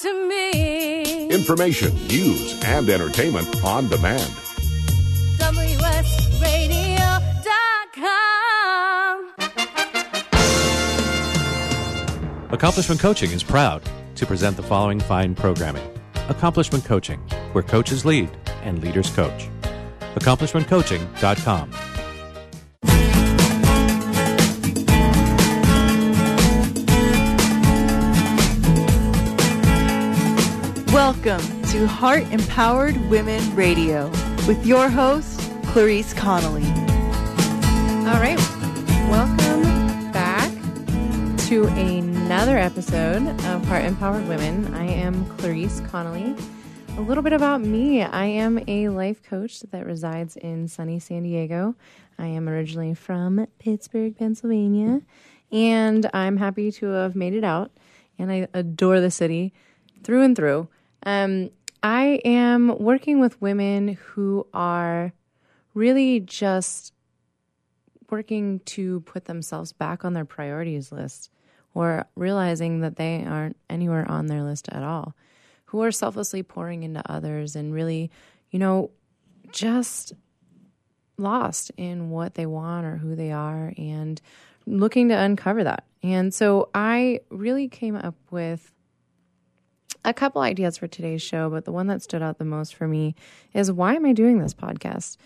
to 0.00 0.28
me. 0.28 1.28
Information, 1.30 1.94
news, 2.08 2.62
and 2.64 2.88
entertainment 2.88 3.64
on 3.64 3.88
demand. 3.88 4.30
WSRadio.com. 5.38 7.06
Accomplishment 12.50 13.00
Coaching 13.00 13.30
is 13.32 13.42
proud 13.42 13.82
to 14.14 14.26
present 14.26 14.56
the 14.56 14.62
following 14.62 15.00
fine 15.00 15.34
programming 15.34 15.88
Accomplishment 16.28 16.84
Coaching, 16.84 17.20
where 17.52 17.64
coaches 17.64 18.04
lead 18.04 18.30
and 18.62 18.82
leaders 18.82 19.10
coach. 19.10 19.48
AccomplishmentCoaching.com. 20.16 21.85
Welcome 30.96 31.62
to 31.64 31.86
Heart 31.86 32.22
Empowered 32.32 32.96
Women 33.10 33.54
Radio 33.54 34.08
with 34.48 34.64
your 34.64 34.88
host, 34.88 35.38
Clarice 35.66 36.14
Connolly. 36.14 36.64
All 38.08 38.18
right. 38.18 38.38
Welcome 39.10 40.10
back 40.10 40.50
to 41.48 41.66
another 41.76 42.56
episode 42.56 43.28
of 43.44 43.62
Heart 43.66 43.84
Empowered 43.84 44.26
Women. 44.26 44.72
I 44.72 44.86
am 44.86 45.26
Clarice 45.36 45.80
Connolly. 45.80 46.34
A 46.96 47.02
little 47.02 47.22
bit 47.22 47.34
about 47.34 47.60
me 47.60 48.02
I 48.02 48.24
am 48.24 48.58
a 48.66 48.88
life 48.88 49.22
coach 49.22 49.60
that 49.60 49.84
resides 49.84 50.38
in 50.38 50.66
sunny 50.66 50.98
San 50.98 51.24
Diego. 51.24 51.74
I 52.18 52.28
am 52.28 52.48
originally 52.48 52.94
from 52.94 53.46
Pittsburgh, 53.58 54.16
Pennsylvania, 54.16 55.02
and 55.52 56.08
I'm 56.14 56.38
happy 56.38 56.72
to 56.72 56.86
have 56.86 57.14
made 57.14 57.34
it 57.34 57.44
out. 57.44 57.70
And 58.18 58.32
I 58.32 58.48
adore 58.54 59.02
the 59.02 59.10
city 59.10 59.52
through 60.02 60.22
and 60.22 60.34
through. 60.34 60.68
Um, 61.06 61.50
I 61.84 62.20
am 62.24 62.76
working 62.78 63.20
with 63.20 63.40
women 63.40 63.94
who 63.94 64.46
are 64.52 65.12
really 65.72 66.18
just 66.18 66.92
working 68.10 68.60
to 68.60 69.00
put 69.00 69.26
themselves 69.26 69.72
back 69.72 70.04
on 70.04 70.14
their 70.14 70.24
priorities 70.24 70.90
list 70.90 71.30
or 71.74 72.06
realizing 72.16 72.80
that 72.80 72.96
they 72.96 73.24
aren't 73.24 73.56
anywhere 73.70 74.10
on 74.10 74.26
their 74.26 74.42
list 74.42 74.68
at 74.70 74.82
all, 74.82 75.14
who 75.66 75.82
are 75.82 75.92
selflessly 75.92 76.42
pouring 76.42 76.82
into 76.82 77.02
others 77.10 77.54
and 77.54 77.72
really, 77.72 78.10
you 78.50 78.58
know, 78.58 78.90
just 79.52 80.12
lost 81.18 81.70
in 81.76 82.10
what 82.10 82.34
they 82.34 82.46
want 82.46 82.84
or 82.84 82.96
who 82.96 83.14
they 83.14 83.30
are 83.30 83.72
and 83.78 84.20
looking 84.66 85.08
to 85.08 85.14
uncover 85.14 85.62
that. 85.62 85.84
And 86.02 86.34
so 86.34 86.68
I 86.74 87.20
really 87.30 87.68
came 87.68 87.94
up 87.94 88.16
with 88.30 88.72
a 90.06 90.14
couple 90.14 90.40
ideas 90.40 90.78
for 90.78 90.86
today's 90.86 91.20
show, 91.20 91.50
but 91.50 91.64
the 91.64 91.72
one 91.72 91.88
that 91.88 92.00
stood 92.00 92.22
out 92.22 92.38
the 92.38 92.44
most 92.44 92.74
for 92.76 92.86
me 92.86 93.16
is 93.52 93.72
why 93.72 93.94
am 93.94 94.06
I 94.06 94.12
doing 94.12 94.38
this 94.38 94.54
podcast? 94.54 95.16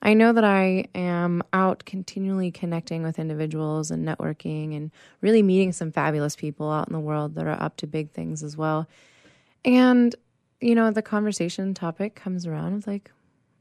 I 0.00 0.14
know 0.14 0.32
that 0.32 0.44
I 0.44 0.86
am 0.94 1.42
out 1.52 1.84
continually 1.84 2.52
connecting 2.52 3.02
with 3.02 3.18
individuals 3.18 3.90
and 3.90 4.06
networking 4.06 4.76
and 4.76 4.92
really 5.20 5.42
meeting 5.42 5.72
some 5.72 5.90
fabulous 5.90 6.36
people 6.36 6.70
out 6.70 6.86
in 6.86 6.92
the 6.92 7.00
world 7.00 7.34
that 7.34 7.46
are 7.46 7.60
up 7.60 7.76
to 7.78 7.88
big 7.88 8.12
things 8.12 8.44
as 8.44 8.56
well. 8.56 8.86
And, 9.64 10.14
you 10.60 10.76
know, 10.76 10.92
the 10.92 11.02
conversation 11.02 11.74
topic 11.74 12.14
comes 12.14 12.46
around 12.46 12.76
with 12.76 12.86
like, 12.86 13.10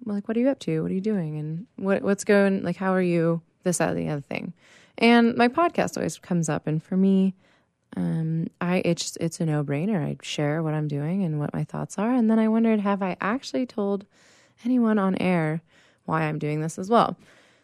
like, 0.06 0.28
what 0.28 0.38
are 0.38 0.40
you 0.40 0.50
up 0.50 0.60
to? 0.60 0.84
What 0.84 0.92
are 0.92 0.94
you 0.94 1.02
doing? 1.02 1.40
And 1.40 1.66
what, 1.76 2.04
what's 2.04 2.24
going, 2.24 2.62
like, 2.62 2.78
how 2.78 2.94
are 2.94 3.02
you? 3.02 3.42
This, 3.64 3.80
that, 3.80 3.96
the 3.96 4.08
other 4.08 4.22
thing. 4.22 4.54
And 5.00 5.36
my 5.36 5.48
podcast 5.48 5.98
always 5.98 6.20
comes 6.20 6.50
up. 6.50 6.68
And 6.68 6.84
for 6.84 6.96
me, 6.96 7.34
um, 7.96 8.48
I 8.60 8.82
it's 8.86 9.18
it's 9.22 9.40
a 9.40 9.46
no 9.46 9.64
brainer. 9.64 10.04
I 10.04 10.18
share 10.22 10.62
what 10.62 10.74
I'm 10.74 10.88
doing 10.88 11.24
and 11.24 11.40
what 11.40 11.54
my 11.54 11.64
thoughts 11.64 11.98
are, 11.98 12.14
and 12.14 12.30
then 12.30 12.40
I 12.40 12.48
wondered, 12.48 12.80
have 12.80 13.02
I 13.02 13.16
actually 13.22 13.66
told 13.66 14.06
anyone 14.66 15.00
on 15.00 15.16
air 15.16 15.62
why 16.06 16.24
I'm 16.24 16.40
doing 16.40 16.62
this 16.62 16.78
as 16.78 16.90
well? 16.90 17.18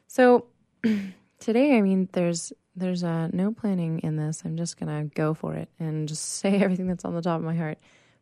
So 0.07 0.45
today, 1.39 1.77
I 1.77 1.81
mean, 1.81 2.09
there's 2.13 2.53
there's 2.75 3.03
uh, 3.03 3.29
no 3.33 3.51
planning 3.51 3.99
in 3.99 4.15
this. 4.15 4.41
I'm 4.45 4.57
just 4.57 4.79
gonna 4.79 5.05
go 5.05 5.33
for 5.33 5.55
it 5.55 5.69
and 5.79 6.07
just 6.07 6.23
say 6.39 6.61
everything 6.61 6.87
that's 6.87 7.05
on 7.05 7.13
the 7.13 7.21
top 7.21 7.39
of 7.39 7.45
my 7.45 7.55
heart. 7.55 7.77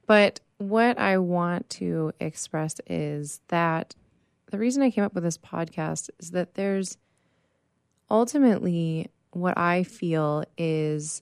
But 0.07 0.39
what 0.57 0.97
I 0.97 1.17
want 1.19 1.69
to 1.71 2.11
express 2.19 2.75
is 2.87 3.41
that 3.47 3.95
the 4.51 4.57
reason 4.57 4.83
I 4.83 4.91
came 4.91 5.03
up 5.03 5.13
with 5.13 5.23
this 5.23 5.37
podcast 5.37 6.09
is 6.19 6.31
that 6.31 6.55
there's 6.55 6.97
ultimately 8.09 9.09
what 9.31 9.57
I 9.57 9.83
feel 9.83 10.43
is 10.57 11.21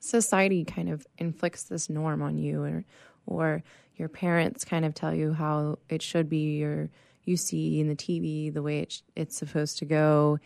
society 0.00 0.64
kind 0.64 0.88
of 0.88 1.06
inflicts 1.18 1.64
this 1.64 1.88
norm 1.88 2.22
on 2.22 2.38
you 2.38 2.62
or 2.62 2.84
or 3.26 3.62
your 3.96 4.08
parents 4.08 4.64
kind 4.64 4.84
of 4.84 4.94
tell 4.94 5.14
you 5.14 5.32
how 5.34 5.78
it 5.88 6.02
should 6.02 6.28
be 6.28 6.64
or 6.64 6.90
you 7.24 7.36
see 7.36 7.80
in 7.80 7.88
the 7.88 7.94
TV 7.94 8.52
the 8.52 8.62
way 8.62 8.80
it, 8.80 9.02
it's 9.14 9.36
supposed 9.36 9.78
to 9.78 9.84
go. 9.84 10.40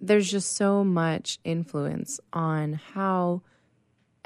There's 0.00 0.30
just 0.30 0.56
so 0.56 0.84
much 0.84 1.38
influence 1.44 2.20
on 2.32 2.74
how 2.74 3.42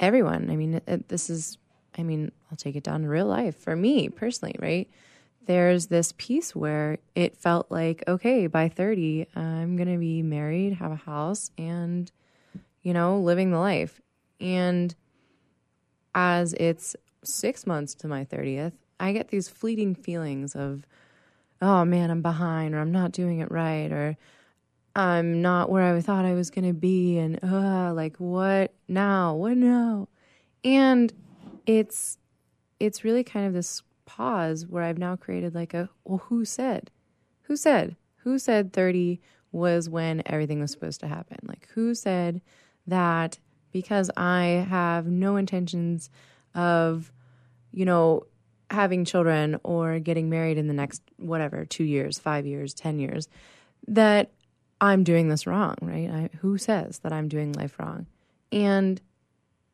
everyone 0.01 0.51
i 0.51 0.57
mean 0.57 0.81
this 1.09 1.29
is 1.29 1.59
i 1.99 2.03
mean 2.03 2.33
i'll 2.51 2.57
take 2.57 2.75
it 2.75 2.83
down 2.83 3.03
to 3.03 3.09
real 3.09 3.27
life 3.27 3.57
for 3.57 3.77
me 3.77 4.09
personally 4.09 4.57
right? 4.59 4.89
There's 5.47 5.87
this 5.89 6.13
piece 6.17 6.55
where 6.55 6.99
it 7.15 7.37
felt 7.37 7.71
like 7.71 8.05
okay 8.07 8.47
by 8.47 8.69
30 8.69 9.27
i'm 9.35 9.77
going 9.77 9.93
to 9.93 9.99
be 9.99 10.23
married 10.23 10.75
have 10.75 10.93
a 10.93 10.97
house 10.97 11.51
and 11.59 12.11
you 12.83 12.95
know 12.95 13.19
living 13.19 13.51
the 13.51 13.59
life 13.59 14.01
and 14.41 14.95
as 16.15 16.55
it's 16.55 16.97
six 17.23 17.67
months 17.67 17.95
to 17.97 18.09
my 18.09 18.25
30th, 18.25 18.73
I 18.99 19.13
get 19.13 19.29
these 19.29 19.49
fleeting 19.49 19.95
feelings 19.95 20.55
of, 20.55 20.87
oh 21.63 21.85
man, 21.85 22.11
I'm 22.11 22.23
behind, 22.23 22.75
or 22.75 22.81
I'm 22.81 22.93
not 22.93 23.13
doing 23.13 23.41
it 23.41 23.51
right, 23.51 23.91
or 23.93 24.17
I'm 24.95 25.41
not 25.41 25.71
where 25.71 25.95
I 25.95 26.01
thought 26.01 26.25
I 26.25 26.35
was 26.35 26.51
going 26.51 26.67
to 26.67 26.75
be, 26.75 27.19
and 27.19 27.39
uh, 27.43 27.93
like, 27.95 28.17
what 28.17 28.75
now? 28.89 29.35
What 29.35 29.57
now? 29.57 30.09
And 30.65 31.13
it's 31.67 32.19
it's 32.79 33.05
really 33.05 33.23
kind 33.23 33.47
of 33.47 33.53
this 33.53 33.83
pause 34.07 34.67
where 34.67 34.83
I've 34.83 34.99
now 34.99 35.17
created 35.17 35.55
like 35.55 35.75
a 35.75 35.89
well, 36.05 36.19
who 36.19 36.45
said? 36.45 36.91
Who 37.43 37.57
said? 37.57 37.97
Who 38.19 38.39
said 38.39 38.73
30 38.73 39.21
was 39.53 39.89
when 39.89 40.23
everything 40.27 40.61
was 40.61 40.71
supposed 40.71 41.01
to 41.01 41.09
happen? 41.09 41.39
Like, 41.43 41.69
who 41.75 41.95
said 41.95 42.43
that 42.87 43.39
because 43.73 44.11
I 44.17 44.67
have 44.69 45.07
no 45.07 45.37
intentions 45.37 46.11
of, 46.55 47.13
you 47.73 47.85
know, 47.85 48.25
having 48.71 49.05
children 49.05 49.59
or 49.65 49.99
getting 49.99 50.31
married 50.31 50.59
in 50.59 50.69
the 50.69 50.75
next 50.75 51.03
whatever, 51.17 51.65
two 51.65 51.85
years, 51.85 52.19
five 52.19 52.47
years, 52.47 52.73
10 52.75 52.99
years, 52.99 53.29
that 53.89 54.31
I'm 54.81 55.05
doing 55.05 55.29
this 55.29 55.47
wrong, 55.47 55.77
right? 55.83 56.11
I, 56.11 56.31
who 56.39 56.57
says 56.57 57.01
that 57.01 57.13
I'm 57.13 57.29
doing 57.29 57.53
life 57.53 57.79
wrong? 57.79 58.07
And 58.53 59.01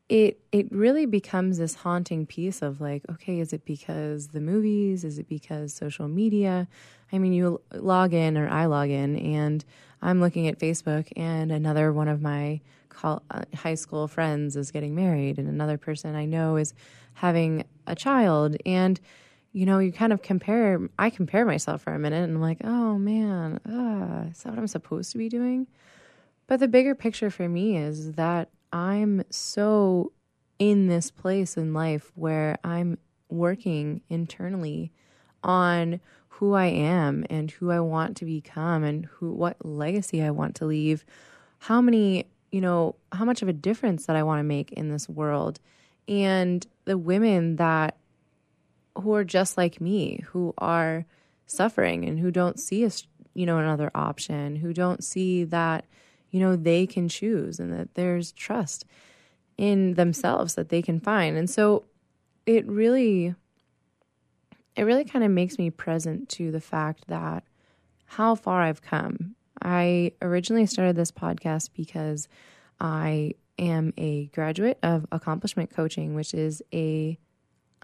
it 0.09 0.39
it 0.51 0.71
really 0.71 1.05
becomes 1.05 1.57
this 1.57 1.75
haunting 1.75 2.25
piece 2.25 2.61
of 2.61 2.79
like, 2.79 3.03
okay, 3.09 3.39
is 3.39 3.51
it 3.51 3.65
because 3.65 4.29
the 4.29 4.39
movies? 4.39 5.03
Is 5.03 5.19
it 5.19 5.27
because 5.27 5.73
social 5.73 6.07
media? 6.07 6.67
I 7.11 7.19
mean, 7.19 7.33
you 7.33 7.61
log 7.73 8.13
in 8.13 8.37
or 8.37 8.47
I 8.47 8.65
log 8.65 8.89
in 8.89 9.17
and 9.17 9.63
I'm 10.01 10.21
looking 10.21 10.47
at 10.47 10.59
Facebook 10.59 11.11
and 11.15 11.51
another 11.51 11.91
one 11.91 12.07
of 12.07 12.21
my 12.21 12.61
uh, 13.03 13.19
high 13.55 13.75
school 13.75 14.07
friends 14.07 14.55
is 14.55 14.71
getting 14.71 14.95
married 14.95 15.37
and 15.37 15.47
another 15.47 15.77
person 15.77 16.15
I 16.15 16.25
know 16.25 16.57
is 16.57 16.73
having 17.13 17.65
a 17.85 17.95
child. 17.95 18.57
And 18.65 18.99
you 19.53 19.65
know 19.65 19.79
you 19.79 19.91
kind 19.91 20.13
of 20.13 20.21
compare 20.21 20.79
I 20.99 21.09
compare 21.09 21.45
myself 21.45 21.81
for 21.81 21.93
a 21.93 21.97
minute 21.97 22.23
and 22.23 22.35
I'm 22.35 22.41
like 22.41 22.59
oh 22.63 22.99
man 22.99 23.59
uh, 23.65 24.29
is 24.29 24.43
that 24.43 24.51
what 24.51 24.59
I'm 24.59 24.67
supposed 24.67 25.11
to 25.13 25.17
be 25.17 25.29
doing? 25.29 25.67
But 26.47 26.59
the 26.59 26.67
bigger 26.67 26.95
picture 26.95 27.29
for 27.29 27.49
me 27.49 27.77
is 27.77 28.13
that 28.13 28.49
I'm 28.71 29.23
so 29.29 30.11
in 30.59 30.87
this 30.87 31.11
place 31.11 31.57
in 31.57 31.73
life 31.73 32.11
where 32.15 32.57
I'm 32.63 32.97
working 33.29 34.01
internally 34.09 34.91
on 35.43 35.99
who 36.29 36.53
I 36.53 36.65
am 36.65 37.25
and 37.29 37.49
who 37.49 37.71
I 37.71 37.79
want 37.79 38.17
to 38.17 38.25
become 38.25 38.83
and 38.83 39.05
who 39.05 39.31
what 39.31 39.65
legacy 39.65 40.21
I 40.21 40.31
want 40.31 40.55
to 40.55 40.65
leave. 40.65 41.03
How 41.59 41.81
many 41.81 42.27
you 42.51 42.61
know, 42.61 42.95
how 43.11 43.25
much 43.25 43.41
of 43.41 43.47
a 43.47 43.53
difference 43.53 44.05
that 44.05 44.15
I 44.15 44.23
want 44.23 44.39
to 44.39 44.43
make 44.43 44.71
in 44.71 44.89
this 44.89 45.09
world. 45.09 45.59
And 46.07 46.65
the 46.85 46.97
women 46.97 47.57
that 47.57 47.97
who 48.97 49.13
are 49.13 49.23
just 49.23 49.57
like 49.57 49.79
me, 49.79 50.23
who 50.27 50.53
are 50.57 51.05
suffering 51.45 52.05
and 52.05 52.19
who 52.19 52.31
don't 52.31 52.59
see 52.59 52.83
a, 52.83 52.91
you 53.33 53.45
know, 53.45 53.57
another 53.57 53.91
option, 53.93 54.55
who 54.55 54.73
don't 54.73 55.03
see 55.03 55.43
that, 55.45 55.85
you 56.31 56.39
know, 56.39 56.55
they 56.55 56.87
can 56.87 57.07
choose 57.07 57.59
and 57.59 57.71
that 57.73 57.93
there's 57.95 58.31
trust 58.31 58.85
in 59.57 59.95
themselves 59.95 60.55
that 60.55 60.69
they 60.69 60.81
can 60.81 60.99
find. 60.99 61.37
And 61.37 61.49
so 61.49 61.85
it 62.45 62.67
really 62.67 63.35
it 64.75 64.83
really 64.83 65.05
kind 65.05 65.25
of 65.25 65.31
makes 65.31 65.57
me 65.57 65.71
present 65.71 66.29
to 66.29 66.51
the 66.51 66.61
fact 66.61 67.07
that 67.07 67.43
how 68.05 68.35
far 68.35 68.61
I've 68.61 68.81
come 68.81 69.35
I 69.61 70.11
originally 70.21 70.65
started 70.65 70.95
this 70.95 71.11
podcast 71.11 71.69
because 71.75 72.27
I 72.79 73.33
am 73.57 73.93
a 73.97 74.27
graduate 74.27 74.77
of 74.83 75.05
accomplishment 75.11 75.71
coaching, 75.71 76.15
which 76.15 76.33
is 76.33 76.61
a 76.73 77.17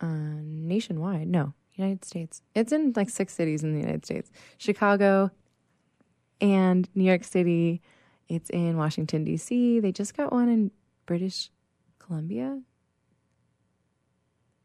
uh, 0.02 0.08
nationwide, 0.08 1.28
no, 1.28 1.54
United 1.74 2.06
States. 2.06 2.42
It's 2.56 2.72
in 2.72 2.94
like 2.96 3.10
six 3.10 3.34
cities 3.34 3.64
in 3.64 3.74
the 3.74 3.80
United 3.80 4.06
States 4.06 4.32
Chicago 4.58 5.32
and 6.42 6.90
New 6.96 7.06
York 7.06 7.24
City. 7.24 7.82
It's 8.28 8.50
in 8.50 8.78
Washington, 8.78 9.24
D.C. 9.24 9.80
They 9.80 9.92
just 9.92 10.16
got 10.16 10.32
one 10.32 10.50
in 10.50 10.72
British 11.06 11.52
Columbia. 12.00 12.62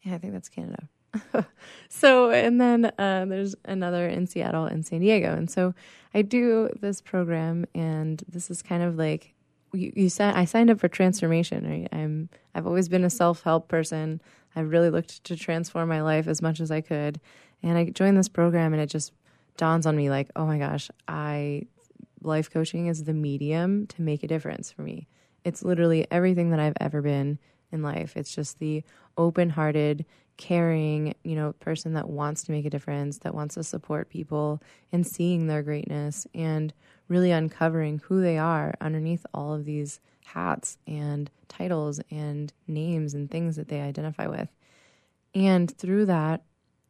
Yeah, 0.02 0.14
I 0.14 0.19
think 0.19 0.32
that's 0.32 0.49
Canada. 0.49 0.88
so, 1.88 2.31
and 2.31 2.60
then 2.60 2.87
uh, 2.99 3.25
there's 3.26 3.55
another 3.64 4.08
in 4.08 4.26
Seattle 4.26 4.64
and 4.64 4.87
San 4.87 5.00
Diego. 5.00 5.34
And 5.34 5.50
so 5.50 5.75
I 6.14 6.22
do 6.22 6.70
this 6.81 7.00
program, 7.00 7.66
and 7.75 8.22
this 8.28 8.50
is 8.50 8.62
kind 8.62 8.82
of 8.82 8.96
like 8.96 9.34
you, 9.72 9.93
you 9.94 10.08
said 10.08 10.34
I 10.34 10.44
signed 10.44 10.70
up 10.70 10.81
for 10.81 10.88
transformation, 10.88 11.69
right? 11.69 11.88
I'm 11.93 12.28
I've 12.55 12.66
always 12.66 12.88
been 12.88 13.05
a 13.05 13.10
self 13.10 13.43
help 13.43 13.69
person. 13.69 14.20
I 14.56 14.60
really 14.60 14.90
looked 14.90 15.25
to 15.25 15.37
transform 15.37 15.88
my 15.88 16.02
life 16.02 16.26
as 16.26 16.43
much 16.43 16.60
as 16.60 16.70
I 16.70 16.81
could, 16.81 17.20
and 17.62 17.76
I 17.76 17.84
joined 17.87 18.16
this 18.16 18.28
program, 18.28 18.72
and 18.72 18.82
it 18.82 18.90
just 18.90 19.12
dawns 19.56 19.87
on 19.87 19.96
me 19.96 20.08
like, 20.08 20.31
oh 20.37 20.46
my 20.46 20.58
gosh, 20.58 20.90
I 21.06 21.66
life 22.22 22.50
coaching 22.50 22.87
is 22.87 23.04
the 23.04 23.14
medium 23.14 23.87
to 23.87 24.02
make 24.02 24.22
a 24.22 24.28
difference 24.28 24.72
for 24.72 24.82
me. 24.82 25.06
It's 25.44 25.62
literally 25.62 26.06
everything 26.11 26.50
that 26.50 26.61
I've 26.61 26.76
ever 26.81 27.00
been 27.00 27.38
in 27.70 27.82
life. 27.82 28.16
It's 28.16 28.34
just 28.34 28.58
the 28.58 28.82
open 29.16 29.50
hearted, 29.50 30.04
caring, 30.38 31.14
you 31.25 31.35
know, 31.35 31.52
person 31.61 31.93
that 31.94 32.08
wants 32.08 32.44
to 32.44 32.52
make 32.52 32.64
a 32.64 32.70
difference, 32.70 33.19
that 33.19 33.35
wants 33.35 33.56
to 33.56 33.64
support 33.64 34.08
people 34.08 34.62
and 34.90 35.06
seeing 35.06 35.46
their 35.46 35.62
greatness 35.62 36.26
and 36.35 36.73
really 37.08 37.31
uncovering 37.31 37.99
who 37.99 38.23
they 38.23 38.38
are 38.38 38.75
underneath 38.81 39.26
all 39.35 39.52
of 39.52 39.67
these 39.67 40.00
hats 40.25 40.79
and 40.87 41.31
titles 41.49 42.00
and 42.11 42.52
names 42.67 43.14
and 43.14 43.31
things 43.31 43.56
that 43.56 43.69
they 43.69 43.81
identify 43.81 44.26
with. 44.26 44.49
And 45.35 45.76
through 45.76 46.06
that, 46.06 46.43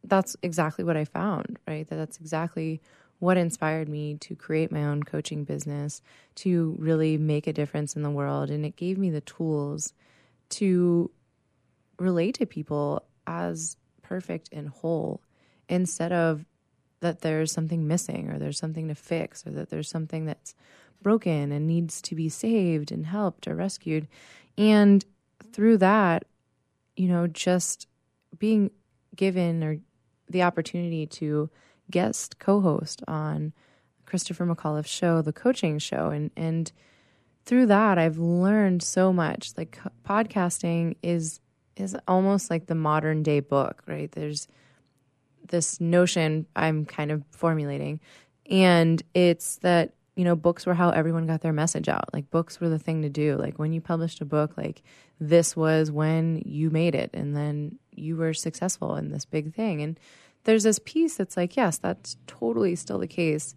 that's 0.03 0.35
exactly 0.41 0.83
what 0.83 0.95
I 0.95 1.03
found, 1.05 1.57
right? 1.67 1.87
That 1.89 1.97
that's 1.97 2.17
exactly 2.17 2.81
what 3.19 3.37
inspired 3.37 3.89
me 3.89 4.15
to 4.15 4.35
create 4.35 4.71
my 4.71 4.85
own 4.85 5.03
coaching 5.03 5.43
business, 5.43 6.01
to 6.35 6.75
really 6.79 7.17
make 7.17 7.47
a 7.47 7.53
difference 7.53 7.95
in 7.95 8.03
the 8.03 8.09
world. 8.09 8.49
And 8.49 8.65
it 8.65 8.77
gave 8.77 8.97
me 8.97 9.09
the 9.09 9.21
tools 9.21 9.93
to 10.49 11.11
relate 11.97 12.35
to 12.35 12.45
people 12.45 13.03
as 13.29 13.77
perfect 14.01 14.49
and 14.51 14.67
whole 14.67 15.21
instead 15.69 16.11
of 16.11 16.45
that 16.99 17.21
there's 17.21 17.51
something 17.51 17.87
missing 17.87 18.29
or 18.29 18.39
there's 18.39 18.57
something 18.57 18.87
to 18.87 18.95
fix 18.95 19.45
or 19.45 19.51
that 19.51 19.69
there's 19.69 19.87
something 19.87 20.25
that's 20.25 20.55
broken 21.01 21.51
and 21.51 21.67
needs 21.67 22.01
to 22.01 22.15
be 22.15 22.27
saved 22.27 22.91
and 22.91 23.05
helped 23.05 23.47
or 23.47 23.55
rescued. 23.55 24.07
And 24.57 25.05
through 25.53 25.77
that, 25.77 26.25
you 26.97 27.07
know, 27.07 27.27
just 27.27 27.87
being 28.37 28.71
given 29.15 29.63
or 29.63 29.77
the 30.27 30.43
opportunity 30.43 31.05
to 31.05 31.49
guest 31.89 32.39
co-host 32.39 33.01
on 33.07 33.53
Christopher 34.05 34.45
McAuliffe's 34.45 34.89
show, 34.89 35.21
the 35.21 35.31
coaching 35.31 35.77
show, 35.79 36.09
and 36.09 36.31
and 36.35 36.71
through 37.45 37.67
that 37.67 37.97
I've 37.97 38.17
learned 38.17 38.83
so 38.83 39.13
much. 39.13 39.53
Like 39.55 39.79
podcasting 40.03 40.95
is 41.01 41.39
is 41.75 41.95
almost 42.07 42.49
like 42.49 42.67
the 42.67 42.75
modern 42.75 43.23
day 43.23 43.39
book, 43.39 43.81
right? 43.87 44.11
There's 44.11 44.47
this 45.47 45.79
notion 45.79 46.45
I'm 46.55 46.85
kind 46.85 47.11
of 47.11 47.23
formulating, 47.31 47.99
and 48.49 49.01
it's 49.13 49.57
that 49.57 49.93
you 50.15 50.23
know 50.23 50.35
books 50.35 50.65
were 50.65 50.73
how 50.73 50.89
everyone 50.89 51.25
got 51.27 51.41
their 51.41 51.53
message 51.53 51.89
out. 51.89 52.13
Like 52.13 52.29
books 52.29 52.59
were 52.59 52.69
the 52.69 52.79
thing 52.79 53.01
to 53.03 53.09
do. 53.09 53.35
Like 53.35 53.57
when 53.57 53.73
you 53.73 53.81
published 53.81 54.21
a 54.21 54.25
book, 54.25 54.57
like 54.57 54.83
this 55.19 55.55
was 55.55 55.91
when 55.91 56.41
you 56.45 56.69
made 56.69 56.95
it, 56.95 57.09
and 57.13 57.35
then 57.35 57.79
you 57.91 58.15
were 58.15 58.33
successful 58.33 58.95
in 58.95 59.11
this 59.11 59.25
big 59.25 59.53
thing, 59.53 59.81
and 59.81 59.99
there's 60.43 60.63
this 60.63 60.79
piece 60.83 61.15
that's 61.15 61.37
like, 61.37 61.55
yes, 61.57 61.77
that's 61.77 62.17
totally 62.27 62.75
still 62.75 62.99
the 62.99 63.07
case. 63.07 63.55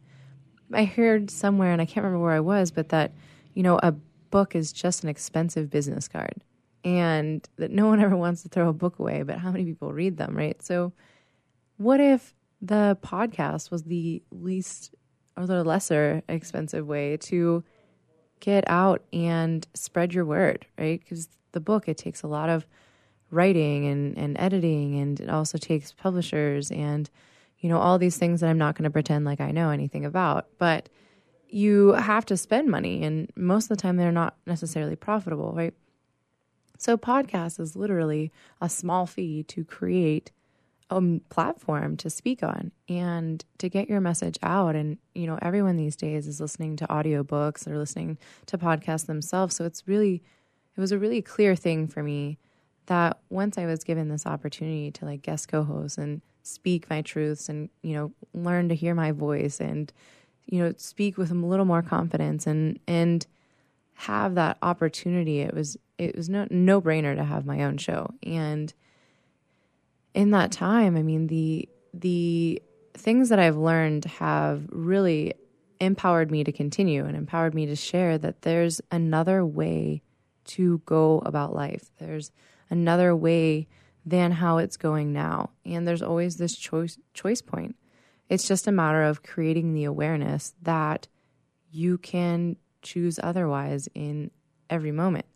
I 0.72 0.84
heard 0.84 1.30
somewhere, 1.30 1.72
and 1.72 1.80
I 1.80 1.84
can't 1.84 2.04
remember 2.04 2.22
where 2.22 2.32
I 2.32 2.40
was, 2.40 2.70
but 2.70 2.88
that, 2.88 3.12
you 3.54 3.62
know, 3.62 3.78
a 3.82 3.92
book 4.30 4.56
is 4.56 4.72
just 4.72 5.02
an 5.02 5.08
expensive 5.08 5.70
business 5.70 6.08
card 6.08 6.42
and 6.84 7.46
that 7.56 7.70
no 7.70 7.86
one 7.86 8.00
ever 8.04 8.16
wants 8.16 8.42
to 8.42 8.48
throw 8.48 8.68
a 8.68 8.72
book 8.72 8.98
away, 8.98 9.22
but 9.22 9.38
how 9.38 9.50
many 9.50 9.64
people 9.64 9.92
read 9.92 10.16
them, 10.16 10.36
right? 10.36 10.60
So, 10.62 10.92
what 11.76 12.00
if 12.00 12.34
the 12.60 12.96
podcast 13.02 13.70
was 13.70 13.84
the 13.84 14.22
least 14.30 14.94
or 15.36 15.46
the 15.46 15.64
lesser 15.64 16.22
expensive 16.28 16.86
way 16.86 17.16
to 17.16 17.64
get 18.40 18.64
out 18.68 19.02
and 19.12 19.66
spread 19.74 20.12
your 20.14 20.24
word, 20.24 20.66
right? 20.78 21.00
Because 21.00 21.28
the 21.52 21.60
book, 21.60 21.88
it 21.88 21.96
takes 21.96 22.22
a 22.22 22.26
lot 22.28 22.48
of 22.48 22.66
writing 23.32 23.86
and, 23.86 24.16
and 24.16 24.38
editing 24.38 25.00
and 25.00 25.18
it 25.18 25.30
also 25.30 25.56
takes 25.56 25.90
publishers 25.90 26.70
and 26.70 27.08
you 27.60 27.68
know 27.68 27.78
all 27.78 27.98
these 27.98 28.18
things 28.18 28.40
that 28.40 28.50
i'm 28.50 28.58
not 28.58 28.76
going 28.76 28.84
to 28.84 28.90
pretend 28.90 29.24
like 29.24 29.40
i 29.40 29.50
know 29.50 29.70
anything 29.70 30.04
about 30.04 30.48
but 30.58 30.90
you 31.48 31.92
have 31.92 32.26
to 32.26 32.36
spend 32.36 32.68
money 32.68 33.02
and 33.02 33.32
most 33.34 33.64
of 33.64 33.68
the 33.70 33.76
time 33.76 33.96
they're 33.96 34.12
not 34.12 34.36
necessarily 34.46 34.94
profitable 34.94 35.52
right 35.54 35.72
so 36.82 36.96
podcast 36.96 37.60
is 37.60 37.76
literally 37.76 38.32
a 38.60 38.68
small 38.68 39.06
fee 39.06 39.44
to 39.44 39.64
create 39.64 40.32
a 40.90 41.00
platform 41.28 41.96
to 41.96 42.10
speak 42.10 42.42
on 42.42 42.72
and 42.88 43.44
to 43.58 43.68
get 43.68 43.88
your 43.88 44.00
message 44.00 44.36
out. 44.42 44.74
And 44.74 44.98
you 45.14 45.28
know 45.28 45.38
everyone 45.40 45.76
these 45.76 45.94
days 45.94 46.26
is 46.26 46.40
listening 46.40 46.74
to 46.78 46.86
audiobooks 46.88 47.68
or 47.68 47.78
listening 47.78 48.18
to 48.46 48.58
podcasts 48.58 49.06
themselves. 49.06 49.54
So 49.54 49.64
it's 49.64 49.86
really 49.86 50.24
it 50.76 50.80
was 50.80 50.90
a 50.90 50.98
really 50.98 51.22
clear 51.22 51.54
thing 51.54 51.86
for 51.86 52.02
me 52.02 52.36
that 52.86 53.20
once 53.30 53.58
I 53.58 53.66
was 53.66 53.84
given 53.84 54.08
this 54.08 54.26
opportunity 54.26 54.90
to 54.90 55.04
like 55.04 55.22
guest 55.22 55.46
co-host 55.46 55.98
and 55.98 56.20
speak 56.42 56.90
my 56.90 57.00
truths 57.00 57.48
and 57.48 57.70
you 57.82 57.94
know 57.94 58.12
learn 58.34 58.68
to 58.70 58.74
hear 58.74 58.96
my 58.96 59.12
voice 59.12 59.60
and 59.60 59.92
you 60.46 60.58
know 60.58 60.74
speak 60.78 61.16
with 61.16 61.30
a 61.30 61.34
little 61.34 61.64
more 61.64 61.82
confidence 61.82 62.44
and 62.44 62.80
and 62.88 63.24
have 63.94 64.34
that 64.34 64.58
opportunity 64.62 65.42
it 65.42 65.54
was 65.54 65.76
it 66.04 66.16
was 66.16 66.28
no 66.28 66.46
no 66.50 66.80
brainer 66.80 67.14
to 67.14 67.24
have 67.24 67.46
my 67.46 67.64
own 67.64 67.76
show 67.78 68.12
and 68.22 68.74
in 70.14 70.30
that 70.30 70.52
time 70.52 70.96
i 70.96 71.02
mean 71.02 71.26
the 71.26 71.68
the 71.94 72.60
things 72.94 73.28
that 73.28 73.38
i've 73.38 73.56
learned 73.56 74.04
have 74.04 74.62
really 74.70 75.34
empowered 75.80 76.30
me 76.30 76.44
to 76.44 76.52
continue 76.52 77.04
and 77.04 77.16
empowered 77.16 77.54
me 77.54 77.66
to 77.66 77.74
share 77.74 78.16
that 78.18 78.42
there's 78.42 78.80
another 78.90 79.44
way 79.44 80.02
to 80.44 80.78
go 80.84 81.22
about 81.24 81.54
life 81.54 81.90
there's 81.98 82.30
another 82.70 83.14
way 83.14 83.66
than 84.04 84.32
how 84.32 84.58
it's 84.58 84.76
going 84.76 85.12
now. 85.12 85.50
And 85.64 85.86
there's 85.86 86.02
always 86.02 86.36
this 86.36 86.56
choice 86.56 86.98
choice 87.14 87.40
point. 87.40 87.76
It's 88.28 88.48
just 88.48 88.66
a 88.66 88.72
matter 88.72 89.02
of 89.02 89.22
creating 89.22 89.74
the 89.74 89.84
awareness 89.84 90.54
that 90.62 91.08
you 91.70 91.98
can 91.98 92.56
choose 92.82 93.20
otherwise 93.22 93.88
in 93.94 94.30
every 94.68 94.92
moment. 94.92 95.26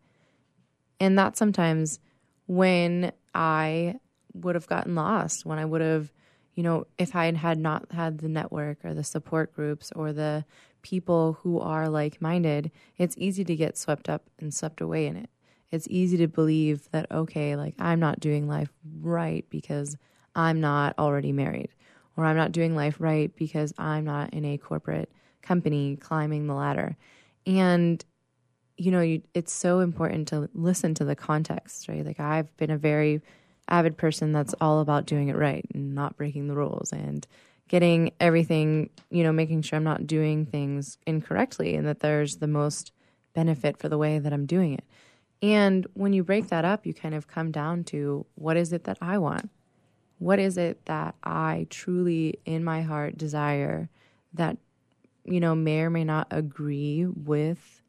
And 1.01 1.19
that 1.19 1.37
sometimes 1.37 1.99
when 2.47 3.13
I 3.35 3.97
would 4.33 4.55
have 4.55 4.67
gotten 4.67 4.95
lost, 4.95 5.45
when 5.45 5.59
I 5.59 5.65
would 5.65 5.81
have, 5.81 6.13
you 6.55 6.63
know, 6.63 6.87
if 6.99 7.15
I 7.15 7.33
had 7.33 7.59
not 7.59 7.93
had 7.93 8.19
the 8.19 8.29
network 8.29 8.85
or 8.85 8.95
the 8.95 9.05
support 9.05 9.55
groups 9.55 9.93
or 9.95 10.13
the 10.13 10.45
people 10.83 11.39
who 11.43 11.61
are 11.61 11.89
like 11.89 12.21
minded, 12.21 12.71
it's 12.97 13.17
easy 13.19 13.45
to 13.45 13.57
get 13.57 13.77
swept 13.77 14.09
up 14.09 14.25
and 14.39 14.55
swept 14.55 14.81
away 14.81 15.07
in 15.07 15.17
it 15.17 15.29
it's 15.71 15.87
easy 15.91 16.17
to 16.19 16.29
believe 16.29 16.89
that, 16.93 17.11
okay, 17.11 17.57
like 17.57 17.75
I'm 17.79 18.01
not 18.01 18.21
doing 18.21 18.49
life 18.49 18.73
right 19.01 19.45
because 19.51 19.97
I'm 20.35 20.61
not 20.61 20.95
already 20.99 21.33
married, 21.33 21.71
or 22.17 22.25
I'm 22.25 22.37
not 22.37 22.53
doing 22.53 22.75
life 22.77 22.97
right 22.99 23.35
because 23.37 23.73
I'm 23.79 24.05
not 24.05 24.33
in 24.33 24.45
a 24.45 24.59
corporate 24.59 25.11
company 25.43 25.97
climbing 25.97 26.47
the 26.47 26.55
ladder. 26.55 26.97
And, 27.47 28.05
you 28.77 28.91
know, 28.91 29.01
you, 29.01 29.23
it's 29.35 29.53
so 29.53 29.81
important 29.81 30.29
to 30.29 30.49
listen 30.55 30.95
to 30.95 31.05
the 31.05 31.17
context, 31.17 31.89
right? 31.89 32.05
Like 32.05 32.21
I've 32.21 32.55
been 32.57 32.71
a 32.71 32.79
very 32.79 33.23
avid 33.69 33.97
person 33.97 34.33
that's 34.33 34.55
all 34.61 34.81
about 34.81 35.07
doing 35.07 35.29
it 35.29 35.37
right 35.37 35.65
and 35.75 35.95
not 35.95 36.17
breaking 36.17 36.49
the 36.49 36.55
rules 36.55 36.93
and 36.93 37.27
getting 37.69 38.13
everything, 38.21 38.91
you 39.11 39.23
know, 39.23 39.33
making 39.33 39.63
sure 39.63 39.77
I'm 39.77 39.85
not 39.85 40.07
doing 40.07 40.47
things 40.47 40.99
incorrectly 41.07 41.75
and 41.75 41.87
that 41.87 42.01
there's 42.01 42.37
the 42.37 42.47
most 42.47 42.93
benefit 43.35 43.77
for 43.77 43.89
the 43.89 43.99
way 43.99 44.19
that 44.19 44.33
I'm 44.33 44.47
doing 44.47 44.75
it. 44.75 44.85
And 45.43 45.87
when 45.95 46.13
you 46.13 46.23
break 46.23 46.49
that 46.49 46.65
up, 46.65 46.87
you 46.87 46.95
kind 46.95 47.15
of 47.15 47.27
come 47.27 47.51
down 47.51 47.85
to 47.85 48.25
what 48.37 48.57
is 48.57 48.73
it 48.73 48.85
that 48.85 48.99
I 49.01 49.19
want? 49.19 49.51
What 50.19 50.39
is 50.39 50.57
it 50.57 50.85
that 50.87 51.15
I 51.23 51.67
truly 51.69 52.41
in 52.47 52.65
my 52.65 52.83
heart 52.83 53.19
desire 53.19 53.91
that, 54.33 54.57
you 55.25 55.41
know, 55.41 55.55
may 55.55 55.81
or 55.81 55.91
may 55.91 56.05
not 56.05 56.29
agree 56.31 57.05
with 57.07 57.83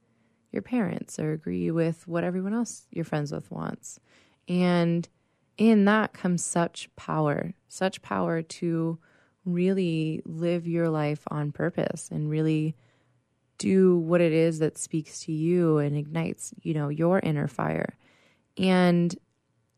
your 0.52 0.62
parents 0.62 1.20
or 1.20 1.34
agree 1.34 1.72
with 1.72 2.08
what 2.08 2.24
everyone 2.24 2.54
else 2.54 2.88
you're 2.92 3.06
friends 3.06 3.32
with 3.32 3.52
wants. 3.52 4.00
And 4.48 5.08
in 5.58 5.86
that 5.86 6.14
comes 6.14 6.44
such 6.44 6.90
power, 6.96 7.54
such 7.68 8.02
power 8.02 8.42
to 8.42 9.00
really 9.46 10.22
live 10.26 10.68
your 10.68 10.90
life 10.90 11.24
on 11.30 11.52
purpose 11.52 12.10
and 12.12 12.30
really 12.30 12.76
do 13.58 13.98
what 13.98 14.22
it 14.22 14.32
is 14.32 14.60
that 14.60 14.78
speaks 14.78 15.22
to 15.22 15.32
you 15.32 15.78
and 15.80 15.96
ignites, 15.96 16.54
you 16.62 16.74
know, 16.74 16.90
your 16.90 17.20
inner 17.20 17.48
fire. 17.48 17.98
And 18.58 19.16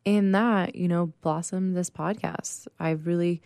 in 0.06 0.32
that, 0.32 0.76
you 0.76 0.88
know, 0.88 1.14
blossomed 1.22 1.76
this 1.76 1.90
podcast. 1.90 2.68
I've 2.80 3.06
really, 3.06 3.42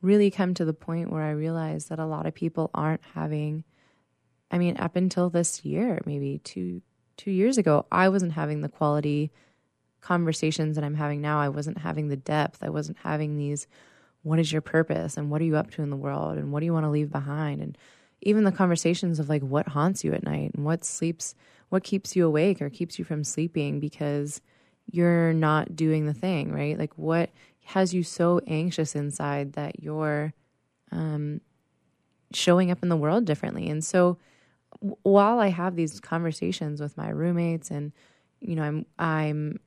really 0.00 0.30
come 0.30 0.54
to 0.54 0.64
the 0.64 0.74
point 0.74 1.10
where 1.10 1.22
I 1.22 1.30
realize 1.30 1.86
that 1.86 1.98
a 1.98 2.06
lot 2.06 2.26
of 2.26 2.34
people 2.34 2.70
aren't 2.74 3.02
having, 3.14 3.64
I 4.50 4.58
mean, 4.58 4.76
up 4.78 4.96
until 4.96 5.30
this 5.30 5.64
year, 5.64 6.00
maybe 6.06 6.40
two, 6.44 6.82
two 7.16 7.30
years 7.30 7.58
ago, 7.58 7.86
I 7.90 8.08
wasn't 8.08 8.32
having 8.32 8.60
the 8.60 8.68
quality 8.68 9.32
conversations 10.00 10.76
that 10.76 10.84
I'm 10.84 10.94
having 10.94 11.20
now. 11.20 11.40
I 11.40 11.48
wasn't 11.48 11.78
having 11.78 12.08
the 12.08 12.16
depth. 12.16 12.62
I 12.62 12.68
wasn't 12.68 12.98
having 12.98 13.36
these, 13.36 13.66
what 14.22 14.38
is 14.38 14.52
your 14.52 14.60
purpose 14.60 15.16
and 15.16 15.30
what 15.30 15.40
are 15.40 15.44
you 15.44 15.56
up 15.56 15.70
to 15.72 15.82
in 15.82 15.90
the 15.90 15.96
world 15.96 16.36
and 16.36 16.52
what 16.52 16.60
do 16.60 16.66
you 16.66 16.72
want 16.72 16.84
to 16.84 16.90
leave 16.90 17.10
behind? 17.10 17.62
And 17.62 17.76
even 18.20 18.44
the 18.44 18.52
conversations 18.52 19.18
of 19.18 19.28
like 19.28 19.42
what 19.42 19.68
haunts 19.68 20.04
you 20.04 20.12
at 20.12 20.24
night 20.24 20.52
and 20.54 20.64
what 20.64 20.84
sleeps, 20.84 21.34
what 21.68 21.84
keeps 21.84 22.14
you 22.14 22.26
awake 22.26 22.60
or 22.60 22.70
keeps 22.70 22.98
you 22.98 23.04
from 23.04 23.24
sleeping 23.24 23.80
because 23.80 24.40
you're 24.90 25.32
not 25.32 25.74
doing 25.74 26.06
the 26.06 26.14
thing, 26.14 26.52
right? 26.52 26.78
Like 26.78 26.92
what 26.96 27.30
has 27.64 27.94
you 27.94 28.02
so 28.02 28.40
anxious 28.46 28.94
inside 28.94 29.54
that 29.54 29.82
you're 29.82 30.32
um, 30.92 31.40
showing 32.32 32.70
up 32.70 32.82
in 32.82 32.88
the 32.88 32.96
world 32.96 33.24
differently. 33.24 33.68
And 33.68 33.84
so 33.84 34.18
while 35.02 35.38
I 35.38 35.48
have 35.48 35.76
these 35.76 36.00
conversations 36.00 36.80
with 36.80 36.96
my 36.96 37.08
roommates 37.08 37.70
and 37.70 37.92
you 38.40 38.54
know, 38.56 38.62
I'm 38.62 38.86
I'm 38.98 39.60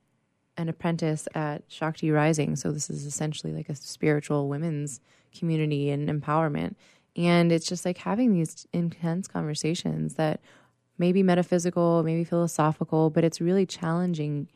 an 0.57 0.69
apprentice 0.69 1.27
at 1.35 1.63
Shakti 1.67 2.11
Rising. 2.11 2.55
So 2.55 2.71
this 2.71 2.89
is 2.89 3.05
essentially 3.05 3.53
like 3.53 3.69
a 3.69 3.75
spiritual 3.75 4.47
women's 4.47 4.99
community 5.37 5.89
and 5.89 6.09
empowerment. 6.09 6.75
And 7.15 7.51
it's 7.51 7.67
just 7.67 7.85
like 7.85 7.97
having 7.99 8.33
these 8.33 8.67
intense 8.73 9.27
conversations 9.27 10.15
that 10.15 10.39
may 10.97 11.11
be 11.11 11.23
metaphysical, 11.23 12.03
maybe 12.03 12.23
philosophical, 12.23 13.09
but 13.09 13.23
it's 13.23 13.41
really 13.41 13.65
challenging 13.65 14.47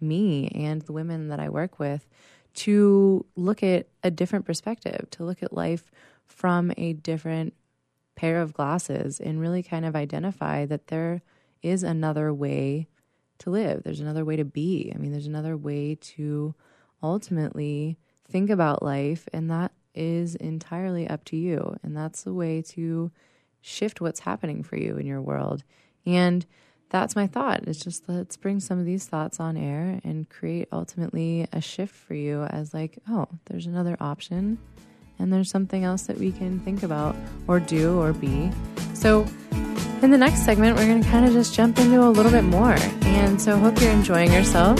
me 0.00 0.48
and 0.48 0.82
the 0.82 0.92
women 0.92 1.28
that 1.28 1.40
I 1.40 1.48
work 1.50 1.78
with 1.78 2.06
to 2.52 3.24
look 3.36 3.62
at 3.62 3.86
a 4.02 4.10
different 4.10 4.44
perspective, 4.44 5.08
to 5.10 5.24
look 5.24 5.42
at 5.42 5.52
life 5.52 5.90
from 6.26 6.72
a 6.76 6.94
different 6.94 7.54
pair 8.20 8.42
of 8.42 8.52
glasses 8.52 9.18
and 9.18 9.40
really 9.40 9.62
kind 9.62 9.86
of 9.86 9.96
identify 9.96 10.66
that 10.66 10.88
there 10.88 11.22
is 11.62 11.82
another 11.82 12.34
way 12.34 12.86
to 13.38 13.48
live. 13.48 13.82
There's 13.82 14.00
another 14.00 14.26
way 14.26 14.36
to 14.36 14.44
be. 14.44 14.92
I 14.94 14.98
mean, 14.98 15.10
there's 15.10 15.26
another 15.26 15.56
way 15.56 15.94
to 15.94 16.54
ultimately 17.02 17.96
think 18.28 18.50
about 18.50 18.82
life, 18.82 19.26
and 19.32 19.50
that 19.50 19.72
is 19.94 20.34
entirely 20.34 21.08
up 21.08 21.24
to 21.24 21.36
you. 21.36 21.76
And 21.82 21.96
that's 21.96 22.22
the 22.22 22.34
way 22.34 22.60
to 22.62 23.10
shift 23.62 24.02
what's 24.02 24.20
happening 24.20 24.62
for 24.62 24.76
you 24.76 24.98
in 24.98 25.06
your 25.06 25.22
world. 25.22 25.64
And 26.04 26.44
that's 26.90 27.16
my 27.16 27.26
thought. 27.26 27.66
It's 27.66 27.82
just 27.82 28.06
let's 28.06 28.36
bring 28.36 28.60
some 28.60 28.78
of 28.78 28.84
these 28.84 29.06
thoughts 29.06 29.40
on 29.40 29.56
air 29.56 29.98
and 30.04 30.28
create 30.28 30.68
ultimately 30.72 31.46
a 31.54 31.62
shift 31.62 31.94
for 31.94 32.12
you 32.12 32.42
as 32.42 32.74
like, 32.74 32.98
oh, 33.08 33.28
there's 33.46 33.66
another 33.66 33.96
option 33.98 34.58
and 35.20 35.32
there's 35.32 35.50
something 35.50 35.84
else 35.84 36.02
that 36.02 36.18
we 36.18 36.32
can 36.32 36.58
think 36.60 36.82
about 36.82 37.14
or 37.46 37.60
do 37.60 38.00
or 38.00 38.12
be. 38.12 38.50
So 38.94 39.26
in 40.02 40.10
the 40.10 40.18
next 40.18 40.44
segment, 40.44 40.76
we're 40.76 40.86
going 40.86 41.02
to 41.02 41.08
kind 41.08 41.26
of 41.26 41.32
just 41.32 41.54
jump 41.54 41.78
into 41.78 42.02
a 42.02 42.08
little 42.08 42.32
bit 42.32 42.44
more. 42.44 42.76
And 43.02 43.40
so 43.40 43.56
hope 43.58 43.80
you're 43.80 43.92
enjoying 43.92 44.32
yourself. 44.32 44.78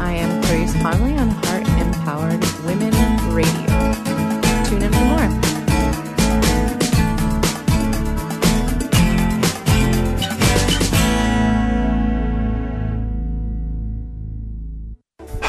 I 0.00 0.12
am 0.12 0.42
Clarice 0.42 0.74
Connolly 0.82 1.16
on 1.16 1.30
Heart 1.30 1.68
Empowered 1.80 2.44
Women 2.66 2.85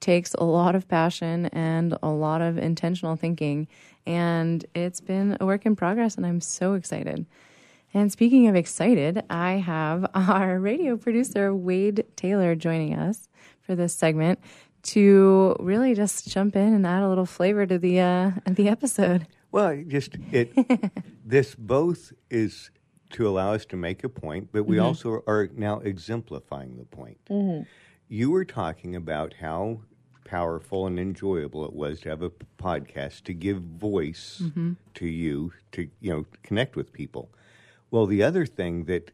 takes 0.01 0.33
a 0.33 0.43
lot 0.43 0.75
of 0.75 0.85
passion 0.85 1.45
and 1.53 1.97
a 2.03 2.09
lot 2.09 2.41
of 2.41 2.57
intentional 2.57 3.15
thinking. 3.15 3.69
And 4.05 4.65
it's 4.75 4.99
been 4.99 5.37
a 5.39 5.45
work 5.45 5.65
in 5.65 5.77
progress, 5.77 6.15
and 6.15 6.25
I'm 6.25 6.41
so 6.41 6.73
excited. 6.73 7.25
And 7.93 8.11
speaking 8.11 8.47
of 8.47 8.55
excited, 8.55 9.23
I 9.29 9.53
have 9.53 10.09
our 10.13 10.59
radio 10.59 10.97
producer, 10.97 11.53
Wade 11.55 12.05
Taylor, 12.15 12.55
joining 12.55 12.93
us 12.95 13.29
for 13.61 13.75
this 13.75 13.93
segment 13.93 14.39
to 14.81 15.55
really 15.59 15.93
just 15.93 16.27
jump 16.29 16.55
in 16.55 16.73
and 16.73 16.85
add 16.87 17.03
a 17.03 17.09
little 17.09 17.25
flavor 17.25 17.65
to 17.65 17.77
the 17.77 17.99
uh, 17.99 18.31
the 18.45 18.69
episode. 18.69 19.27
Well, 19.51 19.81
just 19.87 20.15
it 20.31 20.53
this 21.25 21.55
both 21.55 22.13
is 22.29 22.69
to 23.11 23.27
allow 23.27 23.53
us 23.53 23.65
to 23.65 23.75
make 23.75 24.03
a 24.03 24.09
point, 24.09 24.49
but 24.51 24.65
we 24.65 24.77
Mhm. 24.77 24.83
also 24.83 25.23
are 25.25 25.49
now 25.55 25.79
exemplifying 25.79 26.77
the 26.77 26.85
point. 26.85 27.17
Mm-hmm. 27.29 27.63
You 28.07 28.29
were 28.31 28.45
talking 28.45 28.95
about 28.95 29.33
how 29.41 29.81
powerful 30.25 30.85
and 30.85 30.99
enjoyable 30.99 31.65
it 31.65 31.73
was 31.73 31.99
to 32.01 32.09
have 32.09 32.21
a 32.21 32.29
podcast 32.59 33.23
to 33.23 33.33
give 33.33 33.61
voice 33.63 34.43
Mhm. 34.45 34.75
to 34.93 35.07
you 35.07 35.51
to 35.71 35.89
you 35.99 36.11
know 36.13 36.25
connect 36.43 36.75
with 36.75 36.93
people. 36.93 37.31
Well, 37.91 38.05
the 38.05 38.23
other 38.23 38.45
thing 38.45 38.85
that 38.85 39.11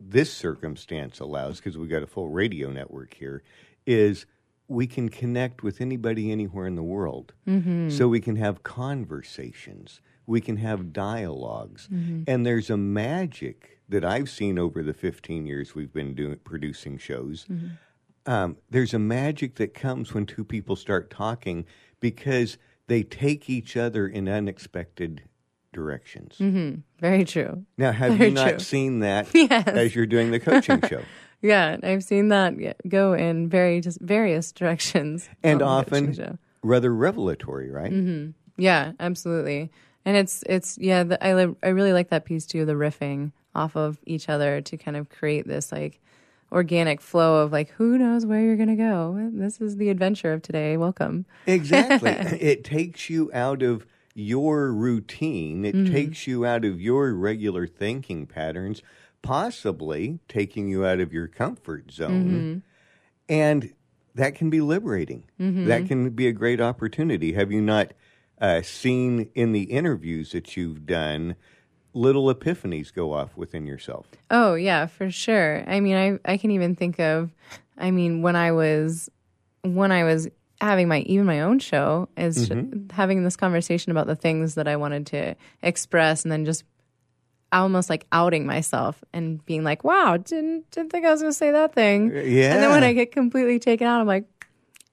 this 0.00 0.32
circumstance 0.32 1.20
allows, 1.20 1.58
because 1.58 1.76
we've 1.78 1.90
got 1.90 2.02
a 2.02 2.06
full 2.06 2.28
radio 2.28 2.70
network 2.70 3.14
here, 3.14 3.42
is 3.86 4.26
we 4.68 4.86
can 4.86 5.08
connect 5.08 5.62
with 5.62 5.80
anybody 5.80 6.30
anywhere 6.30 6.66
in 6.66 6.76
the 6.76 6.82
world. 6.82 7.32
Mhm. 7.46 7.90
So 7.90 8.08
we 8.08 8.20
can 8.20 8.36
have 8.36 8.62
conversations, 8.62 10.00
we 10.26 10.40
can 10.40 10.56
have 10.58 10.92
dialogues, 10.92 11.88
Mhm. 11.92 12.24
and 12.28 12.46
there's 12.46 12.70
a 12.70 12.76
magic 12.76 13.80
that 13.88 14.04
I've 14.04 14.30
seen 14.30 14.58
over 14.58 14.82
the 14.82 14.94
15 14.94 15.46
years 15.46 15.74
we've 15.74 15.92
been 15.92 16.14
doing 16.14 16.36
producing 16.44 16.98
shows. 16.98 17.46
Mhm. 17.50 17.70
Um, 18.26 18.56
there's 18.70 18.94
a 18.94 18.98
magic 19.00 19.56
that 19.56 19.74
comes 19.74 20.14
when 20.14 20.26
two 20.26 20.44
people 20.44 20.76
start 20.76 21.10
talking 21.10 21.64
because 21.98 22.56
they 22.86 23.02
take 23.02 23.50
each 23.50 23.76
other 23.76 24.06
in 24.06 24.28
unexpected 24.28 25.22
directions. 25.72 26.36
hmm 26.38 26.74
Very 27.00 27.24
true. 27.24 27.64
Now, 27.78 27.92
have 27.92 28.14
Very 28.16 28.28
you 28.30 28.34
not 28.34 28.50
true. 28.50 28.58
seen 28.60 29.00
that 29.00 29.28
Yes. 29.34 29.66
as 29.68 29.94
you're 29.94 30.06
doing 30.06 30.30
the 30.30 30.40
coaching 30.40 30.80
show? 30.88 31.02
Yeah, 31.42 31.78
I've 31.82 32.04
seen 32.04 32.28
that 32.28 32.52
go 32.86 33.14
in 33.14 33.48
very 33.48 33.80
just 33.80 33.98
various 34.02 34.52
directions. 34.52 35.26
And 35.42 35.62
on 35.62 35.78
the 35.84 35.90
coaching 35.90 36.10
often 36.10 36.38
rather 36.62 36.94
revelatory, 36.94 37.70
right? 37.70 37.90
hmm 37.90 38.32
Yeah, 38.58 38.92
absolutely. 39.00 39.70
And 40.04 40.18
it's 40.18 40.44
it's 40.46 40.76
yeah, 40.76 41.02
the, 41.04 41.26
I 41.26 41.32
li- 41.32 41.56
I 41.62 41.68
really 41.68 41.94
like 41.94 42.10
that 42.10 42.26
piece 42.26 42.44
too, 42.44 42.66
the 42.66 42.74
riffing 42.74 43.32
off 43.54 43.74
of 43.74 43.98
each 44.04 44.28
other 44.28 44.60
to 44.60 44.76
kind 44.76 44.98
of 44.98 45.08
create 45.08 45.46
this 45.48 45.72
like 45.72 46.02
organic 46.52 47.00
flow 47.00 47.36
of 47.42 47.52
like 47.52 47.70
who 47.70 47.96
knows 47.96 48.26
where 48.26 48.42
you're 48.42 48.56
gonna 48.56 48.76
go. 48.76 49.30
This 49.32 49.62
is 49.62 49.76
the 49.78 49.88
adventure 49.88 50.34
of 50.34 50.42
today. 50.42 50.76
Welcome. 50.76 51.24
Exactly. 51.46 52.10
it 52.10 52.64
takes 52.64 53.08
you 53.08 53.30
out 53.32 53.62
of 53.62 53.86
your 54.20 54.72
routine, 54.72 55.64
it 55.64 55.74
Mhm. 55.74 55.90
takes 55.90 56.26
you 56.26 56.44
out 56.44 56.64
of 56.64 56.80
your 56.80 57.12
regular 57.14 57.66
thinking 57.66 58.26
patterns, 58.26 58.82
possibly 59.22 60.20
taking 60.28 60.68
you 60.68 60.84
out 60.84 61.00
of 61.00 61.12
your 61.12 61.26
comfort 61.26 61.90
zone. 61.90 62.62
And 63.28 63.72
that 64.14 64.34
can 64.34 64.50
be 64.50 64.60
liberating. 64.60 65.24
Mhm. 65.40 65.66
That 65.66 65.86
can 65.86 66.10
be 66.10 66.26
a 66.26 66.32
great 66.32 66.60
opportunity. 66.60 67.32
Have 67.32 67.50
you 67.52 67.60
not 67.60 67.92
uh, 68.40 68.62
seen 68.62 69.28
in 69.34 69.52
the 69.52 69.64
interviews 69.64 70.32
that 70.32 70.56
you've 70.56 70.86
done 70.86 71.36
little 71.92 72.32
epiphanies 72.34 72.90
go 72.92 73.12
off 73.12 73.36
within 73.36 73.66
yourself? 73.66 74.06
Oh 74.30 74.54
yeah, 74.54 74.86
for 74.86 75.10
sure. 75.10 75.62
I 75.66 75.80
mean, 75.80 75.96
I 75.96 76.32
I 76.32 76.36
can 76.38 76.50
even 76.50 76.74
think 76.74 76.98
of, 76.98 77.30
I 77.76 77.90
mean, 77.90 78.22
when 78.22 78.36
I 78.36 78.52
was 78.52 79.10
when 79.62 79.92
I 79.92 80.04
was 80.04 80.28
having 80.60 80.88
my 80.88 81.00
even 81.00 81.26
my 81.26 81.40
own 81.40 81.58
show 81.58 82.08
is 82.16 82.48
Mhm. 82.50 82.90
having 82.92 83.24
this 83.24 83.36
conversation 83.36 83.90
about 83.92 84.06
the 84.06 84.16
things 84.16 84.54
that 84.56 84.68
I 84.68 84.76
wanted 84.76 85.06
to 85.08 85.34
express, 85.62 86.22
and 86.24 86.30
then 86.32 86.44
just 86.44 86.64
almost 87.52 87.90
like 87.90 88.06
outing 88.12 88.46
myself 88.46 89.02
and 89.12 89.44
being 89.46 89.64
like, 89.64 89.82
"Wow, 89.84 90.16
didn't 90.16 90.70
didn't 90.70 90.90
think 90.90 91.04
I 91.04 91.10
was 91.10 91.20
going 91.20 91.32
to 91.32 91.36
say 91.38 91.50
that 91.50 91.74
thing." 91.74 92.10
Yeah. 92.14 92.54
And 92.54 92.62
then 92.62 92.70
when 92.70 92.84
I 92.84 92.92
get 92.92 93.10
completely 93.12 93.58
taken 93.58 93.86
out, 93.86 94.00
I'm 94.00 94.06
like, 94.06 94.24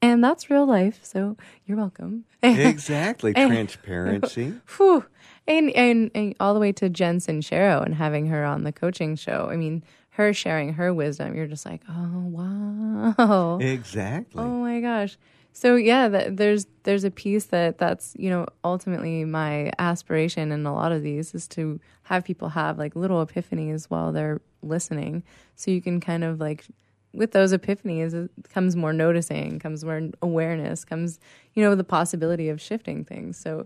"And 0.02 0.24
that's 0.24 0.50
real 0.50 0.66
life, 0.66 1.00
so 1.04 1.38
you're 1.66 1.78
welcome." 1.78 2.26
exactly. 2.44 3.34
And- 3.36 3.52
Transparency. 3.52 4.54
Whew. 4.78 5.06
And, 5.50 5.70
and 5.72 6.12
and 6.16 6.36
all 6.40 6.54
the 6.54 6.60
way 6.60 6.72
to 6.74 6.90
Jen 6.90 7.20
Sincero 7.20 7.82
and 7.86 7.96
having 7.96 8.26
her 8.28 8.44
on 8.44 8.64
the 8.64 8.72
coaching 8.74 9.16
show. 9.16 9.48
I 9.50 9.56
mean, 9.56 9.82
her 10.10 10.34
sharing 10.34 10.74
her 10.74 10.94
wisdom. 10.94 11.36
You're 11.36 11.48
just 11.48 11.66
like, 11.66 11.82
oh 11.90 13.16
wow, 13.18 13.60
Exactly. 13.62 14.44
oh 14.44 14.60
my 14.62 14.82
gosh. 14.82 15.18
So 15.58 15.74
yeah, 15.76 16.08
that, 16.10 16.38
there's 16.38 16.68
there's 16.84 17.04
a 17.04 17.10
piece 17.10 17.46
that 17.46 17.80
that's 17.80 18.14
you 18.16 18.30
know 18.30 18.46
ultimately 18.64 19.26
my 19.26 19.72
aspiration 19.80 20.52
in 20.52 20.64
a 20.68 20.72
lot 20.72 20.92
of 20.92 21.02
these 21.02 21.34
is 21.34 21.48
to 21.48 21.80
have 22.04 22.24
people 22.24 22.50
have 22.50 22.78
like 22.78 22.96
little 22.96 23.26
epiphanies 23.26 23.86
while 23.86 24.12
they're 24.12 24.40
listening, 24.62 25.24
so 25.56 25.72
you 25.72 25.82
can 25.82 26.00
kind 26.00 26.24
of 26.24 26.40
like 26.40 26.66
with 27.12 27.32
those 27.32 27.54
epiphanies 27.54 28.14
it 28.14 28.30
comes 28.50 28.76
more 28.76 28.94
noticing, 28.94 29.58
comes 29.58 29.84
more 29.84 30.12
awareness, 30.22 30.86
comes 30.86 31.20
you 31.56 31.64
know 31.64 31.74
the 31.74 31.84
possibility 31.84 32.50
of 32.50 32.62
shifting 32.62 33.04
things. 33.04 33.36
So 33.36 33.66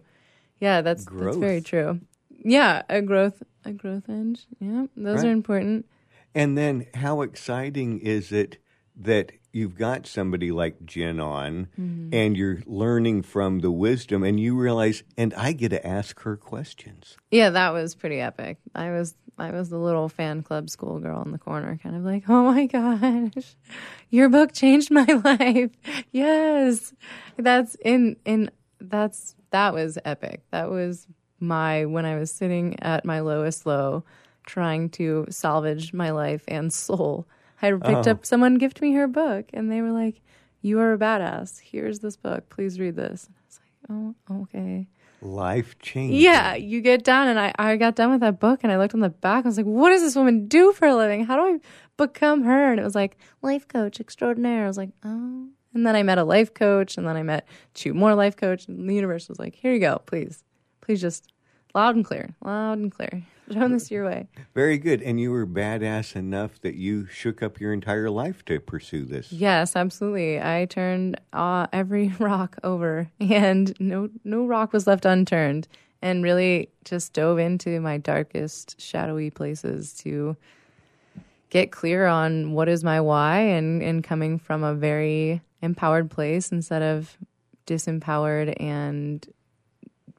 yeah, 0.62 0.80
that's 0.80 1.04
that's 1.04 1.36
very 1.36 1.60
true. 1.60 2.00
Yeah, 2.42 2.84
a 2.90 3.02
growth 3.02 3.44
a 3.66 3.74
growth 3.74 4.08
edge. 4.08 4.46
Yeah, 4.62 4.86
those 4.96 5.24
Right. 5.24 5.28
are 5.28 5.32
important. 5.34 5.86
And 6.34 6.58
then 6.58 6.86
how 6.94 7.22
exciting 7.22 8.00
is 8.00 8.32
it 8.32 8.60
that 8.96 9.34
you've 9.54 9.76
got 9.76 10.08
somebody 10.08 10.52
like 10.52 10.86
Jen 10.86 11.20
on 11.20 11.68
Mhm. 11.80 12.10
and 12.14 12.38
you're 12.38 12.60
learning 12.66 13.22
from 13.24 13.60
the 13.60 13.72
wisdom 13.72 14.24
and 14.24 14.40
you 14.40 14.58
realize, 14.58 15.04
and 15.18 15.34
I 15.34 15.52
get 15.54 15.70
to 15.70 15.86
ask 15.86 16.22
her 16.22 16.38
questions. 16.38 17.18
Yeah, 17.32 17.50
that 17.52 17.72
was 17.74 17.96
pretty 17.96 18.20
epic. 18.22 18.58
I 18.76 18.92
was 18.92 19.16
I 19.38 19.50
was 19.52 19.70
the 19.70 19.78
little 19.80 20.08
fan 20.08 20.44
club 20.44 20.70
schoolgirl 20.70 21.24
in 21.24 21.32
the 21.32 21.40
corner, 21.40 21.76
kind 21.82 21.96
of 21.96 22.04
like, 22.04 22.26
oh 22.30 22.52
my 22.52 22.66
gosh, 22.68 23.56
your 24.10 24.30
book 24.30 24.54
changed 24.54 24.92
my 24.92 25.06
life. 25.24 25.72
Yes, 26.12 26.94
that's 27.38 27.76
in 27.84 28.18
in 28.26 28.52
that's 28.80 29.36
that 29.52 29.74
was 29.74 29.98
epic. 30.06 30.42
That 30.52 30.70
was 30.70 31.08
my 31.40 31.86
when 31.86 32.06
I 32.06 32.18
was 32.18 32.32
sitting 32.32 32.80
at 32.82 33.04
my 33.04 33.22
lowest 33.22 33.66
low, 33.66 34.04
trying 34.46 34.90
to 34.92 35.26
salvage 35.30 35.92
my 35.94 36.12
life 36.12 36.44
and 36.48 36.72
soul. 36.72 37.26
I 37.62 37.72
picked 37.72 38.08
Oh. 38.08 38.12
up 38.12 38.26
someone 38.26 38.56
gifted 38.56 38.82
me 38.82 38.94
her 38.94 39.08
book, 39.08 39.46
and 39.54 39.72
they 39.72 39.82
were 39.82 39.92
like, 39.92 40.22
"You 40.62 40.80
are 40.80 40.94
a 40.94 40.98
badass. 40.98 41.60
Here's 41.60 42.00
this 42.00 42.18
book. 42.18 42.50
Please 42.50 42.80
read 42.80 42.96
this." 42.96 43.28
And 43.28 43.36
I 43.38 43.42
was 43.48 43.60
like, 43.60 44.16
"Oh, 44.30 44.44
okay." 44.44 44.88
Life 45.24 45.78
changing. 45.80 46.20
Yeah, 46.20 46.56
you 46.56 46.82
get 46.82 47.04
done, 47.04 47.28
and 47.28 47.40
I, 47.40 47.54
I 47.60 47.78
got 47.78 47.96
done 47.96 48.10
with 48.10 48.22
that 48.22 48.40
book, 48.40 48.62
and 48.64 48.72
I 48.72 48.78
looked 48.78 48.96
on 48.96 49.02
the 49.02 49.10
back. 49.10 49.46
I 49.46 49.48
was 49.48 49.58
like, 49.58 49.68
"What 49.68 49.90
does 49.92 50.02
this 50.02 50.16
woman 50.16 50.48
do 50.48 50.72
for 50.72 50.88
a 50.88 50.96
living? 50.96 51.26
How 51.26 51.36
do 51.36 51.42
I 51.56 51.60
become 51.98 52.44
her?" 52.44 52.72
And 52.72 52.80
it 52.80 52.84
was 52.84 52.96
like 52.96 53.18
life 53.44 53.68
coach 53.68 54.00
extraordinaire. 54.00 54.64
I 54.64 54.68
was 54.68 54.78
like, 54.78 54.90
"Oh." 55.04 55.48
And 55.74 55.86
then 55.86 55.96
I 55.96 56.02
met 56.04 56.18
a 56.18 56.24
life 56.24 56.54
coach, 56.54 56.98
and 56.98 57.08
then 57.08 57.16
I 57.16 57.24
met 57.24 57.48
two 57.76 57.94
more 57.94 58.16
life 58.16 58.36
coach, 58.36 58.68
and 58.68 58.90
the 58.90 58.96
universe 58.96 59.30
was 59.30 59.38
like, 59.40 59.54
"Here 59.56 59.72
you 59.74 59.80
go, 59.80 60.02
please, 60.08 60.44
please, 60.82 61.00
just 61.00 61.32
loud 61.76 61.96
and 61.96 62.04
clear, 62.04 62.34
loud 62.44 62.80
and 62.80 62.92
clear, 62.92 63.24
showing 63.54 63.72
this 63.72 63.92
your 63.92 64.06
way." 64.06 64.28
Very 64.54 64.78
good. 64.78 65.02
And 65.02 65.20
you 65.20 65.32
were 65.32 65.46
badass 65.46 66.16
enough 66.16 66.60
that 66.62 66.76
you 66.76 67.06
shook 67.08 67.42
up 67.42 67.60
your 67.60 67.74
entire 67.74 68.10
life 68.10 68.44
to 68.46 68.60
pursue 68.60 69.06
this. 69.06 69.32
Yes, 69.32 69.76
absolutely. 69.76 70.42
I 70.42 70.66
turned 70.66 71.20
uh, 71.34 71.68
every 71.72 72.10
rock 72.20 72.58
over, 72.64 73.10
and 73.20 73.74
no 73.80 74.10
no 74.24 74.46
rock 74.46 74.74
was 74.74 74.88
left 74.88 75.06
unturned, 75.06 75.68
and 76.02 76.24
really 76.24 76.70
just 76.86 77.14
dove 77.14 77.40
into 77.40 77.80
my 77.80 77.98
darkest, 77.98 78.80
shadowy 78.80 79.30
places 79.30 79.94
to 80.00 80.36
get 81.50 81.72
clear 81.72 82.08
on 82.08 82.54
what 82.54 82.70
is 82.70 82.84
my 82.84 83.02
why, 83.02 83.40
and 83.40 83.82
and 83.82 84.04
coming 84.04 84.40
from 84.40 84.64
a 84.64 84.74
very 84.74 85.42
empowered 85.62 86.10
place 86.10 86.52
instead 86.52 86.82
of 86.82 87.18
disempowered 87.68 88.60
and 88.60 89.28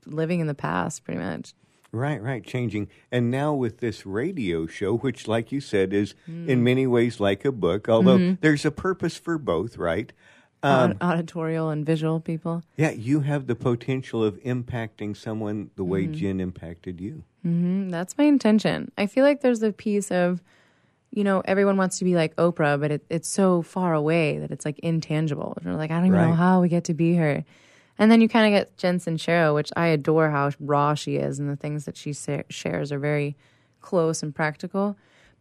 living 0.07 0.41
in 0.41 0.47
the 0.47 0.55
past, 0.55 1.05
pretty 1.05 1.21
much. 1.21 1.55
Right, 1.95 2.23
right, 2.23 2.43
changing. 2.43 2.89
And 3.11 3.31
now 3.31 3.53
with 3.53 3.79
this 3.79 4.07
radio 4.07 4.67
show, 4.67 4.97
which, 4.97 5.29
like 5.29 5.53
you 5.53 5.61
said, 5.61 5.93
is 5.93 6.15
Mm. 6.27 6.49
in 6.49 6.65
many 6.65 6.87
ways 6.87 7.21
like 7.21 7.45
a 7.45 7.53
book, 7.53 7.87
although 7.87 8.17
Mhm. 8.19 8.39
there's 8.41 8.65
a 8.65 8.71
purpose 8.71 9.19
for 9.19 9.37
both, 9.37 9.77
right? 9.77 10.11
Um, 10.63 10.93
Aud- 10.93 10.97
auditorial 11.03 11.69
and 11.69 11.85
visual 11.85 12.19
people. 12.19 12.63
yeah, 12.79 12.93
you 12.93 13.21
have 13.21 13.47
the 13.47 13.55
potential 13.55 14.25
of 14.25 14.41
impacting 14.43 15.15
someone 15.15 15.69
the 15.77 15.85
way 15.85 16.07
Mhm. 16.07 16.13
Jen 16.13 16.41
impacted 16.41 16.99
you. 17.01 17.25
hmm 17.43 17.91
That's 17.91 18.17
my 18.17 18.25
intention. 18.25 18.91
I 18.97 19.07
feel 19.07 19.25
like 19.25 19.43
there's 19.43 19.63
a 19.63 19.73
piece 19.73 20.11
of, 20.11 20.41
you 21.11 21.25
know, 21.25 21.43
everyone 21.45 21.77
wants 21.77 21.99
to 21.99 22.05
be 22.07 22.15
like 22.15 22.35
Oprah, 22.37 22.81
but 22.81 22.91
it, 22.91 23.05
it's 23.11 23.29
so 23.29 23.61
far 23.61 23.93
away 23.93 24.39
that 24.39 24.51
it's 24.51 24.65
like 24.65 24.79
intangible. 24.79 25.59
You're 25.63 25.75
like, 25.75 25.91
I 25.91 25.97
don't 25.97 26.07
even 26.07 26.21
know 26.23 26.33
how 26.35 26.63
we 26.63 26.71
get 26.71 26.85
to 26.85 26.95
be 26.95 27.17
her. 27.17 27.45
And 28.03 28.11
then 28.11 28.21
you 28.21 28.29
kind 28.29 28.53
of 28.53 28.59
get 28.59 28.77
Jen 28.77 28.99
Sincero, 28.99 29.55
which 29.55 29.71
I 29.77 29.87
adore 29.87 30.29
how 30.29 30.51
raw 30.59 30.95
she 30.95 31.19
is, 31.19 31.39
and 31.39 31.49
the 31.49 31.55
things 31.55 31.85
that 31.85 31.97
she 31.97 32.13
sa- 32.13 32.43
shares 32.49 32.91
are 32.91 32.99
very 32.99 33.37
close 33.81 34.25
and 34.25 34.35
practical. 34.35 34.97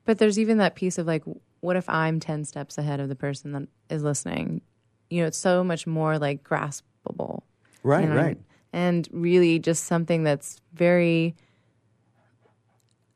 But 0.05 0.19
there's 0.19 0.37
even 0.37 0.59
that 0.59 0.75
piece 0.75 0.99
of 0.99 1.07
like, 1.07 1.23
what 1.61 1.75
if 1.75 1.89
I'm 1.89 2.19
10 2.19 2.45
steps 2.45 2.77
ahead 2.77 2.99
of 2.99 3.09
the 3.09 3.15
person 3.15 3.53
that 3.53 3.67
is 3.89 4.03
listening? 4.03 4.61
You 5.09 5.21
know, 5.21 5.27
it's 5.27 5.39
so 5.39 5.63
much 5.63 5.87
more 5.87 6.19
like 6.19 6.43
graspable. 6.43 7.41
Right, 7.81 8.07
know? 8.07 8.15
right. 8.15 8.37
And 8.71 9.09
really 9.11 9.57
just 9.57 9.85
something 9.85 10.23
that's 10.23 10.61
very 10.71 11.35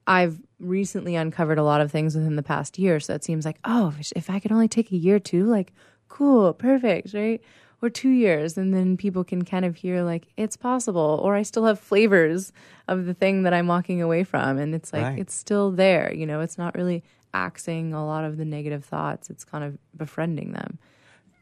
I've 0.07 0.41
recently 0.59 1.15
uncovered 1.15 1.59
a 1.59 1.63
lot 1.63 1.81
of 1.81 1.91
things 1.91 2.15
within 2.15 2.35
the 2.35 2.41
past 2.41 2.79
year. 2.79 2.99
So 2.99 3.13
it 3.13 3.23
seems 3.23 3.45
like, 3.45 3.59
oh, 3.63 3.93
if- 3.99 4.11
if 4.15 4.27
I 4.27 4.39
could 4.39 4.51
only 4.51 4.67
take 4.67 4.91
a 4.91 4.97
year 4.97 5.19
too, 5.19 5.45
like, 5.45 5.71
cool, 6.07 6.51
perfect, 6.53 7.13
right? 7.13 7.41
Or 7.81 7.89
two 7.89 8.09
years. 8.09 8.57
And 8.57 8.73
then 8.73 8.97
people 8.97 9.23
can 9.23 9.43
kind 9.43 9.65
of 9.65 9.75
hear, 9.77 10.03
like, 10.03 10.27
it's 10.37 10.57
possible. 10.57 11.19
Or 11.23 11.35
I 11.35 11.43
still 11.43 11.65
have 11.65 11.79
flavors 11.79 12.51
of 12.87 13.05
the 13.05 13.13
thing 13.13 13.43
that 13.43 13.53
I'm 13.53 13.67
walking 13.67 14.01
away 14.01 14.23
from. 14.23 14.57
And 14.57 14.73
it's 14.73 14.91
like, 14.93 15.03
Right. 15.03 15.19
it's 15.19 15.33
still 15.33 15.71
there. 15.71 16.13
You 16.13 16.25
know, 16.25 16.39
it's 16.41 16.57
not 16.57 16.75
really 16.75 17.03
axing 17.33 17.93
a 17.93 18.05
lot 18.05 18.23
of 18.23 18.37
the 18.37 18.45
negative 18.45 18.85
thoughts, 18.85 19.29
it's 19.29 19.43
kind 19.43 19.63
of 19.63 19.77
befriending 19.97 20.53
them. 20.53 20.79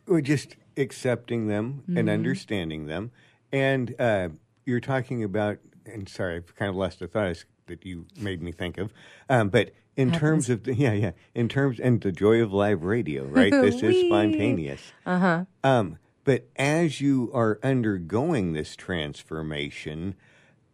We're 0.07 0.21
just 0.21 0.55
accepting 0.75 1.47
them 1.47 1.83
and 1.87 2.07
Mhm. 2.07 2.13
understanding 2.13 2.87
them. 2.87 3.11
And 3.51 3.93
uh, 3.99 4.29
you're 4.65 4.79
talking 4.79 5.23
about, 5.23 5.59
and 5.85 6.09
sorry, 6.09 6.37
I've 6.37 6.55
kind 6.55 6.69
of 6.69 6.75
lost 6.75 6.97
the 6.99 7.07
thought 7.07 7.45
that 7.67 7.85
you 7.85 8.07
made 8.19 8.41
me 8.41 8.51
think 8.51 8.79
of. 8.79 8.91
Um, 9.29 9.49
but 9.49 9.71
in 9.95 10.11
terms 10.11 10.49
of, 10.49 10.63
the, 10.63 10.73
yeah, 10.73 10.93
yeah, 10.93 11.11
in 11.35 11.47
terms, 11.47 11.79
and 11.79 12.01
the 12.01 12.11
joy 12.11 12.41
of 12.41 12.51
live 12.51 12.83
radio, 12.83 13.23
right? 13.25 13.51
this 13.61 13.83
is 13.83 13.95
spontaneous. 13.99 14.91
Uh 15.05 15.19
huh. 15.19 15.45
Um, 15.63 15.99
but 16.23 16.47
as 16.55 17.01
you 17.01 17.29
are 17.33 17.59
undergoing 17.63 18.53
this 18.53 18.75
transformation, 18.75 20.15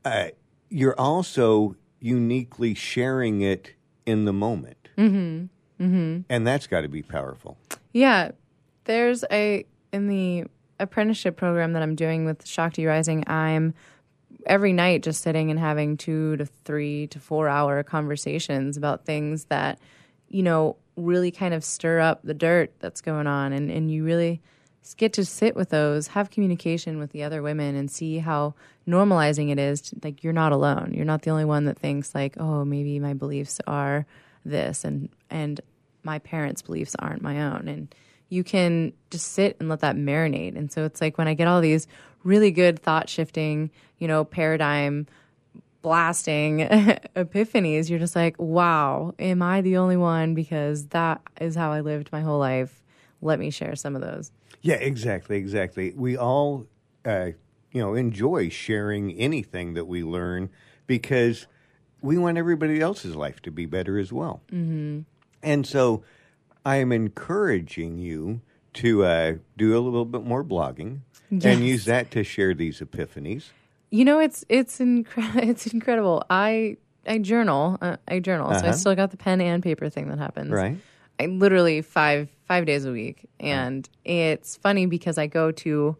uh, 0.05 0.29
you're 0.69 0.99
also 0.99 1.75
uniquely 1.99 2.73
sharing 2.73 3.41
it 3.41 3.73
in 4.05 4.25
the 4.25 4.33
moment. 4.33 4.89
Mm 4.97 5.09
hmm. 5.09 5.83
Mm 5.83 5.89
hmm. 5.89 6.19
And 6.29 6.45
that's 6.45 6.67
got 6.67 6.81
to 6.81 6.89
be 6.89 7.01
powerful. 7.01 7.57
Yeah, 7.93 8.31
there's 8.85 9.23
a 9.31 9.65
in 9.91 10.07
the 10.07 10.45
apprenticeship 10.79 11.35
program 11.35 11.73
that 11.73 11.81
I'm 11.81 11.95
doing 11.95 12.25
with 12.25 12.45
Shakti 12.45 12.85
Rising. 12.85 13.23
I'm 13.27 13.73
every 14.45 14.73
night 14.73 15.03
just 15.03 15.21
sitting 15.21 15.49
and 15.51 15.59
having 15.59 15.97
two 15.97 16.38
to 16.38 16.45
three 16.45 17.07
to 17.07 17.19
four 17.19 17.49
hour 17.49 17.83
conversations 17.83 18.77
about 18.77 19.05
things 19.05 19.45
that 19.45 19.79
you 20.29 20.43
know 20.43 20.75
really 20.95 21.31
kind 21.31 21.53
of 21.53 21.63
stir 21.63 21.99
up 21.99 22.21
the 22.23 22.33
dirt 22.33 22.73
that's 22.79 23.01
going 23.01 23.27
on, 23.27 23.53
and 23.53 23.71
and 23.71 23.91
you 23.91 24.03
really 24.03 24.41
get 24.98 25.13
to 25.13 25.26
sit 25.26 25.56
with 25.56 25.70
those, 25.70 26.08
have 26.08 26.32
communication 26.32 26.98
with 26.98 27.12
the 27.12 27.24
other 27.24 27.42
women, 27.42 27.76
and 27.76 27.89
see 27.89 28.20
how 28.20 28.56
normalizing 28.88 29.52
it 29.52 29.60
is. 29.60 29.82
To, 29.82 29.98
like 30.04 30.24
you're 30.24 30.34
not 30.34 30.52
alone. 30.52 30.94
You're 30.94 31.06
not 31.06 31.22
the 31.22 31.32
only 31.32 31.46
one 31.46 31.65
that 31.65 31.78
thinks 31.78 32.15
like, 32.15 32.36
oh, 32.38 32.65
maybe 32.65 33.00
my 33.00 33.13
beliefs 33.13 33.60
are 33.68 34.06
this, 34.46 34.84
and 34.84 35.10
and 35.30 35.62
my 36.04 36.20
parents' 36.20 36.62
beliefs 36.62 36.96
aren't 37.00 37.22
my 37.22 37.42
own, 37.42 37.68
and 37.68 37.94
you 38.30 38.44
can 38.44 38.94
just 39.10 39.32
sit 39.34 39.58
and 39.60 39.70
let 39.70 39.82
that 39.82 39.96
marinate. 39.96 40.56
And 40.56 40.72
so 40.72 40.86
it's 40.86 41.02
like 41.02 41.18
when 41.18 41.28
I 41.28 41.34
get 41.34 41.48
all 41.48 41.62
these 41.62 41.88
really 42.24 42.52
good 42.52 42.80
thought 42.80 43.10
shifting, 43.10 43.72
you 43.98 44.08
know, 44.08 44.24
paradigm 44.24 45.08
blasting 45.82 46.60
epiphanies, 47.15 47.89
you're 47.89 48.00
just 48.00 48.15
like, 48.15 48.36
wow, 48.39 49.13
am 49.18 49.42
I 49.42 49.62
the 49.62 49.78
only 49.78 49.98
one? 49.98 50.36
Because 50.36 50.88
that 50.88 51.22
is 51.42 51.56
how 51.56 51.72
I 51.72 51.82
lived 51.82 52.12
my 52.12 52.22
whole 52.22 52.39
life. 52.39 52.79
Let 53.21 53.39
me 53.39 53.49
share 53.49 53.75
some 53.75 53.95
of 53.95 54.01
those. 54.01 54.32
Yeah, 54.62 54.75
exactly, 54.75 55.38
exactly. 55.38 55.93
We 55.95 56.17
all, 56.17 56.65
uh, 57.05 57.32
you 57.71 57.82
know, 57.82 57.93
enjoy 57.95 58.49
sharing 58.49 59.12
anything 59.13 59.73
that 59.73 59.86
we 59.86 60.03
learn 60.03 60.49
because 60.88 61.47
we 62.01 62.17
want 62.17 62.38
everybody 62.38 62.79
else's 62.82 63.15
life 63.15 63.41
to 63.43 63.51
be 63.51 63.65
better 63.65 63.97
as 63.99 64.12
well. 64.13 64.41
Mm-hmm. 64.51 65.01
And 65.43 65.67
so, 65.67 66.03
I 66.65 66.77
am 66.77 66.91
encouraging 66.91 67.97
you 67.99 68.41
to 68.73 69.03
uh, 69.05 69.34
do 69.58 69.77
a 69.77 69.79
little 69.79 70.05
bit 70.05 70.23
more 70.23 70.43
blogging 70.43 70.99
Yes. 71.32 71.45
and 71.45 71.65
use 71.65 71.86
that 71.86 72.10
to 72.12 72.23
share 72.23 72.53
these 72.55 72.79
epiphanies. 72.79 73.49
You 73.91 74.03
know, 74.03 74.19
it's 74.19 74.43
it's 74.49 74.79
incre- 74.79 75.36
it's 75.47 75.67
incredible. 75.67 76.23
I 76.29 76.77
I 77.08 77.19
journal. 77.19 77.77
Uh, 77.82 77.97
I 78.08 78.19
journal. 78.19 78.49
So 78.49 78.55
I 78.55 78.60
Uh-huh. 78.60 78.71
still 78.73 78.95
got 78.95 79.12
the 79.12 79.17
pen 79.17 79.39
and 79.39 79.62
paper 79.62 79.89
thing 79.89 80.08
that 80.10 80.17
happens. 80.17 80.49
Right. 80.49 80.77
I 81.19 81.27
literally 81.27 81.82
five 81.84 82.29
five 82.49 82.65
days 82.65 82.83
a 82.83 82.91
week, 82.91 83.29
and 83.39 83.88
it's 84.03 84.57
funny 84.57 84.88
because 84.88 85.17
I 85.17 85.27
go 85.27 85.51
to. 85.53 85.95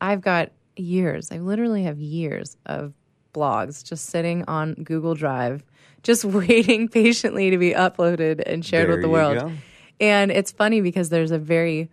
I've 0.00 0.20
got 0.20 0.50
years. 0.76 1.30
I 1.32 1.38
literally 1.38 1.84
have 1.84 1.98
years 1.98 2.58
of 2.66 2.92
blogs 3.32 3.82
just 3.82 4.06
sitting 4.06 4.44
on 4.46 4.74
Google 4.74 5.14
Drive, 5.14 5.64
just 6.02 6.24
waiting 6.42 6.88
patiently 6.88 7.48
to 7.50 7.56
be 7.56 7.72
uploaded 7.72 8.42
and 8.44 8.62
shared 8.62 8.88
There 8.88 8.96
with 8.96 9.02
the 9.02 9.08
world. 9.08 9.38
go. 9.38 9.52
And 10.00 10.30
it's 10.30 10.50
funny 10.50 10.80
because 10.82 11.08
there's 11.08 11.30
a 11.30 11.38
very 11.38 11.88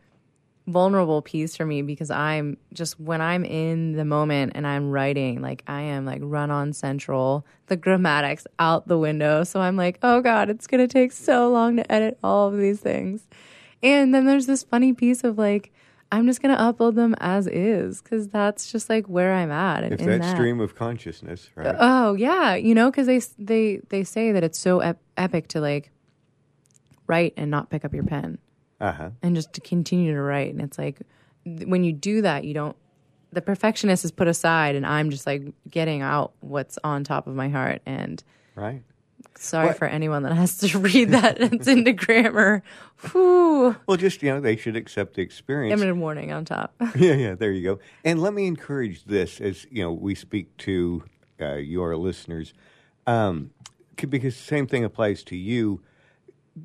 vulnerable 0.68 1.22
piece 1.22 1.56
for 1.56 1.66
me 1.66 1.82
because 1.82 2.12
I'm 2.12 2.58
just 2.74 3.00
when 3.00 3.22
I'm 3.22 3.44
in 3.44 3.94
the 3.94 4.06
moment 4.06 4.54
and 4.56 4.66
I'm 4.68 4.92
writing, 4.92 5.42
like 5.42 5.64
I 5.68 5.82
am 5.82 6.06
like 6.06 6.22
run 6.24 6.52
on 6.52 6.74
central, 6.74 7.46
the 7.68 7.78
grammatics 7.78 8.46
out 8.60 8.88
the 8.88 8.98
window. 8.98 9.44
So 9.44 9.60
I'm 9.60 9.76
like, 9.76 10.00
oh 10.04 10.22
God, 10.22 10.50
it's 10.50 10.68
gonna 10.68 10.88
take 10.88 11.12
so 11.12 11.50
long 11.50 11.78
to 11.78 11.92
edit 11.92 12.18
all 12.24 12.48
of 12.48 12.58
these 12.58 12.80
things. 12.80 13.28
And 13.84 14.14
then 14.14 14.26
there's 14.26 14.46
this 14.46 14.64
funny 14.64 14.94
piece 14.94 15.24
of 15.24 15.38
like, 15.38 15.72
I'm 16.12 16.28
just 16.28 16.42
gonna 16.42 16.58
upload 16.58 16.96
them 16.96 17.16
as 17.20 17.48
is 17.48 18.02
because 18.02 18.28
that's 18.28 18.72
just 18.72 18.90
like 18.90 19.08
where 19.08 19.34
I'm 19.34 19.52
at. 19.52 19.84
If 19.84 20.00
in 20.00 20.20
that, 20.20 20.36
stream 20.36 20.60
of 20.60 20.76
consciousness, 20.76 21.50
right? 21.56 21.68
Uh, 21.68 21.78
oh 21.80 22.14
yeah, 22.14 22.56
you 22.56 22.76
know, 22.76 22.92
because 22.92 23.08
they 23.08 23.20
they 23.40 23.82
they 23.90 24.04
say 24.04 24.32
that 24.32 24.44
it's 24.44 24.60
so 24.60 24.82
ep- 24.82 25.02
epic 25.18 25.48
to 25.50 25.62
like 25.62 25.92
write 27.08 27.34
and 27.36 27.50
not 27.50 27.70
pick 27.70 27.84
up 27.84 27.94
your 27.94 28.04
pen 28.04 28.38
Uh 28.82 28.92
huh. 28.92 29.10
and 29.22 29.36
just 29.36 29.54
to 29.54 29.62
continue 29.62 30.14
to 30.14 30.22
write. 30.22 30.52
And 30.52 30.62
it's 30.62 30.78
like 30.78 30.98
when 31.46 31.84
you 31.84 31.94
do 31.94 32.22
that, 32.24 32.44
you 32.44 32.54
don't. 32.54 32.76
The 33.34 33.42
perfectionist 33.42 34.04
is 34.04 34.12
put 34.12 34.28
aside, 34.28 34.76
and 34.76 34.86
I'm 34.86 35.10
just 35.10 35.26
like 35.26 35.44
getting 35.70 36.02
out 36.02 36.34
what's 36.42 36.78
on 36.84 37.04
top 37.06 37.28
of 37.28 37.36
my 37.36 37.48
heart. 37.48 37.82
And 37.86 38.22
Right. 38.56 38.84
sorry 39.38 39.68
What- 39.68 39.78
for 39.78 39.88
anyone 39.88 40.24
that 40.24 40.34
has 40.34 40.58
to 40.58 40.78
read 40.80 41.12
that. 41.12 41.40
it's 41.40 41.68
into 41.68 41.94
grammar. 41.94 42.62
Whew. 43.12 43.76
Well, 43.88 43.96
just, 43.98 44.22
you 44.22 44.30
know, 44.32 44.42
they 44.42 44.58
should 44.58 44.76
accept 44.76 45.14
the 45.14 45.22
experience. 45.22 45.72
Eminent 45.80 46.00
warning 46.00 46.34
on 46.34 46.44
top. 46.44 46.74
yeah, 46.96 47.14
yeah, 47.14 47.36
there 47.36 47.52
you 47.52 47.64
go. 47.64 47.80
And 48.04 48.22
let 48.22 48.34
me 48.34 48.48
encourage 48.48 49.06
this 49.06 49.40
as 49.40 49.66
you 49.72 49.82
know 49.82 49.94
we 49.94 50.14
speak 50.14 50.56
to 50.58 51.04
uh, 51.40 51.54
your 51.56 51.96
listeners, 51.96 52.54
um, 53.08 53.52
because 53.96 54.36
the 54.36 54.44
same 54.44 54.68
thing 54.68 54.84
applies 54.84 55.24
to 55.26 55.36
you. 55.38 55.82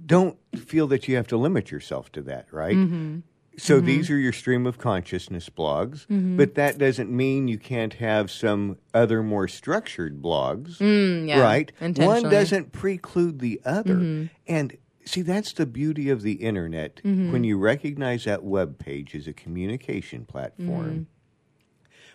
Don't 0.05 0.37
feel 0.57 0.87
that 0.89 1.09
you 1.09 1.17
have 1.17 1.27
to 1.29 1.37
limit 1.37 1.71
yourself 1.71 2.11
to 2.13 2.23
that, 2.23 2.47
right? 2.53 2.77
Mhm. 2.77 3.23
So 3.59 3.81
Mhm. 3.81 3.87
these 3.87 4.11
are 4.11 4.19
your 4.19 4.33
stream 4.33 4.67
of 4.67 4.77
consciousness 4.77 5.49
blogs, 5.49 6.07
Mhm. 6.09 6.37
but 6.37 6.55
that 6.57 6.77
doesn't 6.77 7.11
mean 7.11 7.49
you 7.49 7.57
can't 7.59 7.95
have 7.95 8.31
some 8.31 8.77
other 8.93 9.23
more 9.23 9.49
structured 9.49 10.21
blogs, 10.21 10.77
Mm, 10.79 11.29
yeah, 11.29 11.41
right? 11.41 11.73
One 11.97 12.25
doesn't 12.25 12.73
preclude 12.73 13.39
the 13.39 13.61
other. 13.65 13.95
Mhm. 13.97 14.31
And 14.47 14.77
see, 15.07 15.23
that's 15.23 15.55
the 15.55 15.65
beauty 15.65 16.11
of 16.11 16.21
the 16.21 16.35
internet. 16.35 17.01
Mhm. 17.03 17.33
When 17.33 17.45
you 17.45 17.57
recognize 17.57 18.25
that 18.25 18.45
web 18.45 18.79
page 18.79 19.15
as 19.15 19.27
a 19.27 19.33
communication 19.33 20.27
platform 20.27 20.91
Mhm. 20.91 21.07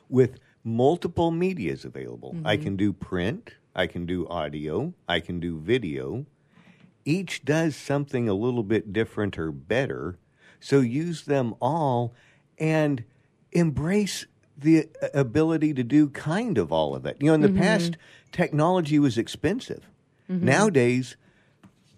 with 0.10 0.40
multiple 0.64 1.32
medias 1.32 1.84
available. 1.84 2.36
I 2.46 2.56
can 2.56 2.76
do 2.76 2.94
print, 2.94 3.56
I 3.76 3.88
can 3.88 4.06
do 4.06 4.28
audio, 4.28 4.94
I 5.10 5.20
can 5.20 5.40
do 5.40 5.58
video. 5.58 6.28
Each 7.06 7.44
does 7.44 7.76
something 7.76 8.28
a 8.30 8.34
little 8.34 8.64
bit 8.64 8.94
different 8.94 9.38
or 9.40 9.52
better. 9.52 10.18
So 10.60 10.80
use 10.80 11.24
them 11.26 11.56
all 11.62 12.14
and 12.60 13.04
embrace 13.52 14.26
the 14.58 14.88
uh, 15.02 15.08
ability 15.14 15.74
to 15.74 15.84
do 15.84 16.10
kind 16.10 16.58
of 16.58 16.72
all 16.72 16.96
of 16.96 17.06
it. 17.06 17.18
You 17.20 17.28
know, 17.28 17.34
in 17.34 17.42
the 17.42 17.50
Mhm. 17.50 17.56
past, 17.58 17.98
technology 18.32 19.00
was 19.00 19.18
expensive. 19.18 19.90
Mhm. 20.30 20.42
Nowadays, 20.42 21.18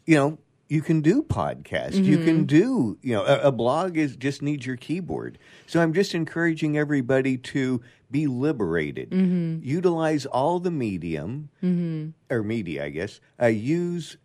you 0.06 0.16
know, 0.16 0.38
you 0.70 0.82
can 0.82 1.02
do 1.02 1.22
podcasts. 1.22 2.04
You 2.06 2.18
can 2.18 2.44
Mhm. 2.44 2.48
do, 2.48 2.98
you 3.02 3.14
know, 3.14 3.24
a, 3.26 3.48
a 3.50 3.52
blog 3.52 3.98
is 3.98 4.16
just 4.16 4.42
needs 4.42 4.66
your 4.66 4.78
keyboard. 4.78 5.38
So 5.68 5.82
I'm 5.82 5.94
just 5.94 6.16
encouraging 6.16 6.78
everybody 6.78 7.38
to 7.38 7.82
be 8.10 8.26
liberated. 8.28 9.12
Mhm. 9.12 9.60
Utilize 9.64 10.26
all 10.26 10.60
the 10.60 10.72
medium 10.72 11.50
Mhm. 11.62 12.14
or 12.30 12.44
media, 12.44 12.86
I 12.86 12.90
guess. 12.90 13.20
Uh, 13.42 13.48
use 13.48 14.18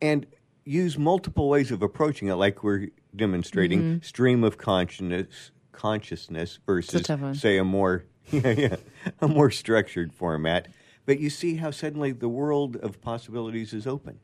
and 0.00 0.26
use 0.64 0.98
multiple 0.98 1.48
ways 1.48 1.70
of 1.70 1.82
approaching 1.82 2.28
it, 2.28 2.34
like 2.34 2.62
we're 2.62 2.88
demonstrating 3.14 3.82
Mhm. 3.82 4.04
stream 4.04 4.44
of 4.44 4.58
consciousness 4.58 5.50
consciousness 5.72 6.58
versus 6.66 7.06
say 7.32 7.56
a 7.56 7.64
more 7.64 8.04
yeah, 8.30 8.50
yeah, 8.52 8.76
a 9.20 9.26
more 9.28 9.50
structured 9.50 10.12
format. 10.12 10.68
But 11.06 11.18
you 11.18 11.30
see 11.30 11.56
how 11.56 11.70
suddenly 11.70 12.12
the 12.12 12.28
world 12.28 12.76
of 12.76 13.00
possibilities 13.00 13.72
is 13.72 13.86
open. 13.86 14.20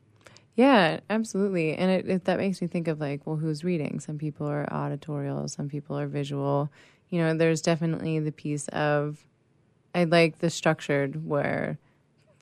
Yeah, 0.55 0.99
absolutely. 1.09 1.73
And 1.75 1.91
it, 1.91 2.07
it, 2.09 2.25
that 2.25 2.37
makes 2.37 2.61
me 2.61 2.67
think 2.67 2.87
of 2.87 2.99
like, 2.99 3.25
well, 3.25 3.35
who's 3.37 3.63
reading? 3.63 3.99
Some 3.99 4.17
people 4.17 4.47
are 4.47 4.71
auditorial, 4.71 5.47
some 5.47 5.67
people 5.67 5.97
are 5.99 6.07
visual. 6.07 6.69
You 7.09 7.19
know, 7.19 7.35
there's 7.35 7.61
definitely 7.61 8.19
the 8.19 8.31
piece 8.31 8.67
of, 8.69 9.25
I 9.95 10.03
like 10.05 10.39
the 10.39 10.49
structured 10.49 11.25
where 11.27 11.79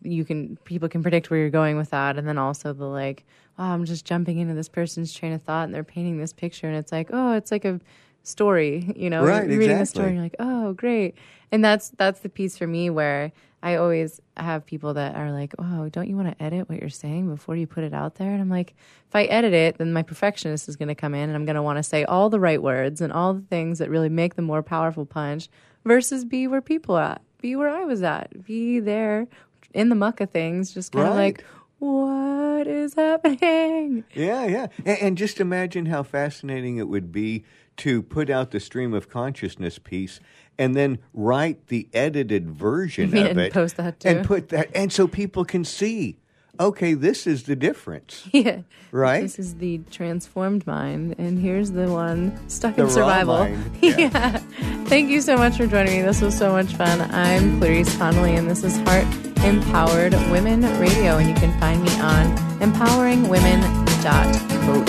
you 0.06 0.26
can, 0.26 0.58
people 0.64 0.90
can 0.90 1.02
predict 1.02 1.30
where 1.30 1.40
you're 1.40 1.50
going 1.50 1.78
with 1.78 1.90
that. 1.90 2.18
And 2.18 2.28
then 2.28 2.38
also 2.38 2.74
the 2.74 2.86
like, 2.86 3.26
oh, 3.58 3.64
I'm 3.64 3.86
just 3.86 4.06
jumping 4.06 4.38
into 4.38 4.54
this 4.54 4.70
person's 4.70 5.14
train 5.14 5.34
of 5.34 5.42
thought 5.42 5.66
and 5.66 5.74
they're 5.74 5.84
painting 5.84 6.18
this 6.18 6.34
picture. 6.34 6.68
And 6.68 6.76
it's 6.76 6.92
like, 6.92 7.10
oh, 7.12 7.34
it's 7.34 7.52
like 7.52 7.66
a 7.66 7.80
story, 8.24 8.94
you 8.96 9.10
know, 9.10 9.24
Right, 9.24 9.50
you're 9.50 9.60
reading 9.60 9.80
the 9.80 9.86
story 9.86 10.08
and 10.08 10.16
you're 10.16 10.24
like, 10.24 10.36
oh, 10.40 10.74
great. 10.74 11.16
And 11.52 11.64
that's, 11.64 11.90
that's 11.90 12.20
the 12.22 12.30
piece 12.30 12.58
for 12.58 12.68
me 12.68 12.90
where 12.90 13.32
I 13.66 13.78
always 13.78 14.22
have 14.38 14.64
people 14.64 14.94
that 14.94 15.16
are 15.16 15.32
like, 15.32 15.56
"Oh, 15.58 15.90
don't 15.90 16.08
you 16.08 16.16
want 16.16 16.28
to 16.28 16.44
edit 16.44 16.70
what 16.70 16.80
you're 16.80 16.88
saying 16.88 17.28
before 17.28 17.56
you 17.56 17.66
put 17.66 17.84
it 17.84 17.96
out 17.96 18.14
there?" 18.14 18.32
And 18.32 18.40
I'm 18.40 18.50
like, 18.50 18.76
if 19.08 19.16
I 19.16 19.24
edit 19.24 19.54
it, 19.54 19.80
then 19.80 19.92
my 19.92 20.04
perfectionist 20.04 20.70
is 20.70 20.76
going 20.76 20.90
to 20.90 20.94
come 20.94 21.16
in 21.16 21.30
and 21.30 21.36
I'm 21.36 21.46
going 21.46 21.56
to 21.56 21.64
want 21.64 21.78
to 21.78 21.84
say 21.84 22.04
all 22.04 22.30
the 22.30 22.40
right 22.40 22.62
words 22.62 23.02
and 23.02 23.12
all 23.12 23.34
the 23.34 23.42
things 23.42 23.80
that 23.80 23.90
really 23.90 24.08
make 24.08 24.36
the 24.36 24.44
more 24.44 24.62
powerful 24.62 25.04
punch 25.04 25.50
versus 25.84 26.26
be 26.26 26.46
where 26.46 26.62
people 26.62 26.94
are 26.94 27.14
at, 27.14 27.22
be 27.42 27.56
where 27.56 27.70
I 27.70 27.86
was 27.86 28.04
at, 28.04 28.46
be 28.46 28.80
there 28.80 29.28
in 29.74 29.90
the 29.90 29.96
muck 29.96 30.22
of 30.22 30.30
things, 30.30 30.74
just 30.74 30.92
kind 30.92 31.08
of 31.08 31.16
Right. 31.16 31.38
like, 31.38 31.44
what 31.80 32.68
is 32.68 32.94
happening? 32.94 34.04
Yeah, 34.14 34.46
yeah. 34.46 34.68
And, 34.86 34.98
and 35.02 35.18
just 35.18 35.40
imagine 35.40 35.88
how 35.88 36.04
fascinating 36.04 36.78
it 36.78 36.88
would 36.88 37.12
be 37.12 37.44
to 37.78 38.02
put 38.02 38.30
out 38.30 38.52
the 38.52 38.60
stream 38.60 38.94
of 38.94 39.10
consciousness 39.10 39.78
piece 39.80 40.20
and 40.58 40.76
then 40.76 41.00
write 41.14 41.68
the 41.68 41.90
edited 41.94 42.50
version 42.50 43.10
of 43.18 43.26
and 43.32 43.40
it 43.40 43.52
post 43.54 43.76
that 43.78 44.00
too. 44.00 44.08
and 44.10 44.26
put 44.26 44.48
that 44.50 44.70
and 44.74 44.94
so 44.94 45.08
people 45.08 45.44
can 45.44 45.66
see 45.66 46.18
okay 46.60 46.94
this 46.94 47.26
is 47.28 47.44
the 47.44 47.56
difference 47.56 48.28
Yeah. 48.34 48.62
Right? 48.92 49.22
This 49.24 49.40
is 49.40 49.56
the 49.56 49.80
transformed 49.92 50.66
mind, 50.66 51.16
and 51.18 51.38
here's 51.38 51.72
the 51.72 51.92
one 51.92 52.32
stuck 52.48 52.76
The 52.76 52.84
in 52.84 52.88
raw 52.88 52.94
survival. 52.94 53.40
mind, 53.40 53.72
Yeah. 53.82 54.38
Thank 54.86 55.10
you 55.10 55.20
so 55.20 55.36
much 55.36 55.58
for 55.58 55.68
joining 55.68 55.98
me. 55.98 56.02
This 56.02 56.22
was 56.22 56.38
so 56.38 56.54
much 56.54 56.74
fun. 56.76 57.02
I'm 57.12 57.60
Clarice 57.60 57.94
Connolly, 57.98 58.36
and 58.36 58.50
this 58.50 58.64
is 58.64 58.78
Heart 58.88 59.06
Empowered 59.44 60.14
Women 60.32 60.62
Radio, 60.80 61.18
and 61.18 61.28
you 61.28 61.36
can 61.36 61.52
find 61.60 61.84
me 61.84 61.92
on 62.00 62.38
empoweringwomen.coach. 62.62 64.88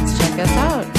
Let's 0.00 0.18
check 0.18 0.38
us 0.40 0.50
out. 0.52 0.97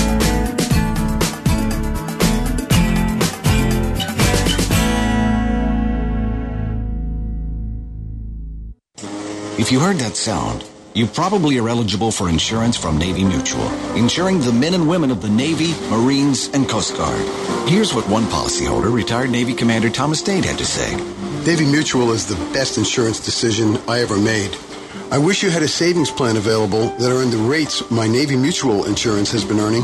If 9.59 9.73
you 9.73 9.81
heard 9.81 9.97
that 9.97 10.15
sound, 10.15 10.63
you 10.93 11.05
probably 11.05 11.59
are 11.59 11.67
eligible 11.67 12.11
for 12.11 12.29
insurance 12.29 12.77
from 12.77 12.97
Navy 12.97 13.25
Mutual, 13.25 13.67
insuring 13.93 14.39
the 14.39 14.53
men 14.53 14.73
and 14.73 14.87
women 14.87 15.11
of 15.11 15.21
the 15.21 15.27
Navy, 15.27 15.73
Marines, 15.89 16.47
and 16.53 16.67
Coast 16.67 16.95
Guard. 16.95 17.19
Here's 17.67 17.93
what 17.93 18.07
one 18.07 18.23
policyholder, 18.23 18.89
retired 18.89 19.31
Navy 19.31 19.53
Commander 19.53 19.89
Thomas 19.89 20.21
Dade, 20.21 20.45
had 20.45 20.57
to 20.59 20.65
say. 20.65 20.95
Navy 21.45 21.65
Mutual 21.65 22.13
is 22.13 22.25
the 22.25 22.37
best 22.53 22.77
insurance 22.77 23.19
decision 23.19 23.77
I 23.85 23.99
ever 23.99 24.17
made. 24.17 24.55
I 25.11 25.17
wish 25.17 25.43
you 25.43 25.49
had 25.49 25.61
a 25.61 25.67
savings 25.67 26.09
plan 26.09 26.37
available 26.37 26.91
that 26.95 27.11
earned 27.11 27.33
the 27.33 27.37
rates 27.37 27.83
my 27.91 28.07
Navy 28.07 28.37
Mutual 28.37 28.85
insurance 28.85 29.29
has 29.33 29.43
been 29.43 29.59
earning. 29.59 29.83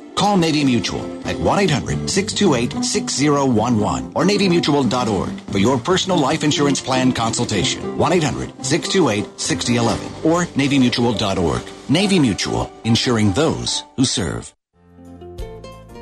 Call 0.21 0.37
Navy 0.37 0.63
Mutual 0.63 1.01
at 1.25 1.35
1-800-628-6011 1.37 4.15
or 4.15 4.23
NavyMutual.org 4.23 5.31
for 5.51 5.57
your 5.57 5.79
personal 5.79 6.19
life 6.19 6.43
insurance 6.43 6.79
plan 6.79 7.11
consultation. 7.11 7.81
1-800-628-6011 7.97 10.23
or 10.23 10.45
NavyMutual.org. 10.45 11.63
Navy 11.89 12.19
Mutual, 12.19 12.71
insuring 12.83 13.31
those 13.31 13.81
who 13.95 14.05
serve. 14.05 14.53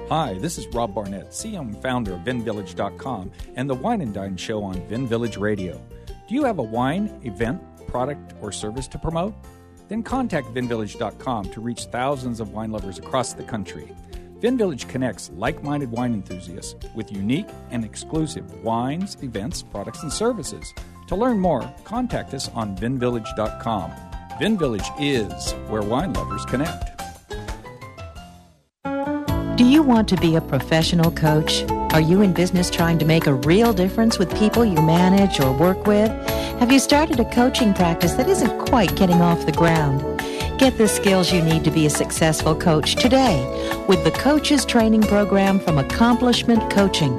Hi, 0.10 0.34
this 0.34 0.58
is 0.58 0.68
Rob 0.74 0.94
Barnett, 0.94 1.34
and 1.46 1.82
founder 1.82 2.16
of 2.16 2.20
VinVillage.com 2.20 3.32
and 3.56 3.70
the 3.70 3.76
Wine 3.76 4.02
and 4.02 4.14
Dine 4.14 4.36
Show 4.36 4.62
on 4.66 4.86
Vin 4.90 5.08
Village 5.08 5.38
Radio. 5.38 5.82
Do 6.28 6.36
you 6.36 6.44
have 6.44 6.60
a 6.60 6.64
wine, 6.64 7.22
event, 7.24 7.62
product, 7.88 8.34
or 8.42 8.52
service 8.52 8.90
to 8.90 8.98
promote? 8.98 9.34
Then 9.88 10.04
contact 10.04 10.54
VinVillage.com 10.54 11.52
to 11.52 11.62
reach 11.62 11.86
thousands 11.86 12.42
of 12.42 12.52
wine 12.52 12.72
lovers 12.72 13.00
across 13.00 13.32
the 13.32 13.44
country. 13.44 13.96
VinVillage 14.42 14.88
connects 14.88 15.30
like 15.36 15.62
minded 15.64 15.92
wine 15.92 16.14
enthusiasts 16.14 16.76
with 16.96 17.12
unique 17.12 17.50
and 17.72 17.84
exclusive 17.84 18.64
wines, 18.64 19.18
events, 19.22 19.62
products, 19.62 20.02
and 20.02 20.12
services. 20.12 20.74
To 21.08 21.16
learn 21.16 21.40
more, 21.40 21.74
contact 21.84 22.34
us 22.34 22.50
on 22.50 22.78
VinVillage.com. 22.78 23.92
Vin 24.40 24.58
Village 24.58 24.90
is 24.98 25.52
where 25.68 25.82
wine 25.82 26.14
lovers 26.14 26.46
connect. 26.46 26.86
Do 29.58 29.66
you 29.66 29.84
want 29.84 30.08
to 30.08 30.16
be 30.16 30.38
a 30.38 30.42
professional 30.42 31.12
coach? 31.12 31.64
Are 31.92 32.00
you 32.00 32.22
in 32.22 32.32
business 32.32 32.70
trying 32.70 32.98
to 33.00 33.06
make 33.06 33.28
a 33.28 33.34
real 33.34 33.74
difference 33.74 34.18
with 34.18 34.34
people 34.38 34.64
you 34.64 34.82
manage 34.82 35.42
or 35.42 35.52
work 35.52 35.86
with? 35.86 36.10
Have 36.60 36.72
you 36.72 36.80
started 36.80 37.20
a 37.20 37.30
coaching 37.32 37.74
practice 37.74 38.14
that 38.14 38.30
isn't 38.30 38.58
quite 38.68 38.96
getting 38.96 39.22
off 39.22 39.46
the 39.46 39.52
ground? 39.52 40.19
Get 40.60 40.78
the 40.78 40.90
skills 40.90 41.32
you 41.32 41.42
need 41.42 41.64
to 41.64 41.72
be 41.72 41.86
a 41.86 41.90
successful 41.90 42.54
coach 42.54 42.96
today 42.96 43.46
with 43.88 44.04
the 44.04 44.12
Coaches 44.12 44.66
Training 44.66 45.04
Program 45.04 45.58
from 45.58 45.78
Accomplishment 45.78 46.70
Coaching. 46.70 47.18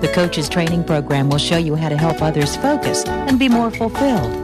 The 0.00 0.10
Coaches 0.12 0.48
Training 0.48 0.82
Program 0.82 1.30
will 1.30 1.38
show 1.38 1.56
you 1.56 1.76
how 1.76 1.88
to 1.88 1.96
help 1.96 2.20
others 2.20 2.56
focus 2.56 3.04
and 3.06 3.38
be 3.38 3.48
more 3.48 3.70
fulfilled. 3.70 4.43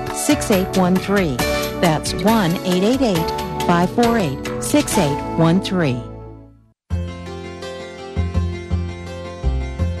6813. 0.15 1.37
That's 1.81 2.13
1 2.13 2.23
888 2.25 3.17
548 3.65 4.63
6813. 4.63 6.11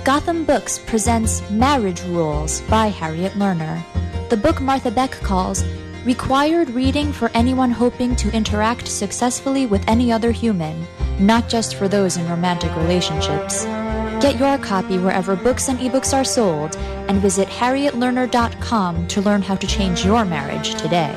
Gotham 0.03 0.45
Books 0.45 0.79
presents 0.79 1.47
Marriage 1.51 2.01
Rules 2.03 2.61
by 2.61 2.87
Harriet 2.87 3.33
Lerner. 3.33 3.81
The 4.29 4.37
book 4.37 4.59
Martha 4.59 4.89
Beck 4.89 5.11
calls 5.11 5.63
required 6.05 6.69
reading 6.71 7.13
for 7.13 7.29
anyone 7.33 7.69
hoping 7.69 8.15
to 8.15 8.31
interact 8.35 8.87
successfully 8.87 9.67
with 9.67 9.87
any 9.87 10.11
other 10.11 10.31
human, 10.31 10.87
not 11.19 11.47
just 11.47 11.75
for 11.75 11.87
those 11.87 12.17
in 12.17 12.27
romantic 12.27 12.75
relationships. 12.75 13.65
Get 14.21 14.37
your 14.37 14.57
copy 14.59 14.99
wherever 14.99 15.35
books 15.35 15.67
and 15.67 15.79
ebooks 15.79 16.15
are 16.15 16.23
sold 16.23 16.77
and 16.77 17.19
visit 17.19 17.47
harrietlerner.com 17.47 19.07
to 19.07 19.19
learn 19.21 19.41
how 19.41 19.55
to 19.55 19.65
change 19.65 20.05
your 20.05 20.23
marriage 20.25 20.75
today. 20.75 21.11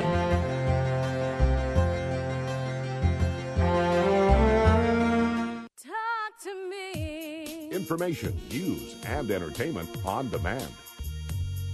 Talk 5.76 6.40
to 6.44 6.70
me. 6.70 7.68
Information, 7.72 8.40
news, 8.50 8.96
and 9.04 9.30
entertainment 9.30 9.90
on 10.06 10.30
demand. 10.30 10.72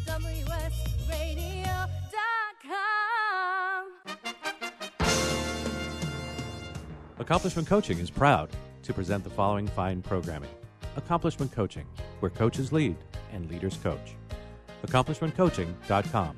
WSRadio.com. 0.07 0.51
Accomplishment 7.21 7.69
Coaching 7.69 8.01
is 8.01 8.11
proud 8.11 8.51
to 8.83 8.93
present 8.93 9.23
the 9.23 9.31
following 9.31 9.69
fine 9.69 10.03
programming 10.03 10.51
Accomplishment 10.97 11.53
Coaching, 11.53 11.87
where 12.21 12.31
coaches 12.31 12.73
lead 12.73 12.97
and 13.33 13.49
leaders 13.51 13.77
coach. 13.77 14.15
AccomplishmentCoaching.com. 14.87 16.37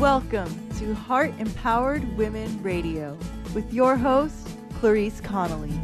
Welcome 0.00 0.68
to 0.78 0.94
Heart 0.94 1.34
Empowered 1.38 2.16
Women 2.16 2.62
Radio 2.62 3.18
with 3.54 3.72
your 3.72 3.96
host, 3.96 4.48
Clarice 4.78 5.20
Connolly. 5.20 5.78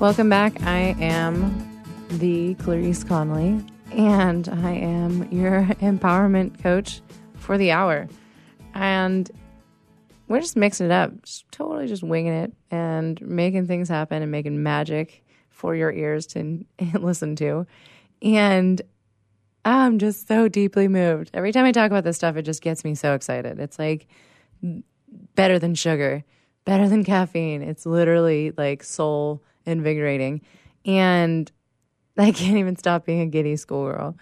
Welcome 0.00 0.30
back. 0.30 0.62
I 0.62 0.96
am 0.98 1.82
the 2.08 2.54
Clarice 2.54 3.04
Connolly, 3.04 3.64
and 3.92 4.48
I 4.48 4.72
am 4.72 5.30
your 5.30 5.62
empowerment 5.82 6.62
coach 6.62 7.02
for 7.44 7.58
the 7.58 7.70
hour. 7.70 8.08
And 8.74 9.30
we're 10.26 10.40
just 10.40 10.56
mixing 10.56 10.86
it 10.86 10.92
up, 10.92 11.22
just 11.22 11.50
totally 11.52 11.86
just 11.86 12.02
winging 12.02 12.32
it 12.32 12.52
and 12.70 13.20
making 13.20 13.66
things 13.66 13.88
happen 13.88 14.22
and 14.22 14.32
making 14.32 14.62
magic 14.62 15.24
for 15.50 15.74
your 15.74 15.92
ears 15.92 16.26
to 16.28 16.64
listen 16.94 17.36
to. 17.36 17.66
And 18.22 18.80
I'm 19.64 19.98
just 19.98 20.26
so 20.26 20.48
deeply 20.48 20.88
moved. 20.88 21.30
Every 21.34 21.52
time 21.52 21.64
I 21.64 21.72
talk 21.72 21.90
about 21.90 22.04
this 22.04 22.16
stuff, 22.16 22.36
it 22.36 22.42
just 22.42 22.62
gets 22.62 22.84
me 22.84 22.94
so 22.94 23.14
excited. 23.14 23.58
It's 23.60 23.78
like 23.78 24.08
better 25.34 25.58
than 25.58 25.74
sugar, 25.74 26.24
better 26.64 26.88
than 26.88 27.04
caffeine. 27.04 27.62
It's 27.62 27.86
literally 27.86 28.52
like 28.56 28.82
soul 28.82 29.42
invigorating. 29.66 30.40
And 30.84 31.50
I 32.16 32.32
can't 32.32 32.56
even 32.56 32.76
stop 32.76 33.04
being 33.04 33.20
a 33.20 33.26
giddy 33.26 33.56
schoolgirl. 33.56 34.16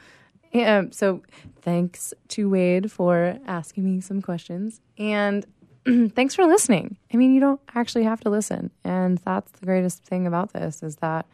Yeah, 0.53 0.85
so 0.91 1.23
thanks 1.63 2.13
to 2.29 2.49
Wade 2.49 2.93
for 2.93 3.39
asking 3.47 3.85
me 3.85 4.01
some 4.01 4.21
questions. 4.21 4.81
And 4.99 5.47
thanks 6.15 6.35
for 6.35 6.45
listening. 6.45 6.97
I 7.13 7.17
mean, 7.17 7.35
you 7.35 7.41
don't 7.41 7.61
actually 7.75 8.05
have 8.05 8.21
to 8.21 8.31
listen. 8.31 8.71
And 8.85 9.19
that's 9.19 9.51
the 9.53 9.67
greatest 9.67 10.05
thing 10.05 10.27
about 10.27 10.53
this 10.53 10.83
is 10.83 10.97
that 10.97 11.27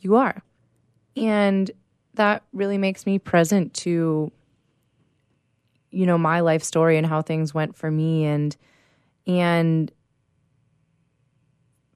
you 0.00 0.16
are. 0.16 0.42
And 1.16 1.70
that 2.14 2.42
really 2.52 2.78
makes 2.78 3.06
me 3.06 3.18
present 3.18 3.72
to 3.74 4.30
you 5.92 6.06
know 6.06 6.18
my 6.18 6.40
life 6.40 6.62
story 6.62 6.96
and 6.96 7.06
how 7.06 7.22
things 7.22 7.52
went 7.52 7.76
for 7.76 7.90
me 7.90 8.24
and 8.24 8.56
and 9.26 9.90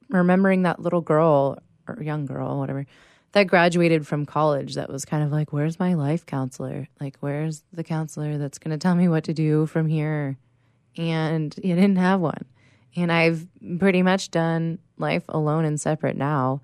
remembering 0.09 0.63
that 0.63 0.81
little 0.81 1.01
girl 1.01 1.59
or 1.89 2.03
young 2.03 2.27
girl 2.27 2.59
whatever 2.59 2.87
that 3.35 3.49
graduated 3.49 4.07
from 4.07 4.25
college 4.25 4.77
that 4.77 4.89
was 4.89 5.05
kind 5.05 5.25
of 5.25 5.33
like 5.33 5.53
where's 5.53 5.81
my 5.81 5.95
life 5.95 6.25
counselor? 6.25 6.87
Like 7.01 7.17
where's 7.19 7.65
the 7.73 7.83
counselor 7.83 8.39
that's 8.39 8.59
going 8.59 8.71
to 8.71 8.79
tell 8.79 8.95
me 8.95 9.09
what 9.09 9.25
to 9.25 9.35
do 9.35 9.67
from 9.67 9.89
here? 9.89 10.39
And 10.97 11.53
you 11.63 11.75
didn't 11.75 11.97
have 11.97 12.21
one. 12.21 12.45
And 12.95 13.11
i've 13.11 13.49
pretty 13.81 14.03
much 14.03 14.31
done 14.31 14.79
life 14.99 15.25
alone 15.29 15.65
and 15.65 15.81
separate 15.81 16.17
now. 16.17 16.63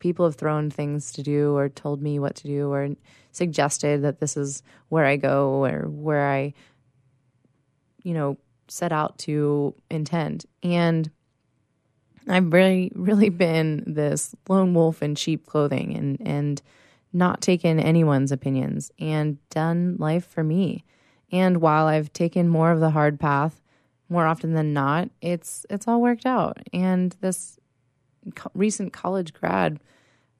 People 0.00 0.24
have 0.24 0.34
thrown 0.34 0.70
things 0.70 1.12
to 1.12 1.22
do 1.22 1.56
or 1.56 1.68
told 1.68 2.02
me 2.02 2.18
what 2.18 2.34
to 2.36 2.48
do 2.48 2.68
or 2.72 2.88
suggested 3.30 4.02
that 4.02 4.18
this 4.18 4.36
is 4.36 4.64
where 4.88 5.04
I 5.04 5.16
go 5.16 5.64
or 5.64 5.82
where 5.88 6.28
I, 6.28 6.52
you 8.02 8.12
know, 8.12 8.38
set 8.66 8.90
out 8.90 9.18
to 9.18 9.72
intend. 9.88 10.46
And 10.64 11.08
I've 12.28 12.52
really, 12.52 12.92
really 12.94 13.28
been 13.28 13.84
this 13.86 14.34
lone 14.48 14.74
wolf 14.74 15.02
in 15.02 15.14
sheep 15.14 15.46
clothing 15.46 15.96
and, 15.96 16.20
and 16.20 16.62
not 17.12 17.40
taken 17.40 17.80
anyone's 17.80 18.32
opinions 18.32 18.90
and 18.98 19.38
done 19.50 19.96
life 19.98 20.26
for 20.26 20.44
me. 20.44 20.84
And 21.30 21.58
while 21.58 21.86
I've 21.86 22.12
taken 22.12 22.48
more 22.48 22.70
of 22.70 22.80
the 22.80 22.90
hard 22.90 23.18
path 23.18 23.60
more 24.08 24.26
often 24.26 24.54
than 24.54 24.72
not, 24.72 25.10
it's 25.20 25.66
it's 25.68 25.86
all 25.86 26.00
worked 26.00 26.24
out. 26.26 26.58
And 26.72 27.14
this 27.20 27.58
co- 28.34 28.50
recent 28.54 28.92
college 28.92 29.34
grad 29.34 29.80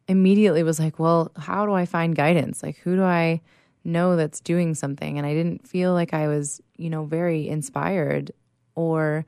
immediately 0.09 0.63
was 0.63 0.81
like, 0.81 0.99
well, 0.99 1.31
how 1.37 1.67
do 1.67 1.73
I 1.73 1.85
find 1.85 2.17
guidance? 2.17 2.63
Like, 2.63 2.79
who 2.79 2.97
do 2.97 3.05
I 3.05 3.43
know 3.85 4.17
that's 4.17 4.41
doing 4.41 4.75
something? 4.75 5.19
And 5.19 5.27
I 5.27 5.35
didn't 5.35 5.69
feel 5.69 5.93
like 5.93 6.15
I 6.15 6.29
was, 6.29 6.63
you 6.77 6.89
know, 6.89 7.05
very 7.05 7.47
inspired 7.47 8.33
or 8.75 9.27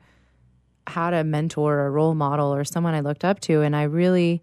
had 0.87 1.13
a 1.13 1.23
mentor 1.23 1.79
or 1.79 1.91
role 1.91 2.15
model 2.15 2.53
or 2.53 2.63
someone 2.63 2.93
I 2.93 3.01
looked 3.01 3.23
up 3.23 3.39
to. 3.41 3.61
And 3.61 3.75
I 3.75 3.83
really 3.83 4.41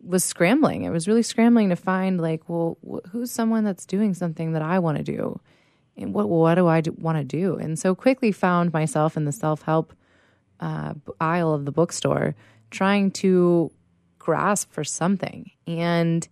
was 0.00 0.24
scrambling. 0.24 0.84
It 0.84 0.90
was 0.90 1.08
really 1.08 1.22
scrambling 1.22 1.70
to 1.70 1.76
find, 1.76 2.20
like, 2.20 2.48
well, 2.48 2.78
wh- 2.88 3.08
who's 3.10 3.30
someone 3.30 3.64
that's 3.64 3.86
doing 3.86 4.14
something 4.14 4.52
that 4.52 4.62
I 4.62 4.78
want 4.78 4.98
to 4.98 5.04
do? 5.04 5.40
And 5.96 6.12
what, 6.12 6.28
what 6.28 6.54
do 6.54 6.66
I 6.66 6.82
want 6.98 7.18
to 7.18 7.24
do? 7.24 7.56
And 7.56 7.78
so 7.78 7.94
quickly 7.94 8.30
found 8.30 8.72
myself 8.72 9.16
in 9.16 9.24
the 9.24 9.32
self 9.32 9.62
help 9.62 9.92
uh, 10.60 10.94
aisle 11.20 11.54
of 11.54 11.64
the 11.64 11.72
bookstore 11.72 12.34
trying 12.70 13.10
to 13.12 13.70
grasp 14.18 14.72
for 14.72 14.84
something. 14.84 15.50
And 15.66 16.26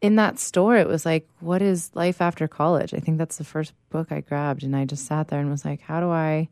in 0.00 0.16
that 0.16 0.38
store, 0.38 0.76
it 0.76 0.88
was 0.88 1.04
like, 1.04 1.28
what 1.40 1.60
is 1.62 1.90
life 1.94 2.20
after 2.20 2.46
college? 2.46 2.94
I 2.94 2.98
think 2.98 3.18
that's 3.18 3.36
the 3.36 3.44
first 3.44 3.72
book 3.90 4.12
I 4.12 4.20
grabbed. 4.20 4.62
And 4.62 4.76
I 4.76 4.84
just 4.84 5.06
sat 5.06 5.28
there 5.28 5.40
and 5.40 5.50
was 5.50 5.64
like, 5.64 5.80
how 5.80 6.00
do 6.00 6.08
I, 6.08 6.48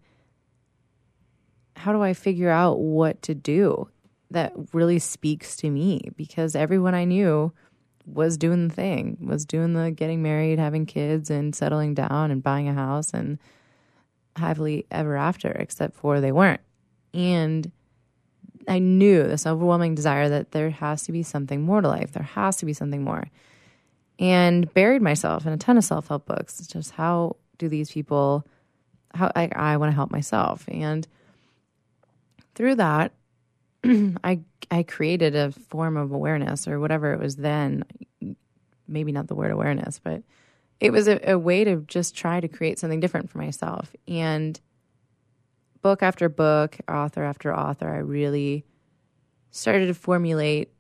how 1.76 1.92
do 1.92 2.02
I 2.02 2.14
figure 2.14 2.50
out 2.50 2.78
what 2.80 3.22
to 3.22 3.34
do 3.34 3.88
that 4.30 4.52
really 4.72 4.98
speaks 4.98 5.56
to 5.58 5.70
me? 5.70 6.10
Because 6.16 6.56
everyone 6.56 6.94
I 6.94 7.04
knew 7.04 7.52
was 8.06 8.36
doing 8.36 8.68
the 8.68 8.74
thing, 8.74 9.18
was 9.20 9.44
doing 9.44 9.74
the 9.74 9.90
getting 9.90 10.22
married, 10.22 10.58
having 10.58 10.86
kids, 10.86 11.28
and 11.30 11.54
settling 11.54 11.94
down 11.94 12.30
and 12.30 12.42
buying 12.42 12.68
a 12.68 12.74
house 12.74 13.12
and 13.12 13.38
happily 14.36 14.86
ever 14.90 15.16
after, 15.16 15.50
except 15.50 15.96
for 15.96 16.20
they 16.20 16.32
weren't. 16.32 16.60
And 17.12 17.70
I 18.68 18.78
knew 18.78 19.22
this 19.24 19.46
overwhelming 19.46 19.94
desire 19.94 20.28
that 20.28 20.52
there 20.52 20.70
has 20.70 21.02
to 21.04 21.12
be 21.12 21.22
something 21.22 21.62
more 21.62 21.80
to 21.80 21.88
life. 21.88 22.12
There 22.12 22.22
has 22.22 22.56
to 22.58 22.66
be 22.66 22.72
something 22.72 23.02
more. 23.02 23.28
And 24.18 24.72
buried 24.72 25.02
myself 25.02 25.46
in 25.46 25.52
a 25.52 25.58
ton 25.58 25.76
of 25.76 25.84
self 25.84 26.08
help 26.08 26.26
books. 26.26 26.58
It's 26.58 26.68
just 26.68 26.92
how 26.92 27.36
do 27.58 27.68
these 27.68 27.90
people, 27.90 28.46
how 29.14 29.30
I, 29.36 29.50
I 29.54 29.76
want 29.76 29.90
to 29.90 29.94
help 29.94 30.10
myself. 30.10 30.64
And 30.68 31.06
through 32.56 32.74
that, 32.76 33.12
I 33.84 34.40
I 34.70 34.82
created 34.82 35.36
a 35.36 35.52
form 35.52 35.96
of 35.96 36.10
awareness 36.10 36.66
or 36.66 36.80
whatever 36.80 37.12
it 37.12 37.20
was 37.20 37.36
then. 37.36 37.84
Maybe 38.88 39.12
not 39.12 39.28
the 39.28 39.34
word 39.34 39.50
awareness, 39.50 40.00
but 40.02 40.22
it 40.80 40.92
was 40.92 41.08
a, 41.08 41.30
a 41.30 41.38
way 41.38 41.64
to 41.64 41.76
just 41.86 42.16
try 42.16 42.40
to 42.40 42.48
create 42.48 42.78
something 42.78 43.00
different 43.00 43.30
for 43.30 43.38
myself. 43.38 43.94
And 44.06 44.60
book 45.82 46.02
after 46.02 46.28
book, 46.28 46.76
author 46.88 47.22
after 47.22 47.54
author, 47.54 47.88
I 47.88 47.98
really 47.98 48.64
started 49.50 49.86
to 49.86 49.94
formulate 49.94 50.70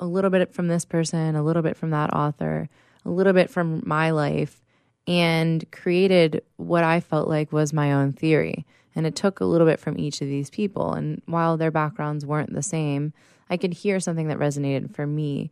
a 0.00 0.06
little 0.06 0.30
bit 0.30 0.52
from 0.52 0.68
this 0.68 0.84
person, 0.84 1.36
a 1.36 1.42
little 1.42 1.62
bit 1.62 1.76
from 1.76 1.90
that 1.90 2.14
author, 2.14 2.68
a 3.04 3.10
little 3.10 3.32
bit 3.32 3.50
from 3.50 3.82
my 3.84 4.10
life, 4.10 4.62
and 5.08 5.64
created 5.72 6.42
what 6.58 6.84
I 6.84 7.00
felt 7.00 7.28
like 7.28 7.50
was 7.50 7.72
my 7.72 7.92
own 7.92 8.12
theory. 8.12 8.66
And 8.94 9.06
it 9.06 9.16
took 9.16 9.40
a 9.40 9.46
little 9.46 9.66
bit 9.66 9.80
from 9.80 9.98
each 9.98 10.20
of 10.20 10.28
these 10.28 10.50
people. 10.50 10.92
And 10.92 11.22
while 11.24 11.56
their 11.56 11.70
backgrounds 11.70 12.26
weren't 12.26 12.52
the 12.52 12.62
same, 12.62 13.14
I 13.48 13.56
could 13.56 13.72
hear 13.72 14.00
something 14.00 14.28
that 14.28 14.38
resonated 14.38 14.94
for 14.94 15.06
me. 15.06 15.50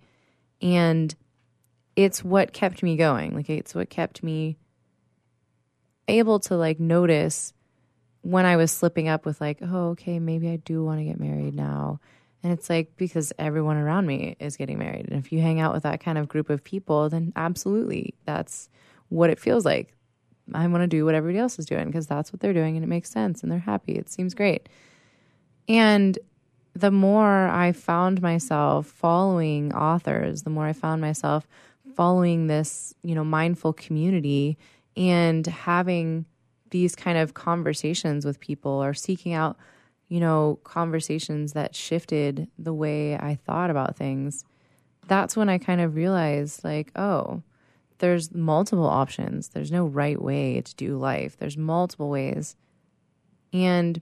And 0.61 1.15
it's 1.97 2.23
what 2.23 2.53
kept 2.53 2.83
me 2.83 2.97
going. 2.97 3.35
Like, 3.35 3.49
it's 3.49 3.75
what 3.75 3.89
kept 3.89 4.23
me 4.23 4.59
able 6.07 6.39
to 6.41 6.57
like 6.57 6.79
notice 6.79 7.55
when 8.21 8.45
I 8.45 8.57
was 8.57 8.71
slipping 8.71 9.09
up 9.09 9.25
with 9.25 9.41
like, 9.41 9.59
oh, 9.63 9.91
okay, 9.91 10.19
maybe 10.19 10.51
I 10.51 10.57
do 10.57 10.85
want 10.85 11.01
to 11.01 11.05
get 11.05 11.19
married 11.19 11.55
now. 11.55 11.99
And 12.43 12.53
it's 12.53 12.69
like 12.69 12.95
because 12.99 13.33
everyone 13.39 13.79
around 13.79 14.07
me 14.07 14.37
is 14.39 14.59
getting 14.59 14.79
married. 14.79 15.07
And 15.09 15.19
if 15.19 15.33
you 15.33 15.41
hang 15.41 15.61
out 15.61 15.73
with 15.73 15.85
that 15.85 16.01
kind 16.01 16.19
of 16.19 16.29
group 16.29 16.51
of 16.51 16.63
people, 16.63 17.09
then 17.09 17.33
absolutely 17.37 18.15
that's 18.27 18.69
what 19.09 19.31
it 19.31 19.39
feels 19.39 19.65
like. 19.65 19.93
I 20.55 20.67
want 20.69 20.83
to 20.83 20.87
do 20.87 21.05
what 21.05 21.15
everybody 21.15 21.39
else 21.39 21.59
is 21.59 21.67
doing 21.67 21.87
because 21.87 22.07
that's 22.07 22.33
what 22.33 22.41
they're 22.41 22.53
doing 22.53 22.77
and 22.77 22.85
it 22.85 22.89
makes 22.89 23.11
sense 23.11 23.43
and 23.43 23.51
they're 23.51 23.59
happy. 23.59 23.95
It 23.95 24.09
seems 24.09 24.35
great. 24.35 24.69
And 25.69 26.19
the 26.75 26.91
more 26.91 27.49
I 27.49 27.73
found 27.73 28.23
myself 28.23 28.87
following 28.87 29.75
authors, 29.75 30.43
the 30.43 30.51
more 30.51 30.67
I 30.67 30.73
found 30.73 31.01
myself 31.01 31.49
following 31.95 32.47
this, 32.47 32.95
you 33.03 33.15
know, 33.15 33.25
mindful 33.25 33.73
community 33.73 34.59
and 34.97 35.47
having 35.47 36.27
these 36.71 36.95
kind 36.95 37.19
of 37.19 37.35
conversations 37.35 38.25
with 38.25 38.41
people 38.41 38.71
or 38.71 38.93
seeking 38.93 39.33
out, 39.33 39.57
you 40.09 40.21
know, 40.21 40.59
conversations 40.65 41.55
that 41.55 41.75
shifted 41.75 42.49
the 42.59 42.75
way 42.75 43.17
I 43.17 43.37
thought 43.47 43.71
about 43.71 43.97
things. 43.97 44.45
That's 45.09 45.37
when 45.37 45.49
I 45.49 45.59
kind 45.59 45.81
of 45.81 45.95
realized 45.95 46.63
like, 46.63 46.93
oh, 46.97 47.43
there's 47.99 48.35
multiple 48.35 48.87
options. 48.87 49.49
There's 49.49 49.73
no 49.73 49.87
right 49.87 50.21
way 50.21 50.61
to 50.61 50.75
do 50.75 50.97
life. 50.97 51.37
There's 51.37 51.57
multiple 51.57 52.09
ways. 52.09 52.57
And 53.53 54.01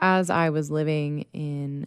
as 0.00 0.30
I 0.30 0.50
was 0.50 0.70
living 0.70 1.26
in 1.32 1.86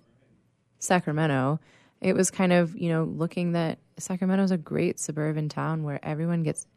Sacramento, 0.80 1.60
it 2.02 2.16
was 2.16 2.32
kind 2.32 2.54
of, 2.54 2.76
you 2.76 2.90
know, 2.90 3.04
looking 3.04 3.54
that 3.54 3.80
Sacramento 3.98 4.44
is 4.44 4.52
a 4.52 4.58
great 4.58 5.00
suburban 5.00 5.50
town 5.50 5.84
where 5.84 6.00
everyone 6.04 6.44
gets, 6.44 6.68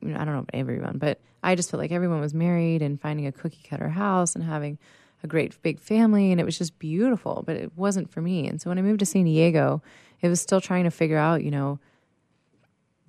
you 0.00 0.08
know, 0.08 0.16
I 0.20 0.24
don't 0.24 0.34
know 0.34 0.40
about 0.40 0.50
everyone, 0.54 0.98
but 0.98 1.20
I 1.42 1.54
just 1.54 1.70
felt 1.70 1.80
like 1.80 1.92
everyone 1.92 2.20
was 2.20 2.34
married 2.34 2.82
and 2.82 3.00
finding 3.00 3.26
a 3.26 3.32
cookie 3.32 3.66
cutter 3.68 3.88
house 3.88 4.34
and 4.34 4.44
having 4.44 4.78
a 5.22 5.26
great 5.26 5.60
big 5.62 5.80
family. 5.80 6.30
And 6.30 6.40
it 6.40 6.44
was 6.44 6.58
just 6.58 6.78
beautiful, 6.78 7.42
but 7.46 7.56
it 7.56 7.72
wasn't 7.76 8.10
for 8.10 8.20
me. 8.20 8.46
And 8.46 8.60
so 8.60 8.70
when 8.70 8.78
I 8.78 8.82
moved 8.82 9.00
to 9.00 9.06
San 9.06 9.24
Diego, 9.24 9.82
it 10.20 10.28
was 10.28 10.40
still 10.40 10.60
trying 10.60 10.84
to 10.84 10.90
figure 10.90 11.18
out, 11.18 11.42
you 11.42 11.50
know, 11.50 11.78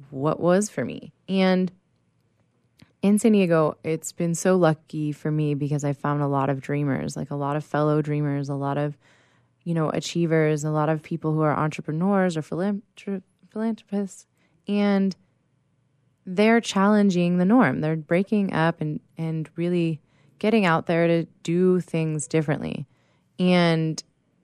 what 0.09 0.39
was 0.39 0.69
for 0.69 0.85
me. 0.85 1.11
And 1.27 1.71
in 3.01 3.19
San 3.19 3.33
Diego, 3.33 3.77
it's 3.83 4.11
been 4.11 4.35
so 4.35 4.55
lucky 4.55 5.11
for 5.11 5.31
me 5.31 5.53
because 5.53 5.83
I 5.83 5.93
found 5.93 6.21
a 6.21 6.27
lot 6.27 6.49
of 6.49 6.61
dreamers, 6.61 7.15
like 7.15 7.31
a 7.31 7.35
lot 7.35 7.55
of 7.55 7.63
fellow 7.63 8.01
dreamers, 8.01 8.49
a 8.49 8.55
lot 8.55 8.77
of, 8.77 8.97
you 9.63 9.73
know, 9.73 9.89
achievers, 9.89 10.63
a 10.63 10.71
lot 10.71 10.89
of 10.89 11.03
people 11.03 11.33
who 11.33 11.41
are 11.41 11.55
entrepreneurs 11.55 12.35
or 12.35 12.41
philanthropists. 12.41 14.25
And 14.67 15.15
they're 16.25 16.59
challenging 16.59 17.37
the 17.37 17.45
norm. 17.45 17.81
They're 17.81 17.95
breaking 17.95 18.53
up 18.53 18.81
and, 18.81 18.99
and 19.17 19.49
really 19.55 20.01
getting 20.39 20.65
out 20.65 20.85
there 20.85 21.07
to 21.07 21.25
do 21.43 21.79
things 21.79 22.27
differently. 22.27 22.85
And 23.39 24.01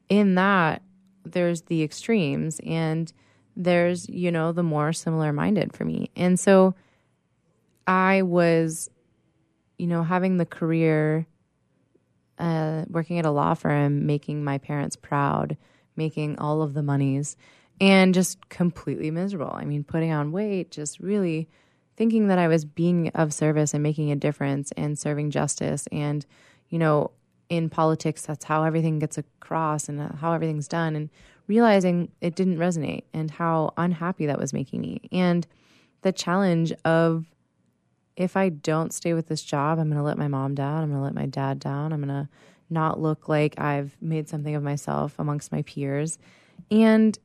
in 0.09 0.35
that, 0.35 0.81
there's 1.25 1.63
the 1.63 1.83
extremes 1.83 2.59
and 2.65 3.11
there's, 3.55 4.09
you 4.09 4.31
know, 4.31 4.51
the 4.51 4.63
more 4.63 4.93
similar 4.93 5.31
minded 5.31 5.75
for 5.75 5.85
me. 5.85 6.09
And 6.15 6.39
so 6.39 6.75
I 7.85 8.21
was, 8.21 8.89
you 9.77 9.87
know, 9.87 10.03
having 10.03 10.37
the 10.37 10.45
career, 10.45 11.27
uh, 12.39 12.85
working 12.89 13.19
at 13.19 13.25
a 13.25 13.31
law 13.31 13.53
firm, 13.53 14.05
making 14.05 14.43
my 14.43 14.57
parents 14.57 14.95
proud, 14.95 15.57
making 15.95 16.39
all 16.39 16.61
of 16.61 16.73
the 16.73 16.83
monies, 16.83 17.37
and 17.79 18.13
just 18.13 18.49
completely 18.49 19.11
miserable. 19.11 19.51
I 19.53 19.65
mean, 19.65 19.83
putting 19.83 20.11
on 20.11 20.31
weight, 20.31 20.71
just 20.71 20.99
really 20.99 21.47
thinking 21.95 22.27
that 22.27 22.39
I 22.39 22.47
was 22.47 22.65
being 22.65 23.09
of 23.09 23.33
service 23.33 23.73
and 23.73 23.83
making 23.83 24.11
a 24.11 24.15
difference 24.15 24.71
and 24.77 24.97
serving 24.97 25.31
justice. 25.31 25.87
And, 25.91 26.25
you 26.69 26.79
know, 26.79 27.11
in 27.49 27.69
politics, 27.69 28.25
that's 28.25 28.45
how 28.45 28.63
everything 28.63 28.99
gets 28.99 29.17
across 29.17 29.89
and 29.89 29.99
how 30.15 30.33
everything's 30.33 30.67
done. 30.67 30.95
And 30.95 31.09
realizing 31.47 32.09
it 32.21 32.35
didn't 32.35 32.57
resonate 32.57 33.03
and 33.13 33.29
how 33.29 33.73
unhappy 33.77 34.25
that 34.25 34.39
was 34.39 34.53
making 34.53 34.81
me. 34.81 35.01
And 35.11 35.45
the 36.01 36.11
challenge 36.11 36.71
of 36.85 37.25
if 38.15 38.37
I 38.37 38.49
don't 38.49 38.93
stay 38.93 39.13
with 39.13 39.27
this 39.27 39.41
job, 39.41 39.79
I'm 39.79 39.87
going 39.87 39.97
to 39.97 40.03
let 40.03 40.17
my 40.17 40.27
mom 40.27 40.55
down. 40.55 40.83
I'm 40.83 40.89
going 40.89 40.99
to 40.99 41.03
let 41.03 41.15
my 41.15 41.25
dad 41.25 41.59
down. 41.59 41.91
I'm 41.91 42.03
going 42.03 42.25
to 42.25 42.29
not 42.69 42.99
look 42.99 43.27
like 43.27 43.59
I've 43.59 43.95
made 44.01 44.29
something 44.29 44.55
of 44.55 44.63
myself 44.63 45.15
amongst 45.17 45.51
my 45.51 45.63
peers. 45.63 46.17
And 46.69 47.17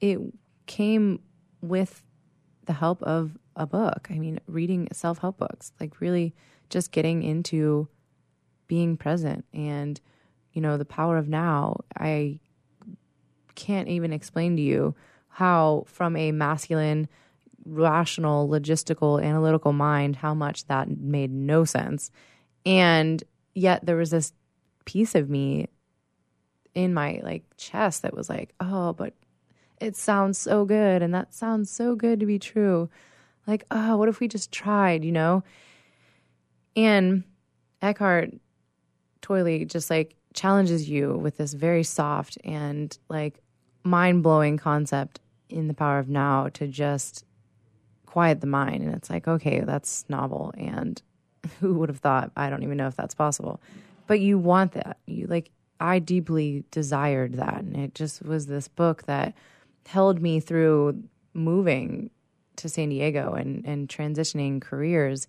it 0.00 0.18
came 0.66 1.20
with 1.60 2.02
the 2.66 2.72
help 2.72 3.02
of 3.02 3.38
a 3.54 3.66
book. 3.66 4.08
I 4.10 4.18
mean, 4.18 4.40
reading 4.46 4.88
self 4.92 5.18
help 5.18 5.38
books, 5.38 5.72
like 5.80 6.00
really 6.00 6.34
just 6.68 6.92
getting 6.92 7.22
into 7.22 7.88
being 8.66 8.96
present 8.96 9.44
and, 9.54 10.00
you 10.52 10.60
know, 10.60 10.76
the 10.76 10.84
power 10.84 11.16
of 11.16 11.28
now. 11.28 11.76
I 11.96 12.40
can't 13.56 13.88
even 13.88 14.12
explain 14.12 14.56
to 14.56 14.62
you 14.62 14.94
how, 15.28 15.84
from 15.86 16.16
a 16.16 16.32
masculine, 16.32 17.08
rational, 17.64 18.48
logistical, 18.48 19.22
analytical 19.22 19.72
mind, 19.72 20.16
how 20.16 20.34
much 20.34 20.66
that 20.66 20.88
made 20.88 21.30
no 21.32 21.64
sense. 21.64 22.10
And 22.64 23.22
yet 23.54 23.84
there 23.84 23.96
was 23.96 24.10
this 24.10 24.32
piece 24.84 25.14
of 25.14 25.28
me 25.28 25.68
in 26.74 26.94
my 26.94 27.20
like 27.24 27.44
chest 27.56 28.02
that 28.02 28.14
was 28.14 28.28
like, 28.28 28.54
oh, 28.60 28.92
but 28.92 29.14
it 29.80 29.96
sounds 29.96 30.38
so 30.38 30.64
good 30.64 31.02
and 31.02 31.12
that 31.12 31.34
sounds 31.34 31.70
so 31.70 31.94
good 31.94 32.20
to 32.20 32.26
be 32.26 32.38
true. 32.38 32.88
Like, 33.46 33.64
oh, 33.70 33.96
what 33.96 34.08
if 34.08 34.20
we 34.20 34.28
just 34.28 34.52
tried, 34.52 35.04
you 35.04 35.12
know? 35.12 35.42
And 36.76 37.24
Eckhart 37.82 38.34
Tolle 39.22 39.64
just 39.64 39.90
like 39.90 40.14
challenges 40.34 40.88
you 40.88 41.14
with 41.14 41.36
this 41.38 41.54
very 41.54 41.82
soft 41.82 42.38
and 42.44 42.96
like 43.08 43.42
mind 43.86 44.22
blowing 44.22 44.56
concept 44.56 45.20
in 45.48 45.68
the 45.68 45.74
power 45.74 45.98
of 45.98 46.08
now 46.08 46.48
to 46.54 46.66
just 46.66 47.24
quiet 48.04 48.40
the 48.40 48.46
mind. 48.46 48.82
And 48.82 48.94
it's 48.94 49.08
like, 49.08 49.28
okay, 49.28 49.60
that's 49.60 50.04
novel. 50.08 50.52
And 50.56 51.00
who 51.60 51.74
would 51.74 51.88
have 51.88 51.98
thought? 51.98 52.32
I 52.36 52.50
don't 52.50 52.62
even 52.62 52.76
know 52.76 52.88
if 52.88 52.96
that's 52.96 53.14
possible. 53.14 53.60
But 54.06 54.20
you 54.20 54.38
want 54.38 54.72
that. 54.72 54.98
You 55.06 55.26
like, 55.26 55.50
I 55.80 55.98
deeply 55.98 56.64
desired 56.70 57.34
that. 57.34 57.58
And 57.58 57.76
it 57.76 57.94
just 57.94 58.24
was 58.24 58.46
this 58.46 58.68
book 58.68 59.04
that 59.04 59.34
held 59.86 60.20
me 60.20 60.40
through 60.40 61.02
moving 61.34 62.10
to 62.56 62.68
San 62.68 62.88
Diego 62.88 63.34
and, 63.34 63.64
and 63.66 63.88
transitioning 63.88 64.60
careers. 64.60 65.28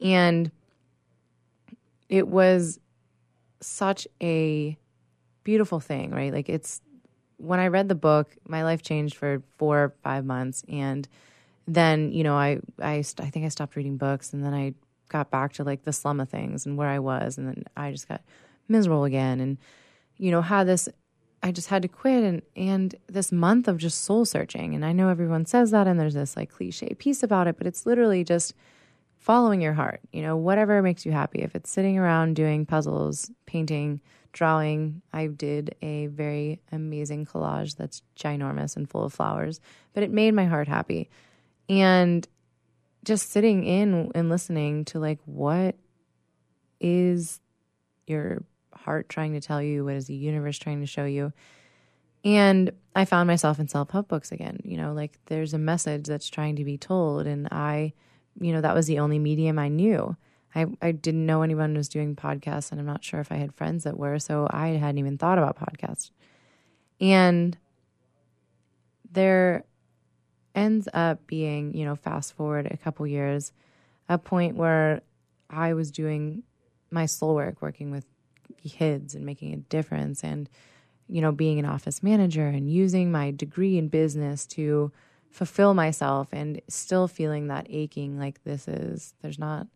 And 0.00 0.50
it 2.08 2.28
was 2.28 2.78
such 3.60 4.06
a 4.22 4.78
beautiful 5.42 5.80
thing, 5.80 6.10
right? 6.10 6.32
Like 6.32 6.48
it's 6.48 6.80
when 7.38 7.60
I 7.60 7.68
read 7.68 7.88
the 7.88 7.94
book, 7.94 8.36
my 8.46 8.62
life 8.62 8.82
changed 8.82 9.16
for 9.16 9.42
four 9.56 9.84
or 9.84 9.94
five 10.02 10.24
months, 10.24 10.64
and 10.68 11.08
then 11.66 12.12
you 12.12 12.22
know 12.24 12.34
I 12.34 12.60
I 12.80 12.96
I 13.18 13.30
think 13.30 13.46
I 13.46 13.48
stopped 13.48 13.76
reading 13.76 13.96
books, 13.96 14.32
and 14.32 14.44
then 14.44 14.54
I 14.54 14.74
got 15.08 15.30
back 15.30 15.54
to 15.54 15.64
like 15.64 15.84
the 15.84 15.92
slum 15.92 16.20
of 16.20 16.28
things 16.28 16.66
and 16.66 16.76
where 16.76 16.88
I 16.88 16.98
was, 16.98 17.38
and 17.38 17.48
then 17.48 17.64
I 17.76 17.90
just 17.90 18.08
got 18.08 18.22
miserable 18.68 19.04
again, 19.04 19.40
and 19.40 19.58
you 20.18 20.30
know 20.30 20.42
had 20.42 20.66
this 20.66 20.88
I 21.42 21.52
just 21.52 21.68
had 21.68 21.82
to 21.82 21.88
quit 21.88 22.24
and 22.24 22.42
and 22.56 22.94
this 23.06 23.30
month 23.30 23.68
of 23.68 23.78
just 23.78 24.02
soul 24.02 24.24
searching, 24.24 24.74
and 24.74 24.84
I 24.84 24.92
know 24.92 25.08
everyone 25.08 25.46
says 25.46 25.70
that, 25.70 25.86
and 25.86 25.98
there's 25.98 26.14
this 26.14 26.36
like 26.36 26.50
cliche 26.50 26.94
piece 26.98 27.22
about 27.22 27.46
it, 27.46 27.56
but 27.56 27.66
it's 27.66 27.86
literally 27.86 28.24
just 28.24 28.54
following 29.16 29.60
your 29.60 29.74
heart. 29.74 30.00
You 30.12 30.22
know, 30.22 30.36
whatever 30.36 30.82
makes 30.82 31.06
you 31.06 31.12
happy. 31.12 31.40
If 31.40 31.54
it's 31.54 31.70
sitting 31.70 31.98
around 31.98 32.34
doing 32.34 32.66
puzzles, 32.66 33.30
painting 33.46 34.00
drawing. 34.32 35.02
I 35.12 35.26
did 35.26 35.74
a 35.82 36.06
very 36.06 36.60
amazing 36.72 37.26
collage 37.26 37.76
that's 37.76 38.02
ginormous 38.16 38.76
and 38.76 38.88
full 38.88 39.04
of 39.04 39.12
flowers, 39.12 39.60
but 39.94 40.02
it 40.02 40.10
made 40.10 40.34
my 40.34 40.46
heart 40.46 40.68
happy. 40.68 41.10
And 41.68 42.26
just 43.04 43.30
sitting 43.30 43.64
in 43.64 44.10
and 44.14 44.28
listening 44.28 44.84
to 44.86 44.98
like 44.98 45.18
what 45.24 45.76
is 46.80 47.40
your 48.06 48.44
heart 48.72 49.08
trying 49.08 49.32
to 49.32 49.40
tell 49.40 49.62
you? 49.62 49.84
What 49.84 49.94
is 49.94 50.06
the 50.06 50.14
universe 50.14 50.58
trying 50.58 50.80
to 50.80 50.86
show 50.86 51.04
you? 51.04 51.32
And 52.24 52.72
I 52.94 53.04
found 53.04 53.26
myself 53.26 53.58
in 53.58 53.68
self 53.68 53.90
help 53.90 54.08
books 54.08 54.32
again. 54.32 54.60
You 54.64 54.76
know, 54.76 54.92
like 54.92 55.18
there's 55.26 55.54
a 55.54 55.58
message 55.58 56.04
that's 56.06 56.28
trying 56.28 56.56
to 56.56 56.64
be 56.64 56.76
told. 56.76 57.26
And 57.26 57.48
I, 57.50 57.92
you 58.40 58.52
know, 58.52 58.60
that 58.60 58.74
was 58.74 58.86
the 58.86 58.98
only 58.98 59.18
medium 59.18 59.58
I 59.58 59.68
knew. 59.68 60.16
I, 60.58 60.66
I 60.82 60.92
didn't 60.92 61.24
know 61.24 61.42
anyone 61.42 61.74
was 61.74 61.88
doing 61.88 62.16
podcasts, 62.16 62.72
and 62.72 62.80
I'm 62.80 62.86
not 62.86 63.04
sure 63.04 63.20
if 63.20 63.30
I 63.30 63.36
had 63.36 63.54
friends 63.54 63.84
that 63.84 63.96
were, 63.96 64.18
so 64.18 64.48
I 64.50 64.68
hadn't 64.70 64.98
even 64.98 65.16
thought 65.16 65.38
about 65.38 65.56
podcasts. 65.56 66.10
And 67.00 67.56
there 69.10 69.64
ends 70.56 70.88
up 70.92 71.26
being, 71.28 71.74
you 71.74 71.84
know, 71.84 71.94
fast 71.94 72.34
forward 72.34 72.66
a 72.68 72.76
couple 72.76 73.06
years, 73.06 73.52
a 74.08 74.18
point 74.18 74.56
where 74.56 75.02
I 75.48 75.74
was 75.74 75.92
doing 75.92 76.42
my 76.90 77.06
soul 77.06 77.36
work, 77.36 77.62
working 77.62 77.92
with 77.92 78.06
kids 78.66 79.14
and 79.14 79.24
making 79.24 79.54
a 79.54 79.58
difference, 79.58 80.24
and, 80.24 80.50
you 81.06 81.20
know, 81.20 81.30
being 81.30 81.60
an 81.60 81.66
office 81.66 82.02
manager 82.02 82.48
and 82.48 82.68
using 82.68 83.12
my 83.12 83.30
degree 83.30 83.78
in 83.78 83.86
business 83.86 84.44
to 84.46 84.90
fulfill 85.30 85.72
myself 85.72 86.28
and 86.32 86.60
still 86.66 87.06
feeling 87.06 87.46
that 87.46 87.66
aching 87.70 88.18
like 88.18 88.42
this 88.42 88.66
is, 88.66 89.14
there's 89.22 89.38
not 89.38 89.68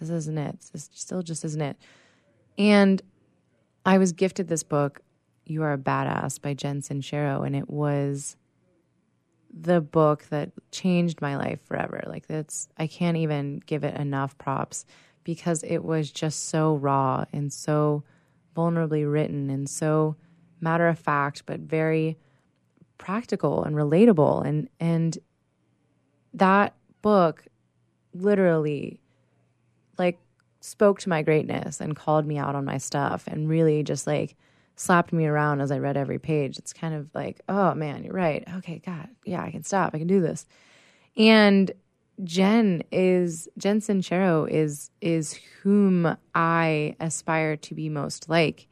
this 0.00 0.10
isn't 0.10 0.38
it. 0.38 0.58
This 0.72 0.90
still 0.92 1.22
just 1.22 1.44
isn't 1.44 1.60
it. 1.60 1.76
And 2.58 3.02
I 3.86 3.98
was 3.98 4.12
gifted 4.12 4.48
this 4.48 4.62
book, 4.62 5.00
You 5.44 5.62
Are 5.62 5.72
a 5.72 5.78
Badass 5.78 6.40
by 6.40 6.54
Jen 6.54 6.80
Sincero, 6.80 7.46
and 7.46 7.54
it 7.54 7.68
was 7.68 8.36
the 9.52 9.80
book 9.80 10.24
that 10.30 10.50
changed 10.72 11.20
my 11.20 11.36
life 11.36 11.60
forever. 11.64 12.02
Like 12.06 12.26
that's 12.26 12.68
I 12.76 12.86
can't 12.86 13.16
even 13.16 13.60
give 13.66 13.84
it 13.84 13.94
enough 13.94 14.36
props 14.38 14.84
because 15.22 15.62
it 15.62 15.84
was 15.84 16.10
just 16.10 16.48
so 16.48 16.74
raw 16.74 17.24
and 17.32 17.52
so 17.52 18.02
vulnerably 18.56 19.10
written 19.10 19.50
and 19.50 19.68
so 19.68 20.16
matter 20.60 20.88
of 20.88 20.98
fact 20.98 21.42
but 21.46 21.60
very 21.60 22.16
practical 22.98 23.64
and 23.64 23.74
relatable 23.74 24.46
and 24.46 24.68
and 24.80 25.18
that 26.32 26.74
book 27.02 27.44
literally 28.12 29.00
like 29.98 30.18
spoke 30.60 30.98
to 31.00 31.08
my 31.08 31.22
greatness 31.22 31.80
and 31.80 31.94
called 31.94 32.26
me 32.26 32.38
out 32.38 32.54
on 32.54 32.64
my 32.64 32.78
stuff 32.78 33.24
and 33.26 33.48
really 33.48 33.82
just 33.82 34.06
like 34.06 34.34
slapped 34.76 35.12
me 35.12 35.26
around 35.26 35.60
as 35.60 35.70
I 35.70 35.78
read 35.78 35.96
every 35.96 36.18
page. 36.18 36.58
It's 36.58 36.72
kind 36.72 36.94
of 36.94 37.08
like, 37.14 37.40
oh 37.48 37.74
man, 37.74 38.02
you're 38.02 38.14
right. 38.14 38.42
Okay, 38.56 38.80
God, 38.84 39.08
yeah, 39.24 39.42
I 39.42 39.50
can 39.50 39.62
stop. 39.62 39.94
I 39.94 39.98
can 39.98 40.06
do 40.06 40.20
this. 40.20 40.46
And 41.16 41.70
Jen 42.22 42.82
is 42.92 43.48
Jen 43.58 43.80
Sincero 43.80 44.48
is 44.48 44.90
is 45.00 45.38
whom 45.62 46.16
I 46.34 46.96
aspire 47.00 47.56
to 47.56 47.74
be 47.74 47.88
most 47.88 48.28
like, 48.28 48.68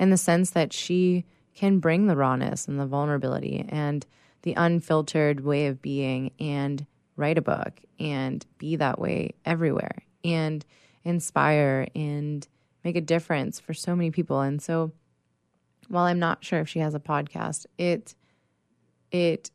in 0.00 0.10
the 0.10 0.16
sense 0.16 0.50
that 0.50 0.72
she 0.72 1.24
can 1.54 1.80
bring 1.80 2.06
the 2.06 2.16
rawness 2.16 2.66
and 2.66 2.80
the 2.80 2.86
vulnerability 2.86 3.64
and 3.68 4.06
the 4.42 4.54
unfiltered 4.56 5.40
way 5.40 5.66
of 5.66 5.82
being 5.82 6.32
and 6.40 6.86
write 7.16 7.36
a 7.36 7.42
book 7.42 7.80
and 7.98 8.46
be 8.58 8.76
that 8.76 8.98
way 8.98 9.34
everywhere 9.44 10.02
and 10.24 10.64
inspire 11.04 11.88
and 11.94 12.46
make 12.84 12.96
a 12.96 13.00
difference 13.00 13.60
for 13.60 13.74
so 13.74 13.94
many 13.94 14.10
people. 14.10 14.40
And 14.40 14.60
so 14.60 14.92
while 15.88 16.04
I'm 16.04 16.18
not 16.18 16.44
sure 16.44 16.60
if 16.60 16.68
she 16.68 16.78
has 16.80 16.94
a 16.94 17.00
podcast, 17.00 17.66
it 17.76 18.14
it 19.10 19.50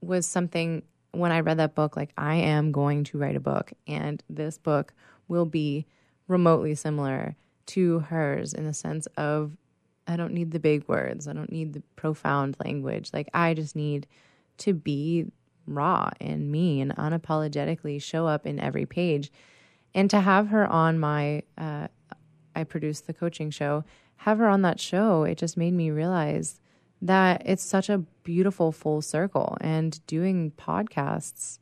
was 0.00 0.26
something 0.26 0.82
when 1.12 1.32
I 1.32 1.40
read 1.40 1.58
that 1.58 1.74
book, 1.74 1.96
like 1.96 2.12
I 2.16 2.36
am 2.36 2.72
going 2.72 3.04
to 3.04 3.18
write 3.18 3.36
a 3.36 3.40
book, 3.40 3.72
and 3.86 4.22
this 4.28 4.58
book 4.58 4.92
will 5.28 5.46
be 5.46 5.86
remotely 6.28 6.74
similar 6.74 7.36
to 7.66 8.00
hers 8.00 8.52
in 8.52 8.64
the 8.64 8.74
sense 8.74 9.06
of 9.16 9.56
I 10.06 10.16
don't 10.16 10.32
need 10.32 10.52
the 10.52 10.60
big 10.60 10.86
words, 10.88 11.26
I 11.26 11.32
don't 11.32 11.50
need 11.50 11.72
the 11.72 11.82
profound 11.96 12.56
language. 12.64 13.10
Like 13.12 13.28
I 13.34 13.54
just 13.54 13.74
need 13.74 14.06
to 14.58 14.72
be 14.72 15.26
raw 15.66 16.10
and 16.20 16.50
me 16.50 16.80
and 16.80 16.94
unapologetically 16.96 18.00
show 18.00 18.26
up 18.26 18.46
in 18.46 18.60
every 18.60 18.86
page. 18.86 19.32
And 19.96 20.08
to 20.10 20.20
have 20.20 20.48
her 20.48 20.64
on 20.64 21.00
my, 21.00 21.42
uh, 21.58 21.88
I 22.54 22.62
produced 22.62 23.08
the 23.08 23.12
coaching 23.12 23.50
show 23.50 23.82
have 24.16 24.38
her 24.38 24.48
on 24.48 24.62
that 24.62 24.80
show, 24.80 25.24
it 25.24 25.38
just 25.38 25.56
made 25.56 25.74
me 25.74 25.90
realize 25.90 26.60
that 27.02 27.42
it's 27.44 27.62
such 27.62 27.88
a 27.88 27.98
beautiful 28.24 28.72
full 28.72 29.02
circle. 29.02 29.56
And 29.60 30.04
doing 30.06 30.52
podcasts 30.52 31.58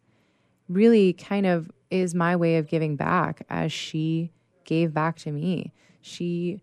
really 0.69 1.13
kind 1.13 1.47
of 1.47 1.71
is 1.91 2.15
my 2.15 2.37
way 2.37 2.57
of 2.57 2.69
giving 2.69 2.97
back 2.97 3.45
as 3.51 3.73
she 3.73 4.31
gave 4.65 4.95
back 4.95 5.19
to 5.19 5.33
me. 5.33 5.73
She 6.01 6.61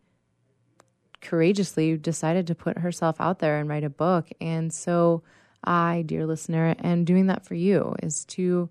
courageously 1.21 1.97
decided 1.97 2.47
to 2.47 2.55
put 2.55 2.79
herself 2.79 3.17
out 3.19 3.39
there 3.39 3.59
and 3.59 3.69
write 3.69 3.83
a 3.83 3.89
book. 3.89 4.29
And 4.39 4.73
so, 4.73 5.21
I, 5.63 6.03
dear 6.07 6.25
listener, 6.25 6.75
am 6.83 7.05
doing 7.05 7.27
that 7.27 7.45
for 7.45 7.53
you 7.53 7.95
is 8.01 8.25
to 8.25 8.69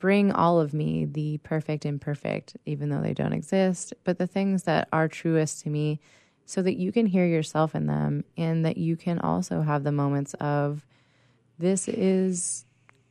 bring 0.00 0.32
all 0.32 0.58
of 0.58 0.74
me, 0.74 1.04
the 1.04 1.38
perfect 1.44 1.84
and 1.84 2.00
perfect, 2.00 2.56
even 2.66 2.88
though 2.88 3.00
they 3.00 3.14
don't 3.14 3.34
exist, 3.34 3.92
but 4.02 4.18
the 4.18 4.26
things 4.26 4.64
that 4.64 4.88
are 4.92 5.06
truest 5.06 5.62
to 5.62 5.70
me 5.70 6.00
so 6.46 6.62
that 6.62 6.74
you 6.74 6.90
can 6.90 7.06
hear 7.06 7.26
yourself 7.26 7.76
in 7.76 7.86
them 7.86 8.24
and 8.36 8.64
that 8.64 8.76
you 8.76 8.96
can 8.96 9.20
also 9.20 9.60
have 9.60 9.84
the 9.84 9.92
moments 9.92 10.34
of 10.34 10.84
this 11.58 11.86
is 11.86 12.64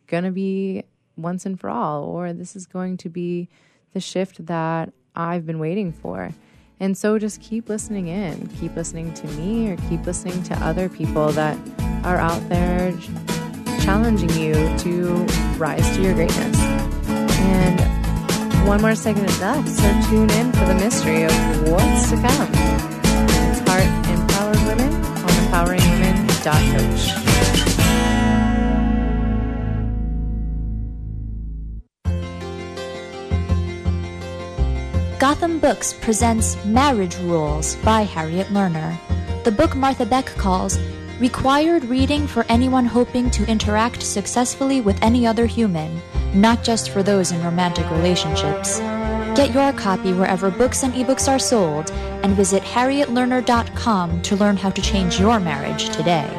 going 0.08 0.26
to 0.26 0.32
be 0.32 0.84
once 1.16 1.46
and 1.46 1.60
for 1.60 1.70
all, 1.70 2.04
or 2.04 2.34
this 2.34 2.56
is 2.56 2.66
going 2.66 2.98
to 2.98 3.08
be 3.08 3.48
the 3.94 4.00
shift 4.00 4.46
that 4.48 4.92
I've 5.16 5.46
been 5.46 5.60
waiting 5.60 5.94
for. 5.94 6.34
And 6.80 6.98
so 6.98 7.20
just 7.20 7.42
keep 7.42 7.70
listening 7.70 8.08
in, 8.08 8.48
keep 8.60 8.76
listening 8.76 9.14
to 9.14 9.28
me, 9.28 9.70
or 9.72 9.78
keep 9.90 10.06
listening 10.06 10.42
to 10.44 10.56
other 10.66 10.90
people 10.90 11.30
that 11.34 11.58
are 12.04 12.18
out 12.18 12.48
there 12.50 12.94
challenging 13.80 14.30
you 14.32 14.54
to 14.80 15.26
rise 15.58 15.96
to 15.96 16.02
your 16.02 16.14
greatness. 16.14 16.60
And 16.60 17.80
one 18.68 18.82
more 18.82 18.96
second 18.96 19.26
is 19.26 19.42
up, 19.42 19.66
so 19.68 19.84
tune 20.10 20.30
in 20.30 20.52
for 20.52 20.66
the 20.66 20.76
mystery 20.76 21.24
of 21.24 21.32
what's 21.70 22.10
to 22.10 22.16
come. 22.16 22.54
Heart 23.68 23.90
Empowered 24.10 24.62
Women 24.68 24.94
on 24.94 25.32
empoweringwomen.coach. 25.44 27.20
Gotham 35.20 35.60
Books 35.60 35.94
presents 35.94 36.58
Marriage 36.66 37.18
Rules 37.18 37.76
by 37.78 38.02
Harriet 38.04 38.48
Lerner. 38.48 38.98
The 39.44 39.52
book 39.52 39.76
Martha 39.76 40.06
Beck 40.06 40.26
calls 40.26 40.78
required 41.20 41.84
reading 41.86 42.26
for 42.26 42.46
anyone 42.48 42.86
hoping 42.86 43.30
to 43.32 43.46
interact 43.48 44.02
successfully 44.02 44.80
with 44.80 45.02
any 45.04 45.28
other 45.28 45.46
human, 45.46 46.02
not 46.34 46.64
just 46.64 46.92
for 46.92 47.04
those 47.04 47.32
in 47.32 47.44
romantic 47.44 47.90
relationships. 47.92 48.80
Get 49.36 49.54
your 49.54 49.74
copy 49.74 50.14
wherever 50.14 50.50
books 50.50 50.84
and 50.84 50.94
ebooks 50.94 51.28
are 51.28 51.40
sold 51.40 51.92
and 51.92 52.34
visit 52.36 52.64
harrietlerner.com 52.64 54.22
to 54.22 54.36
learn 54.36 54.58
how 54.58 54.70
to 54.70 54.82
change 54.82 55.20
your 55.20 55.40
marriage 55.40 55.90
today. 55.90 56.39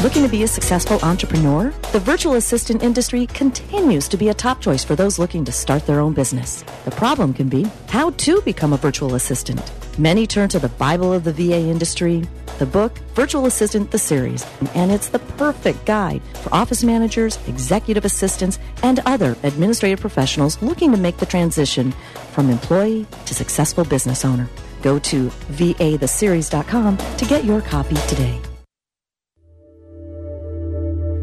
Looking 0.00 0.22
to 0.22 0.28
be 0.28 0.44
a 0.44 0.48
successful 0.48 1.00
entrepreneur? 1.02 1.70
The 1.90 1.98
virtual 1.98 2.34
assistant 2.34 2.84
industry 2.84 3.26
continues 3.26 4.06
to 4.06 4.16
be 4.16 4.28
a 4.28 4.34
top 4.34 4.60
choice 4.60 4.84
for 4.84 4.94
those 4.94 5.18
looking 5.18 5.44
to 5.44 5.50
start 5.50 5.86
their 5.86 5.98
own 5.98 6.12
business. 6.12 6.62
The 6.84 6.92
problem 6.92 7.34
can 7.34 7.48
be 7.48 7.66
how 7.88 8.10
to 8.10 8.40
become 8.42 8.72
a 8.72 8.76
virtual 8.76 9.16
assistant. 9.16 9.60
Many 9.98 10.24
turn 10.24 10.50
to 10.50 10.60
the 10.60 10.68
Bible 10.68 11.12
of 11.12 11.24
the 11.24 11.32
VA 11.32 11.68
industry, 11.68 12.22
the 12.60 12.66
book 12.66 12.96
Virtual 13.14 13.46
Assistant 13.46 13.90
the 13.90 13.98
Series, 13.98 14.46
and 14.76 14.92
it's 14.92 15.08
the 15.08 15.18
perfect 15.18 15.84
guide 15.84 16.22
for 16.42 16.54
office 16.54 16.84
managers, 16.84 17.36
executive 17.48 18.04
assistants, 18.04 18.60
and 18.84 19.00
other 19.00 19.36
administrative 19.42 19.98
professionals 19.98 20.62
looking 20.62 20.92
to 20.92 20.96
make 20.96 21.16
the 21.16 21.26
transition 21.26 21.90
from 22.30 22.50
employee 22.50 23.04
to 23.26 23.34
successful 23.34 23.84
business 23.84 24.24
owner. 24.24 24.48
Go 24.82 24.98
to 24.98 25.28
vatheseries.com 25.28 26.98
to 27.16 27.24
get 27.24 27.44
your 27.44 27.60
copy 27.60 27.96
today. 28.08 28.40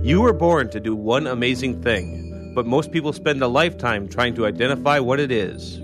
You 0.03 0.21
were 0.21 0.33
born 0.33 0.69
to 0.69 0.79
do 0.79 0.95
one 0.95 1.25
amazing 1.25 1.81
thing, 1.81 2.53
but 2.53 2.67
most 2.67 2.91
people 2.91 3.11
spend 3.11 3.41
a 3.41 3.47
lifetime 3.47 4.07
trying 4.07 4.35
to 4.35 4.45
identify 4.45 4.99
what 4.99 5.19
it 5.19 5.31
is. 5.31 5.79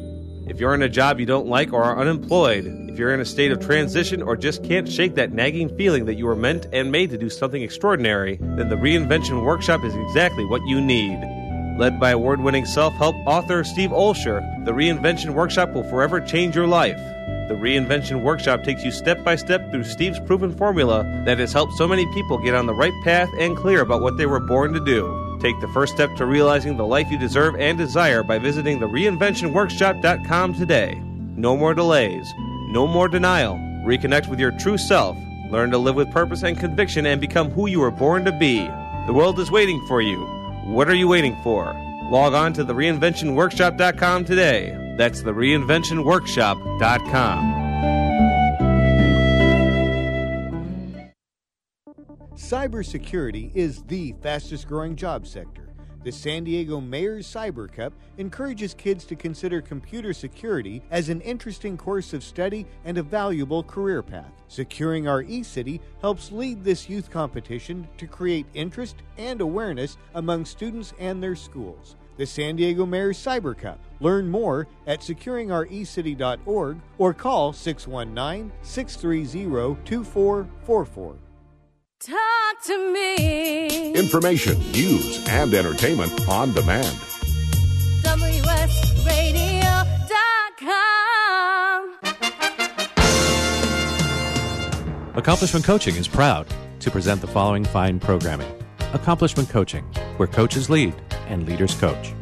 If 0.47 0.59
you're 0.59 0.76
in 0.76 0.84
a 0.84 0.89
job 0.89 1.19
you 1.19 1.26
don't 1.26 1.47
like 1.47 1.74
or 1.74 1.84
are 1.84 1.99
unemployed, 1.99 2.65
if 2.89 2.99
you're 2.99 3.13
in 3.13 3.19
a 3.19 3.26
state 3.26 3.51
of 3.51 3.59
transition 3.65 4.22
or 4.22 4.36
just 4.36 4.63
can't 4.63 4.88
shake 4.88 5.15
that 5.15 5.32
nagging 5.32 5.76
feeling 5.76 6.05
that 6.05 6.15
you 6.15 6.26
were 6.26 6.36
meant 6.36 6.67
and 6.72 6.91
made 6.91 7.09
to 7.11 7.17
do 7.17 7.30
something 7.30 7.63
extraordinary, 7.63 8.38
then 8.41 8.69
the 8.69 8.76
Reinvention 8.76 9.43
Workshop 9.43 9.84
is 9.84 9.95
exactly 9.95 10.45
what 10.45 10.61
you 10.67 10.82
need. 10.82 11.19
Led 11.80 11.99
by 11.99 12.11
award 12.11 12.41
winning 12.41 12.65
self 12.65 12.93
help 12.95 13.15
author 13.26 13.63
Steve 13.63 13.91
Olsher, 13.91 14.41
the 14.65 14.72
Reinvention 14.72 15.34
Workshop 15.34 15.74
will 15.74 15.89
forever 15.89 16.22
change 16.22 16.55
your 16.55 16.67
life. 16.67 16.99
The 17.51 17.57
Reinvention 17.57 18.21
Workshop 18.21 18.63
takes 18.63 18.85
you 18.85 18.91
step 18.91 19.25
by 19.25 19.35
step 19.35 19.71
through 19.71 19.83
Steve's 19.83 20.21
proven 20.21 20.55
formula 20.55 21.03
that 21.25 21.37
has 21.39 21.51
helped 21.51 21.73
so 21.73 21.85
many 21.85 22.05
people 22.13 22.37
get 22.37 22.55
on 22.55 22.65
the 22.65 22.73
right 22.73 22.93
path 23.03 23.27
and 23.37 23.57
clear 23.57 23.81
about 23.81 24.01
what 24.01 24.15
they 24.15 24.25
were 24.25 24.39
born 24.39 24.71
to 24.71 24.79
do. 24.79 25.37
Take 25.41 25.59
the 25.59 25.67
first 25.73 25.93
step 25.93 26.15
to 26.15 26.25
realizing 26.25 26.77
the 26.77 26.85
life 26.85 27.11
you 27.11 27.19
deserve 27.19 27.57
and 27.59 27.77
desire 27.77 28.23
by 28.23 28.39
visiting 28.39 28.79
the 28.79 28.85
reinventionworkshop.com 28.85 30.53
today. 30.53 30.97
No 31.35 31.57
more 31.57 31.73
delays, 31.73 32.33
no 32.69 32.87
more 32.87 33.09
denial. 33.09 33.55
Reconnect 33.85 34.29
with 34.29 34.39
your 34.39 34.57
true 34.57 34.77
self. 34.77 35.17
Learn 35.49 35.71
to 35.71 35.77
live 35.77 35.95
with 35.95 36.09
purpose 36.09 36.43
and 36.43 36.57
conviction 36.57 37.05
and 37.05 37.19
become 37.19 37.51
who 37.51 37.67
you 37.67 37.81
were 37.81 37.91
born 37.91 38.23
to 38.23 38.31
be. 38.31 38.65
The 39.07 39.13
world 39.13 39.41
is 39.41 39.51
waiting 39.51 39.85
for 39.89 40.01
you. 40.01 40.21
What 40.67 40.87
are 40.87 40.95
you 40.95 41.09
waiting 41.09 41.35
for? 41.43 41.65
Log 42.09 42.33
on 42.33 42.53
to 42.53 42.63
the 42.63 42.73
reinventionworkshop.com 42.73 44.23
today. 44.23 44.90
That's 45.01 45.23
the 45.23 45.31
reinventionworkshop.com. 45.31 47.41
Cybersecurity 52.35 53.55
is 53.55 53.81
the 53.87 54.13
fastest 54.21 54.67
growing 54.67 54.95
job 54.95 55.25
sector. 55.25 55.69
The 56.03 56.11
San 56.11 56.43
Diego 56.43 56.79
Mayor's 56.79 57.25
Cyber 57.25 57.73
Cup 57.73 57.93
encourages 58.19 58.75
kids 58.75 59.03
to 59.05 59.15
consider 59.15 59.59
computer 59.59 60.13
security 60.13 60.83
as 60.91 61.09
an 61.09 61.21
interesting 61.21 61.77
course 61.77 62.13
of 62.13 62.23
study 62.23 62.67
and 62.85 62.99
a 62.99 63.03
valuable 63.03 63.63
career 63.63 64.03
path. 64.03 64.43
Securing 64.49 65.07
Our 65.07 65.23
E-City 65.23 65.81
helps 66.01 66.31
lead 66.31 66.63
this 66.63 66.87
youth 66.87 67.09
competition 67.09 67.87
to 67.97 68.05
create 68.05 68.45
interest 68.53 68.97
and 69.17 69.41
awareness 69.41 69.97
among 70.13 70.45
students 70.45 70.93
and 70.99 71.23
their 71.23 71.35
schools. 71.35 71.95
The 72.18 72.26
San 72.26 72.55
Diego 72.55 72.86
Mayor's 72.86 73.18
Cyber 73.18 73.57
Cup. 73.57 73.80
Learn 73.99 74.30
more 74.30 74.68
at 74.88 75.01
securingourecity.org 75.01 76.78
or 76.97 77.14
call 77.14 77.53
619 77.53 78.51
630 78.62 79.78
2444. 79.86 81.16
Talk 81.99 82.64
to 82.66 82.93
me. 82.93 83.93
Information, 83.93 84.57
news, 84.72 85.24
and 85.30 85.53
entertainment 85.53 86.28
on 86.28 86.51
demand. 86.53 86.97
WSRadio.com. 88.01 89.22
Accomplishment 95.14 95.64
Coaching 95.64 95.95
is 95.95 96.07
proud 96.07 96.47
to 96.80 96.89
present 96.89 97.22
the 97.22 97.28
following 97.28 97.64
fine 97.64 97.99
programming 97.99 98.51
Accomplishment 98.93 99.47
Coaching, 99.49 99.84
where 100.18 100.28
coaches 100.28 100.70
lead 100.72 100.95
and 101.32 101.47
leaders 101.47 101.73
coach. 101.75 102.13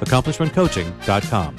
AccomplishmentCoaching.com. 0.00 1.56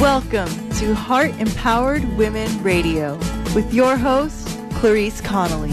Welcome 0.00 0.70
to 0.72 0.94
Heart 0.94 1.32
Empowered 1.40 2.04
Women 2.16 2.62
Radio 2.62 3.16
with 3.54 3.72
your 3.72 3.96
host, 3.96 4.46
Clarice 4.74 5.20
Connolly. 5.20 5.70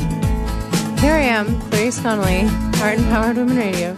Here 1.01 1.13
I 1.13 1.21
am, 1.21 1.59
Clarice 1.69 1.99
Connolly, 1.99 2.43
Heart 2.77 2.99
Empowered 2.99 3.37
Women 3.37 3.57
Radio. 3.57 3.95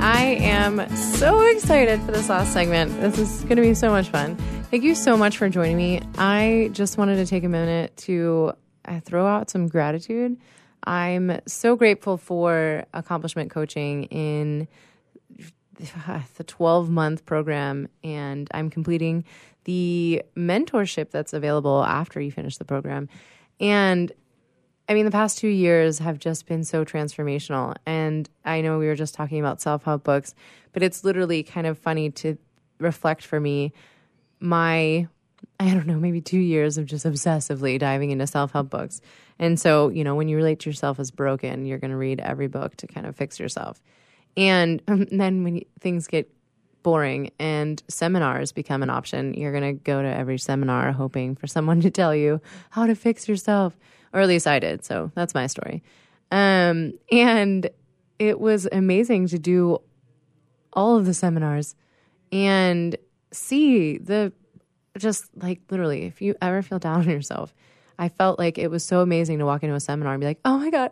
I 0.00 0.36
am 0.40 0.94
so 0.96 1.40
excited 1.40 2.00
for 2.02 2.12
this 2.12 2.28
last 2.28 2.52
segment. 2.52 3.00
This 3.00 3.18
is 3.18 3.42
going 3.44 3.56
to 3.56 3.62
be 3.62 3.72
so 3.72 3.88
much 3.88 4.08
fun. 4.08 4.36
Thank 4.72 4.84
you 4.84 4.94
so 4.94 5.18
much 5.18 5.36
for 5.36 5.50
joining 5.50 5.76
me. 5.76 6.00
I 6.16 6.70
just 6.72 6.96
wanted 6.96 7.16
to 7.16 7.26
take 7.26 7.44
a 7.44 7.48
minute 7.50 7.94
to 7.98 8.54
uh, 8.86 9.00
throw 9.00 9.26
out 9.26 9.50
some 9.50 9.68
gratitude. 9.68 10.38
I'm 10.84 11.40
so 11.46 11.76
grateful 11.76 12.16
for 12.16 12.86
accomplishment 12.94 13.50
coaching 13.50 14.04
in 14.04 14.66
the 16.38 16.44
12 16.44 16.88
month 16.88 17.26
program, 17.26 17.86
and 18.02 18.48
I'm 18.54 18.70
completing 18.70 19.24
the 19.64 20.22
mentorship 20.34 21.10
that's 21.10 21.34
available 21.34 21.84
after 21.84 22.18
you 22.18 22.32
finish 22.32 22.56
the 22.56 22.64
program. 22.64 23.10
And 23.60 24.10
I 24.88 24.94
mean, 24.94 25.04
the 25.04 25.10
past 25.10 25.36
two 25.36 25.48
years 25.48 25.98
have 25.98 26.18
just 26.18 26.46
been 26.46 26.64
so 26.64 26.82
transformational. 26.82 27.76
And 27.84 28.26
I 28.46 28.62
know 28.62 28.78
we 28.78 28.86
were 28.86 28.96
just 28.96 29.14
talking 29.14 29.38
about 29.38 29.60
self 29.60 29.84
help 29.84 30.02
books, 30.02 30.34
but 30.72 30.82
it's 30.82 31.04
literally 31.04 31.42
kind 31.42 31.66
of 31.66 31.76
funny 31.78 32.08
to 32.12 32.38
reflect 32.78 33.22
for 33.22 33.38
me 33.38 33.74
my, 34.42 35.06
I 35.60 35.70
don't 35.70 35.86
know, 35.86 35.98
maybe 35.98 36.20
two 36.20 36.38
years 36.38 36.78
of 36.78 36.86
just 36.86 37.06
obsessively 37.06 37.78
diving 37.78 38.10
into 38.10 38.26
self 38.26 38.52
help 38.52 38.70
books. 38.70 39.00
And 39.38 39.58
so, 39.58 39.88
you 39.88 40.04
know, 40.04 40.14
when 40.14 40.28
you 40.28 40.36
relate 40.36 40.60
to 40.60 40.70
yourself 40.70 41.00
as 41.00 41.10
broken, 41.10 41.66
you're 41.66 41.78
going 41.78 41.90
to 41.90 41.96
read 41.96 42.20
every 42.20 42.48
book 42.48 42.76
to 42.76 42.86
kind 42.86 43.06
of 43.06 43.16
fix 43.16 43.40
yourself. 43.40 43.80
And 44.36 44.82
then 44.86 45.44
when 45.44 45.62
things 45.80 46.06
get 46.06 46.32
boring 46.82 47.30
and 47.38 47.82
seminars 47.88 48.52
become 48.52 48.82
an 48.82 48.90
option, 48.90 49.34
you're 49.34 49.52
going 49.52 49.76
to 49.76 49.84
go 49.84 50.02
to 50.02 50.08
every 50.08 50.38
seminar 50.38 50.92
hoping 50.92 51.36
for 51.36 51.46
someone 51.46 51.80
to 51.80 51.90
tell 51.90 52.14
you 52.14 52.40
how 52.70 52.86
to 52.86 52.94
fix 52.94 53.28
yourself. 53.28 53.76
Or 54.12 54.20
at 54.20 54.28
least 54.28 54.46
I 54.46 54.58
did. 54.58 54.84
So 54.84 55.10
that's 55.14 55.34
my 55.34 55.46
story. 55.46 55.82
Um, 56.30 56.94
and 57.10 57.68
it 58.18 58.38
was 58.38 58.68
amazing 58.70 59.28
to 59.28 59.38
do 59.38 59.78
all 60.72 60.96
of 60.96 61.06
the 61.06 61.14
seminars 61.14 61.74
and 62.30 62.96
see 63.32 63.98
the 63.98 64.32
just 64.98 65.26
like 65.36 65.60
literally, 65.70 66.04
if 66.04 66.20
you 66.20 66.34
ever 66.42 66.62
feel 66.62 66.78
down 66.78 67.00
on 67.00 67.10
yourself, 67.10 67.54
I 67.98 68.08
felt 68.08 68.38
like 68.38 68.58
it 68.58 68.70
was 68.70 68.84
so 68.84 69.00
amazing 69.00 69.38
to 69.38 69.46
walk 69.46 69.62
into 69.62 69.74
a 69.74 69.80
seminar 69.80 70.14
and 70.14 70.20
be 70.20 70.26
like, 70.26 70.40
oh 70.44 70.58
my 70.58 70.70
God, 70.70 70.90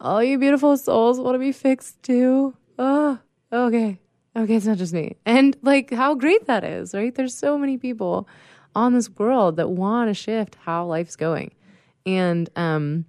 all 0.00 0.22
you 0.22 0.38
beautiful 0.38 0.76
souls 0.76 1.20
want 1.20 1.34
to 1.34 1.38
be 1.38 1.52
fixed 1.52 2.02
too. 2.02 2.54
Oh, 2.78 3.18
okay. 3.52 3.98
Okay, 4.36 4.54
it's 4.54 4.66
not 4.66 4.78
just 4.78 4.92
me. 4.92 5.16
And 5.26 5.56
like 5.62 5.92
how 5.92 6.14
great 6.14 6.46
that 6.46 6.64
is, 6.64 6.94
right? 6.94 7.14
There's 7.14 7.34
so 7.36 7.58
many 7.58 7.76
people 7.76 8.28
on 8.74 8.94
this 8.94 9.10
world 9.10 9.56
that 9.56 9.70
want 9.70 10.08
to 10.08 10.14
shift 10.14 10.56
how 10.62 10.86
life's 10.86 11.16
going. 11.16 11.52
And 12.06 12.48
um 12.56 13.06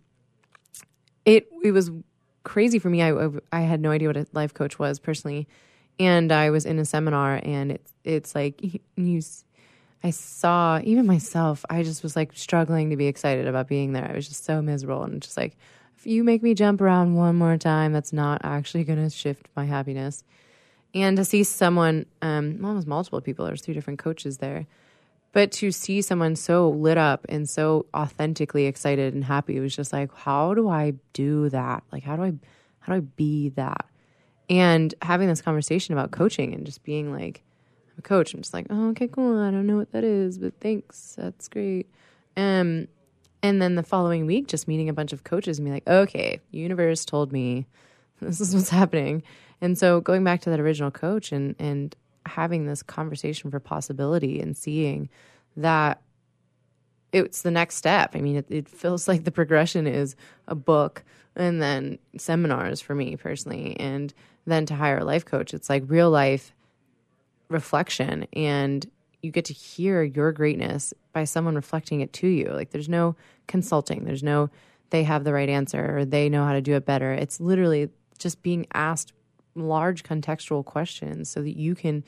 it 1.26 1.48
it 1.64 1.72
was 1.72 1.92
crazy 2.44 2.80
for 2.80 2.90
me. 2.90 3.04
I 3.04 3.30
I 3.52 3.62
had 3.62 3.82
no 3.82 3.92
idea 3.92 4.10
what 4.10 4.18
a 4.18 4.26
life 4.34 4.54
coach 4.54 4.80
was 4.80 5.00
personally. 5.00 5.48
And 6.00 6.32
I 6.32 6.50
was 6.50 6.66
in 6.66 6.80
a 6.80 6.86
seminar 6.86 7.40
and 7.44 7.72
it's 7.72 7.94
it's 8.04 8.36
like 8.36 8.62
you 8.96 9.22
I 10.04 10.10
saw 10.10 10.80
even 10.84 11.06
myself, 11.06 11.64
I 11.70 11.84
just 11.84 12.02
was 12.02 12.16
like 12.16 12.32
struggling 12.34 12.90
to 12.90 12.96
be 12.96 13.06
excited 13.06 13.48
about 13.48 13.68
being 13.68 13.94
there. 13.94 14.10
I 14.10 14.16
was 14.16 14.28
just 14.28 14.46
so 14.46 14.62
miserable 14.62 15.04
and 15.04 15.22
just 15.22 15.38
like 15.38 15.56
if 16.02 16.08
you 16.08 16.24
make 16.24 16.42
me 16.42 16.56
jump 16.56 16.82
around 16.82 17.14
one 17.14 17.36
more 17.36 17.58
time, 17.58 17.94
that's 17.94 18.12
not 18.12 18.42
actually 18.44 18.84
going 18.84 19.04
to 19.04 19.10
shift 19.12 19.48
my 19.56 19.66
happiness. 19.66 20.24
And 20.96 21.16
to 21.18 21.24
see 21.24 21.44
someone, 21.44 22.08
um, 22.24 22.60
was 22.60 22.88
multiple 22.88 23.22
people. 23.22 23.46
There's 23.46 23.62
three 23.62 23.76
different 23.76 24.00
coaches 24.00 24.40
there, 24.40 24.66
but 25.32 25.52
to 25.54 25.72
see 25.72 26.02
someone 26.02 26.36
so 26.36 26.70
lit 26.70 26.98
up 26.98 27.26
and 27.30 27.48
so 27.48 27.86
authentically 27.94 28.66
excited 28.66 29.14
and 29.14 29.24
happy, 29.24 29.56
it 29.58 29.60
was 29.60 29.76
just 29.76 29.94
like, 29.94 30.12
how 30.14 30.56
do 30.56 30.68
I 30.68 30.96
do 31.14 31.50
that? 31.50 31.84
Like, 31.92 32.04
how 32.04 32.16
do 32.16 32.24
I, 32.24 32.34
how 32.80 32.94
do 32.94 32.98
I 32.98 33.02
be 33.02 33.50
that? 33.50 33.86
And 34.52 34.94
having 35.02 35.30
this 35.30 35.42
conversation 35.42 35.94
about 35.94 36.12
coaching 36.12 36.54
and 36.54 36.66
just 36.66 36.84
being 36.84 37.14
like, 37.14 37.42
I'm 37.88 38.00
a 38.00 38.02
coach. 38.02 38.34
I'm 38.34 38.42
just 38.42 38.54
like, 38.54 38.68
oh, 38.70 38.90
okay, 38.90 39.08
cool. 39.08 39.40
I 39.40 39.50
don't 39.50 39.66
know 39.66 39.78
what 39.78 39.94
that 39.94 40.04
is, 40.04 40.38
but 40.38 40.54
thanks. 40.60 41.16
That's 41.18 41.48
great. 41.48 41.90
Um, 42.36 42.90
and 43.42 43.62
then 43.62 43.76
the 43.76 43.84
following 43.84 44.26
week, 44.26 44.48
just 44.48 44.68
meeting 44.68 44.90
a 44.90 44.94
bunch 44.94 45.14
of 45.14 45.24
coaches 45.24 45.58
and 45.58 45.66
be 45.66 45.72
like, 45.72 45.88
okay, 45.88 46.42
universe 46.52 47.06
told 47.06 47.32
me 47.32 47.66
this 48.22 48.42
is 48.42 48.54
what's 48.54 48.70
happening. 48.70 49.24
And 49.62 49.78
so 49.78 50.02
going 50.02 50.24
back 50.26 50.42
to 50.42 50.50
that 50.50 50.60
original 50.60 50.92
coach 50.92 51.32
and 51.32 51.56
and 51.58 51.96
having 52.26 52.66
this 52.66 52.84
conversation 52.84 53.50
for 53.50 53.60
possibility 53.60 54.42
and 54.42 54.56
seeing 54.56 55.10
that 55.56 56.02
it's 57.14 57.42
the 57.42 57.52
next 57.52 57.76
step. 57.76 58.16
I 58.16 58.22
mean, 58.22 58.36
it, 58.36 58.46
it 58.50 58.68
feels 58.68 59.08
like 59.08 59.24
the 59.24 59.32
progression 59.32 59.88
is 59.88 60.18
a 60.50 60.56
book 60.56 61.04
and 61.38 61.62
then 61.62 62.00
seminars 62.18 62.82
for 62.82 62.94
me 62.94 63.16
personally, 63.16 63.80
and 63.80 64.14
then 64.46 64.66
to 64.68 64.76
hire 64.76 65.00
a 65.00 65.06
life 65.06 65.26
coach. 65.26 65.54
It's 65.54 65.70
like 65.70 65.84
real 65.88 66.10
life 66.10 66.54
reflection 67.50 68.28
and 68.34 68.90
you 69.22 69.32
get 69.32 69.46
to 69.46 69.54
hear 69.54 70.04
your 70.04 70.32
greatness 70.32 70.94
by 71.14 71.26
someone 71.26 71.56
reflecting 71.56 72.02
it 72.02 72.14
to 72.14 72.28
you. 72.28 72.46
Like 72.46 72.72
there's 72.72 72.90
no 72.90 73.16
consulting, 73.48 74.06
there's 74.06 74.24
no 74.24 74.50
they 74.90 75.04
have 75.04 75.24
the 75.24 75.34
right 75.34 75.50
answer 75.50 75.98
or 75.98 76.06
they 76.06 76.28
know 76.30 76.44
how 76.44 76.54
to 76.54 76.62
do 76.62 76.76
it 76.76 76.86
better. 76.86 77.14
It's 77.14 77.40
literally 77.40 77.90
just 78.18 78.44
being 78.44 78.68
asked 78.74 79.14
large 79.56 80.04
contextual 80.04 80.64
questions 80.66 81.30
so 81.30 81.42
that 81.42 81.58
you 81.58 81.76
can 81.76 82.04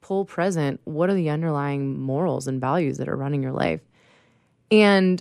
pull 0.00 0.24
present 0.24 0.80
what 0.84 1.10
are 1.10 1.14
the 1.14 1.30
underlying 1.30 2.00
morals 2.00 2.46
and 2.46 2.60
values 2.60 2.98
that 2.98 3.08
are 3.08 3.16
running 3.16 3.42
your 3.42 3.52
life. 3.52 3.80
And 4.70 5.20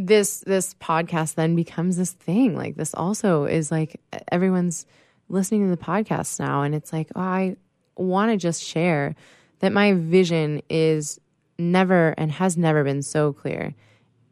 this 0.00 0.40
this 0.40 0.72
podcast 0.74 1.34
then 1.34 1.54
becomes 1.54 1.98
this 1.98 2.12
thing. 2.12 2.56
Like 2.56 2.76
this 2.76 2.94
also 2.94 3.44
is 3.44 3.70
like 3.70 4.00
everyone's 4.32 4.86
listening 5.28 5.64
to 5.68 5.76
the 5.76 5.82
podcast 5.82 6.40
now 6.40 6.62
and 6.62 6.74
it's 6.74 6.92
like, 6.92 7.10
oh, 7.14 7.20
I 7.20 7.56
want 7.96 8.32
to 8.32 8.38
just 8.38 8.62
share 8.64 9.14
that 9.58 9.72
my 9.72 9.92
vision 9.92 10.62
is 10.70 11.20
never 11.58 12.14
and 12.16 12.32
has 12.32 12.56
never 12.56 12.82
been 12.82 13.02
so 13.02 13.34
clear 13.34 13.74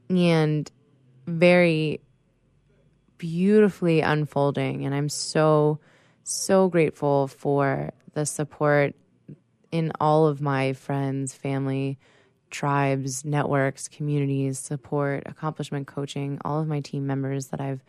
and 0.08 0.70
very 1.26 2.00
beautifully 3.18 4.00
unfolding. 4.00 4.86
And 4.86 4.94
I'm 4.94 5.10
so, 5.10 5.80
so 6.24 6.68
grateful 6.68 7.28
for 7.28 7.90
the 8.14 8.24
support 8.24 8.94
in 9.70 9.92
all 10.00 10.26
of 10.26 10.40
my 10.40 10.72
friends, 10.72 11.34
family, 11.34 11.98
tribes, 12.50 13.24
networks, 13.24 13.88
communities, 13.88 14.58
support, 14.58 15.22
accomplishment 15.26 15.86
coaching, 15.86 16.38
all 16.44 16.60
of 16.60 16.68
my 16.68 16.80
team 16.80 17.06
members 17.06 17.48
that 17.48 17.60
I've 17.60 17.82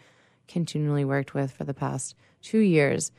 continually 0.47 1.05
worked 1.05 1.33
with 1.33 1.51
for 1.51 1.63
the 1.63 1.73
past 1.73 2.15
two 2.41 2.59
years. 2.59 3.11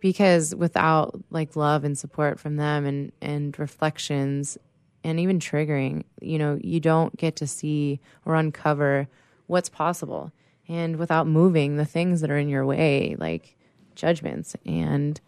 Because 0.00 0.54
without 0.54 1.20
like 1.30 1.56
love 1.56 1.84
and 1.84 1.98
support 1.98 2.40
from 2.40 2.56
them 2.56 2.86
and, 2.86 3.12
and 3.20 3.58
reflections 3.58 4.56
and 5.04 5.20
even 5.20 5.38
triggering. 5.38 6.04
You 6.20 6.38
know, 6.38 6.58
you 6.62 6.80
don't 6.80 7.16
get 7.16 7.36
to 7.36 7.46
see 7.46 8.00
or 8.24 8.34
uncover 8.34 9.08
what's 9.46 9.68
possible. 9.68 10.32
And 10.68 10.96
without 10.96 11.26
moving 11.26 11.76
the 11.76 11.84
things 11.84 12.20
that 12.20 12.30
are 12.30 12.38
in 12.38 12.48
your 12.48 12.64
way, 12.64 13.16
like 13.18 13.56
judgments 13.94 14.54
and 14.64 15.20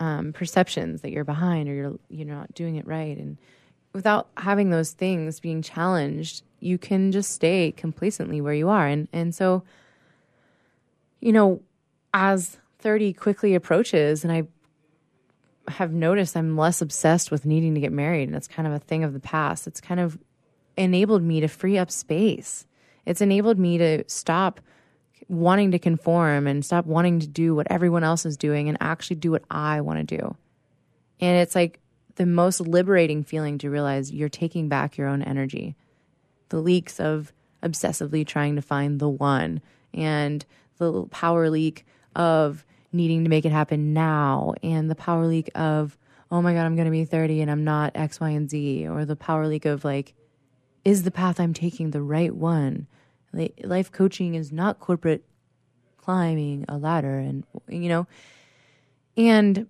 um, 0.00 0.32
perceptions 0.32 1.02
that 1.02 1.10
you're 1.10 1.24
behind 1.24 1.68
or 1.68 1.74
you're 1.74 1.98
you're 2.08 2.26
not 2.26 2.54
doing 2.54 2.76
it 2.76 2.86
right, 2.86 3.16
and 3.16 3.36
without 3.98 4.28
having 4.36 4.70
those 4.70 4.92
things 4.92 5.40
being 5.40 5.60
challenged, 5.60 6.44
you 6.60 6.78
can 6.78 7.10
just 7.10 7.32
stay 7.32 7.74
complacently 7.76 8.40
where 8.40 8.54
you 8.54 8.68
are. 8.68 8.86
And 8.86 9.08
and 9.12 9.34
so, 9.34 9.64
you 11.18 11.32
know, 11.32 11.60
as 12.14 12.58
30 12.78 13.12
quickly 13.14 13.56
approaches 13.56 14.22
and 14.22 14.32
I 14.32 14.44
have 15.72 15.92
noticed 15.92 16.36
I'm 16.36 16.56
less 16.56 16.80
obsessed 16.80 17.32
with 17.32 17.44
needing 17.44 17.74
to 17.74 17.80
get 17.80 17.90
married 17.90 18.28
and 18.28 18.36
it's 18.36 18.46
kind 18.46 18.68
of 18.68 18.72
a 18.72 18.78
thing 18.78 19.02
of 19.02 19.14
the 19.14 19.20
past. 19.20 19.66
It's 19.66 19.80
kind 19.80 19.98
of 19.98 20.16
enabled 20.76 21.24
me 21.24 21.40
to 21.40 21.48
free 21.48 21.76
up 21.76 21.90
space. 21.90 22.68
It's 23.04 23.20
enabled 23.20 23.58
me 23.58 23.78
to 23.78 24.04
stop 24.06 24.60
wanting 25.26 25.72
to 25.72 25.80
conform 25.80 26.46
and 26.46 26.64
stop 26.64 26.86
wanting 26.86 27.18
to 27.18 27.26
do 27.26 27.52
what 27.52 27.66
everyone 27.68 28.04
else 28.04 28.24
is 28.24 28.36
doing 28.36 28.68
and 28.68 28.78
actually 28.80 29.16
do 29.16 29.32
what 29.32 29.42
I 29.50 29.80
want 29.80 29.98
to 29.98 30.16
do. 30.18 30.36
And 31.18 31.36
it's 31.36 31.56
like 31.56 31.80
the 32.18 32.26
most 32.26 32.60
liberating 32.60 33.22
feeling 33.22 33.58
to 33.58 33.70
realize 33.70 34.12
you're 34.12 34.28
taking 34.28 34.68
back 34.68 34.98
your 34.98 35.06
own 35.06 35.22
energy. 35.22 35.76
The 36.50 36.60
leaks 36.60 36.98
of 36.98 37.32
obsessively 37.62 38.26
trying 38.26 38.56
to 38.56 38.62
find 38.62 38.98
the 38.98 39.08
one 39.08 39.60
and 39.94 40.44
the 40.78 41.04
power 41.06 41.48
leak 41.48 41.86
of 42.16 42.64
needing 42.92 43.22
to 43.24 43.30
make 43.30 43.44
it 43.44 43.52
happen 43.52 43.92
now 43.92 44.52
and 44.62 44.90
the 44.90 44.94
power 44.94 45.26
leak 45.26 45.50
of 45.54 45.96
oh 46.30 46.40
my 46.40 46.52
god 46.54 46.64
i'm 46.64 46.76
going 46.76 46.86
to 46.86 46.90
be 46.90 47.04
30 47.04 47.42
and 47.42 47.50
i'm 47.50 47.64
not 47.64 47.92
x 47.94 48.20
y 48.20 48.30
and 48.30 48.48
z 48.48 48.86
or 48.86 49.04
the 49.04 49.16
power 49.16 49.46
leak 49.46 49.64
of 49.64 49.84
like 49.84 50.14
is 50.84 51.02
the 51.02 51.10
path 51.10 51.40
i'm 51.40 51.52
taking 51.52 51.90
the 51.90 52.00
right 52.00 52.34
one 52.34 52.86
life 53.64 53.90
coaching 53.90 54.34
is 54.34 54.52
not 54.52 54.78
corporate 54.78 55.24
climbing 55.96 56.64
a 56.68 56.78
ladder 56.78 57.18
and 57.18 57.44
you 57.68 57.88
know 57.88 58.06
and 59.16 59.66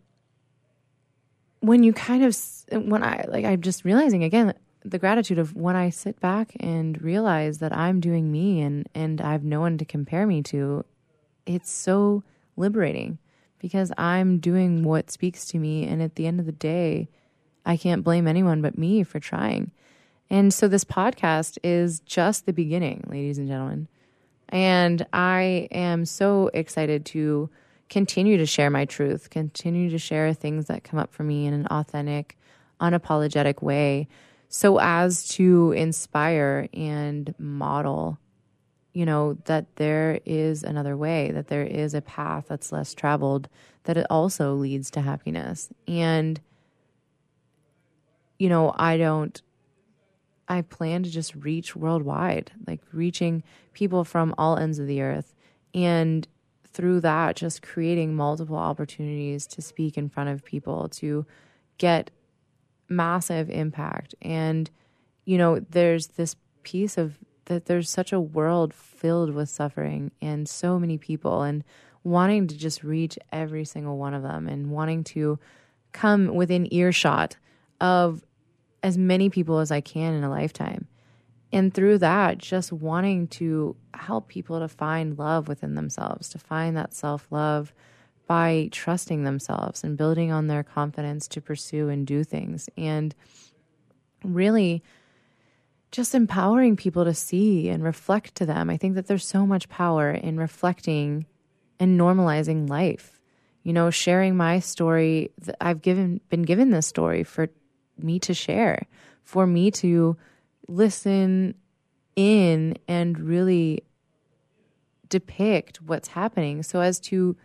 when 1.61 1.83
you 1.83 1.93
kind 1.93 2.25
of 2.25 2.37
when 2.71 3.03
i 3.03 3.25
like 3.29 3.45
i'm 3.45 3.61
just 3.61 3.85
realizing 3.85 4.23
again 4.23 4.55
the 4.85 4.99
gratitude 4.99 5.39
of 5.39 5.55
when 5.55 5.77
i 5.77 5.91
sit 5.91 6.19
back 6.21 6.53
and 6.61 7.03
realize 7.03 7.59
that 7.59 7.77
i'm 7.77 8.01
doing 8.01 8.31
me 8.31 8.61
and 8.61 8.89
and 8.95 9.21
i've 9.21 9.45
no 9.45 9.61
one 9.61 9.77
to 9.77 9.85
compare 9.85 10.27
me 10.27 10.43
to 10.43 10.85
it's 11.47 11.71
so 11.71 12.23
liberating 12.57 13.19
because 13.59 13.93
I'm 13.99 14.39
doing 14.39 14.85
what 14.85 15.11
speaks 15.11 15.47
to 15.47 15.59
me. 15.59 15.87
And 15.87 16.03
at 16.03 16.15
the 16.15 16.27
end 16.27 16.41
of 16.41 16.47
the 16.47 16.53
day, 16.53 17.09
I 17.65 17.77
can't 17.77 18.05
blame 18.05 18.27
anyone 18.27 18.63
but 18.63 18.79
me 18.79 19.03
for 19.03 19.19
trying. 19.19 19.73
And 20.31 20.53
so 20.53 20.69
this 20.69 20.85
podcast 20.85 21.59
is 21.65 22.01
just 22.01 22.47
the 22.47 22.53
beginning, 22.53 23.05
ladies 23.09 23.39
and 23.39 23.49
gentlemen. 23.49 23.89
And 24.51 25.07
I 25.13 25.69
am 25.71 26.05
so 26.05 26.51
excited 26.55 27.05
to 27.07 27.51
continue 27.89 28.37
to 28.37 28.47
share 28.47 28.71
my 28.71 28.85
truth, 28.85 29.31
continue 29.31 29.91
to 29.91 29.99
share 29.99 30.33
things 30.33 30.67
that 30.67 30.85
come 30.85 30.99
up 30.99 31.13
for 31.13 31.23
me 31.23 31.47
in 31.47 31.55
an 31.55 31.67
authentic, 31.67 32.37
unapologetic 32.81 33.63
way, 33.63 34.09
so 34.49 34.79
as 34.81 35.29
to 35.29 35.73
inspire 35.73 36.69
and 36.73 37.35
model 37.39 38.19
you 38.99 39.07
know, 39.07 39.35
that 39.45 39.77
there 39.77 40.19
is 40.27 40.65
another 40.65 40.97
way, 40.97 41.31
that 41.31 41.47
there 41.47 41.63
is 41.63 41.95
a 41.95 42.01
path 42.01 42.47
that's 42.49 42.73
less 42.73 42.95
traveled, 42.95 43.49
that 43.85 43.97
it 43.97 44.07
also 44.11 44.55
leads 44.55 44.91
to 44.91 45.01
happiness. 45.01 45.69
And, 45.87 46.41
you 48.41 48.49
know, 48.49 48.75
I 48.77 48.97
don't, 48.97 49.41
I 50.49 50.63
plan 50.63 51.05
to 51.05 51.11
just 51.11 51.33
reach 51.37 51.77
worldwide, 51.77 52.51
like 52.67 52.81
reaching 52.93 53.45
people 53.73 54.03
from 54.03 54.35
all 54.37 54.57
ends 54.57 54.81
of 54.81 54.89
the 54.89 55.01
earth. 55.01 55.33
And 55.75 56.27
through 56.79 57.01
that, 57.01 57.35
just 57.35 57.61
creating 57.61 58.15
multiple 58.15 58.57
opportunities 58.57 59.49
to 59.49 59.61
speak 59.61 59.99
in 59.99 60.09
front 60.09 60.31
of 60.31 60.45
people, 60.45 60.89
to 60.89 61.27
get 61.77 62.13
massive 62.89 63.51
impact. 63.51 64.15
And, 64.23 64.71
you 65.25 65.39
know, 65.39 65.59
there's 65.59 66.07
this 66.07 66.37
piece 66.63 66.97
of 66.97 67.19
that 67.47 67.67
there's 67.67 67.91
such 67.91 68.13
a 68.13 68.21
world 68.21 68.73
filled 68.73 69.35
with 69.35 69.49
suffering 69.49 70.13
and 70.23 70.49
so 70.49 70.79
many 70.79 70.99
people 70.99 71.43
and 71.43 71.65
wanting 72.05 72.47
to 72.47 72.57
just 72.57 72.85
reach 72.85 73.19
every 73.33 73.65
single 73.65 73.99
one 73.99 74.15
of 74.15 74.23
them 74.23 74.47
and 74.47 74.71
wanting 74.71 75.03
to 75.03 75.37
come 75.91 76.33
within 76.33 76.73
earshot 76.73 77.37
of 77.81 78.25
as 78.85 78.97
many 78.97 79.29
people 79.29 79.59
as 79.59 79.73
I 79.73 79.81
can 79.81 80.15
in 80.15 80.23
a 80.23 80.31
lifetime. 80.31 80.87
And 81.53 81.73
through 81.73 81.99
that, 81.99 82.39
just 82.39 82.73
wanting 82.73 83.29
to 83.29 83.75
help 83.95 84.29
people 84.29 84.61
to 84.61 84.69
find 84.69 85.19
love 85.19 85.49
within 85.49 85.75
themselves, 85.75 86.29
to 86.31 86.39
find 86.39 86.77
that 86.77 86.93
self 86.93 87.27
love 87.31 87.73
by 88.27 88.69
trusting 88.71 89.25
themselves 89.25 89.83
and 89.83 89.97
building 89.97 90.31
on 90.31 90.47
their 90.49 90.63
confidence 90.63 91.27
to 91.29 91.41
pursue 91.41 91.89
and 91.89 92.07
do 92.07 92.23
things. 92.23 92.69
And 92.77 93.15
really, 94.23 94.83
just 95.91 96.15
empowering 96.15 96.77
people 96.77 97.05
to 97.05 97.15
see 97.15 97.71
and 97.71 97.83
reflect 97.83 98.35
to 98.35 98.47
them. 98.47 98.69
I 98.69 98.77
think 98.77 98.95
that 98.95 99.07
there's 99.07 99.25
so 99.27 99.47
much 99.47 99.71
power 99.71 100.11
in 100.11 100.37
reflecting 100.37 101.25
and 101.81 101.99
normalizing 101.99 102.69
life. 102.69 103.21
You 103.63 103.73
know, 103.73 103.91
sharing 103.91 104.37
my 104.37 104.61
story, 104.61 105.31
I've 105.61 105.81
given 105.81 106.21
been 106.29 106.43
given 106.43 106.71
this 106.71 106.87
story 106.87 107.25
for 107.25 107.49
me 107.99 108.19
to 108.21 108.35
share, 108.35 108.87
for 109.23 109.47
me 109.47 109.71
to 109.73 110.17
listen 110.69 111.55
in 112.17 112.77
and 112.87 113.19
really 113.19 113.83
depict 115.09 115.81
what's 115.83 116.09
happening 116.09 116.63
so 116.63 116.81
as 116.81 117.01
to 117.01 117.37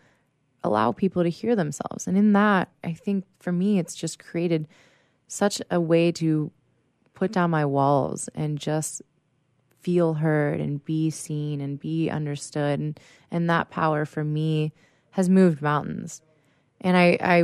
allow 0.63 0.91
people 0.91 1.24
to 1.24 1.30
hear 1.30 1.55
themselves. 1.55 2.07
And 2.07 2.17
in 2.17 2.34
that, 2.34 2.69
I 2.84 2.93
think 2.93 3.26
for 3.39 3.51
me 3.51 3.80
it's 3.80 3.95
just 3.95 4.19
created 4.19 4.67
such 5.28 5.61
a 5.71 5.80
way 5.80 6.11
to 6.13 6.51
put 7.13 7.32
down 7.32 7.49
my 7.51 7.65
walls 7.65 8.30
and 8.36 8.57
just 8.57 9.01
feel 9.82 10.15
heard 10.15 10.59
and 10.59 10.84
be 10.86 11.09
seen 11.09 11.59
and 11.59 11.80
be 11.80 12.09
understood 12.09 12.80
and 12.80 12.99
and 13.30 13.49
that 13.49 13.69
power 13.69 14.05
for 14.05 14.24
me 14.24 14.71
has 15.11 15.28
moved 15.28 15.61
mountains 15.61 16.21
and 16.80 16.95
i 16.95 17.17
i 17.19 17.43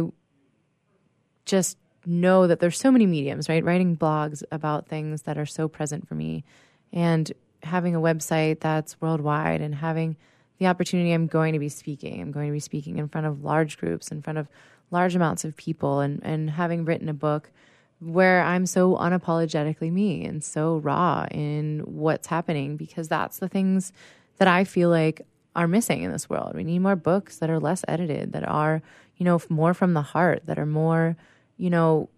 just 1.45 1.77
know 2.10 2.47
that 2.47 2.60
there's 2.60 2.78
so 2.78 2.91
many 2.91 3.05
mediums 3.05 3.47
right 3.49 3.64
writing 3.64 3.95
blogs 3.95 4.43
about 4.51 4.88
things 4.88 5.24
that 5.24 5.38
are 5.38 5.45
so 5.45 5.68
present 5.68 6.07
for 6.07 6.16
me 6.16 6.43
and 6.91 7.32
having 7.64 7.95
a 7.95 7.99
website 7.99 8.60
that's 8.60 8.99
worldwide 9.01 9.62
and 9.62 9.76
having 9.76 10.16
the 10.57 10.68
opportunity 10.68 11.12
i'm 11.12 11.28
going 11.28 11.53
to 11.53 11.60
be 11.60 11.70
speaking 11.70 12.22
i'm 12.22 12.32
going 12.32 12.47
to 12.47 12.53
be 12.53 12.60
speaking 12.60 12.97
in 12.97 13.07
front 13.07 13.28
of 13.28 13.43
large 13.43 13.78
groups 13.78 14.10
in 14.10 14.22
front 14.22 14.38
of 14.38 14.47
large 14.91 15.16
amounts 15.16 15.45
of 15.45 15.55
people 15.55 15.99
and 15.99 16.20
and 16.24 16.49
having 16.49 16.84
written 16.84 17.10
a 17.10 17.14
book 17.14 17.51
where 17.99 18.41
I'm 18.41 18.66
so 18.66 18.95
unapologetically 18.95 19.91
me 19.91 20.26
and 20.26 20.43
so 20.43 20.78
raw 20.78 21.28
in 21.32 21.82
what's 21.86 22.28
happening 22.28 22.78
because 22.78 23.07
that's 23.07 23.39
the 23.39 23.49
things 23.49 23.91
that 24.38 24.47
I 24.47 24.64
feel 24.64 24.89
like 24.89 25.26
are 25.55 25.68
missing 25.68 26.03
in 26.03 26.12
this 26.12 26.30
world. 26.30 26.55
We 26.55 26.64
need 26.64 26.80
more 26.80 26.95
books 26.95 27.38
that 27.38 27.49
are 27.49 27.60
less 27.60 27.84
edited, 27.88 28.32
that 28.32 28.47
are, 28.47 28.82
you 29.18 29.26
know, 29.26 29.41
more 29.49 29.74
from 29.74 29.93
the 29.93 30.01
heart, 30.01 30.43
that 30.45 30.57
are 30.57 30.66
more, 30.66 31.18
you 31.60 31.70
know, 31.70 32.10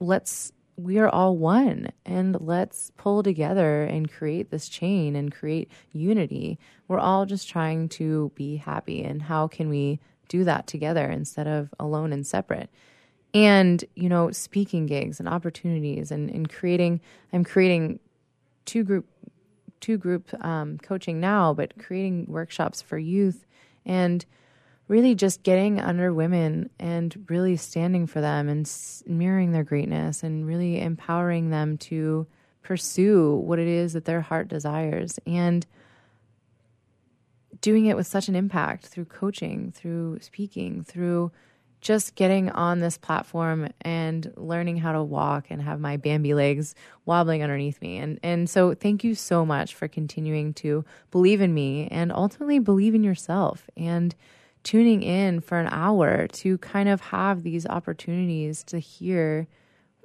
let's 0.00 0.52
we 0.76 0.98
are 0.98 1.08
all 1.08 1.36
one 1.36 1.88
and 2.06 2.36
let's 2.40 2.90
pull 2.96 3.22
together 3.22 3.84
and 3.84 4.10
create 4.10 4.50
this 4.50 4.68
chain 4.68 5.14
and 5.14 5.32
create 5.32 5.70
unity. 5.92 6.58
We're 6.88 6.98
all 6.98 7.26
just 7.26 7.48
trying 7.48 7.90
to 7.90 8.32
be 8.34 8.56
happy 8.56 9.04
and 9.04 9.22
how 9.22 9.46
can 9.46 9.68
we 9.68 10.00
do 10.28 10.42
that 10.44 10.66
together 10.66 11.10
instead 11.10 11.46
of 11.46 11.72
alone 11.78 12.12
and 12.12 12.26
separate? 12.26 12.70
and 13.34 13.84
you 13.96 14.08
know 14.08 14.30
speaking 14.30 14.86
gigs 14.86 15.18
and 15.18 15.28
opportunities 15.28 16.10
and, 16.10 16.30
and 16.30 16.48
creating 16.48 17.00
i'm 17.32 17.44
creating 17.44 17.98
two 18.64 18.84
group 18.84 19.06
two 19.80 19.98
group 19.98 20.32
um, 20.42 20.78
coaching 20.78 21.20
now 21.20 21.52
but 21.52 21.76
creating 21.78 22.24
workshops 22.28 22.80
for 22.80 22.96
youth 22.96 23.44
and 23.84 24.24
really 24.88 25.14
just 25.14 25.42
getting 25.42 25.80
under 25.80 26.12
women 26.12 26.68
and 26.78 27.24
really 27.28 27.56
standing 27.56 28.06
for 28.06 28.20
them 28.20 28.48
and 28.48 28.70
mirroring 29.06 29.52
their 29.52 29.64
greatness 29.64 30.22
and 30.22 30.46
really 30.46 30.80
empowering 30.80 31.50
them 31.50 31.78
to 31.78 32.26
pursue 32.62 33.34
what 33.36 33.58
it 33.58 33.68
is 33.68 33.92
that 33.92 34.04
their 34.04 34.20
heart 34.20 34.48
desires 34.48 35.18
and 35.26 35.66
doing 37.60 37.86
it 37.86 37.96
with 37.96 38.06
such 38.06 38.28
an 38.28 38.34
impact 38.34 38.86
through 38.86 39.04
coaching 39.04 39.72
through 39.72 40.18
speaking 40.20 40.82
through 40.82 41.30
just 41.84 42.14
getting 42.14 42.48
on 42.50 42.80
this 42.80 42.96
platform 42.96 43.68
and 43.82 44.32
learning 44.36 44.78
how 44.78 44.90
to 44.92 45.02
walk 45.02 45.46
and 45.50 45.60
have 45.60 45.78
my 45.78 45.98
Bambi 45.98 46.32
legs 46.32 46.74
wobbling 47.04 47.42
underneath 47.42 47.80
me. 47.82 47.98
And 47.98 48.18
and 48.22 48.48
so 48.48 48.74
thank 48.74 49.04
you 49.04 49.14
so 49.14 49.44
much 49.44 49.74
for 49.74 49.86
continuing 49.86 50.54
to 50.54 50.84
believe 51.10 51.42
in 51.42 51.52
me 51.52 51.86
and 51.90 52.10
ultimately 52.10 52.58
believe 52.58 52.94
in 52.94 53.04
yourself 53.04 53.68
and 53.76 54.14
tuning 54.64 55.02
in 55.02 55.40
for 55.40 55.58
an 55.58 55.68
hour 55.70 56.26
to 56.26 56.58
kind 56.58 56.88
of 56.88 57.00
have 57.00 57.42
these 57.42 57.66
opportunities 57.66 58.64
to 58.64 58.78
hear 58.78 59.46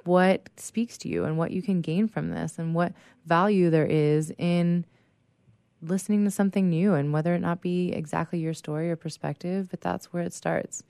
what 0.05 0.49
speaks 0.57 0.97
to 0.99 1.09
you 1.09 1.23
and 1.23 1.37
what 1.37 1.51
you 1.51 1.61
can 1.61 1.81
gain 1.81 2.07
from 2.07 2.29
this 2.29 2.59
and 2.59 2.75
what 2.75 2.93
value 3.25 3.69
there 3.69 3.85
is 3.85 4.31
in 4.37 4.85
listening 5.81 6.25
to 6.25 6.31
something 6.31 6.69
new 6.69 6.93
and 6.93 7.13
whether 7.13 7.33
it 7.33 7.39
not 7.39 7.61
be 7.61 7.91
exactly 7.91 8.39
your 8.39 8.53
story 8.53 8.91
or 8.91 8.95
perspective, 8.95 9.69
but 9.69 9.81
that's 9.81 10.11
where 10.11 10.23
it 10.23 10.33
starts. 10.33 10.83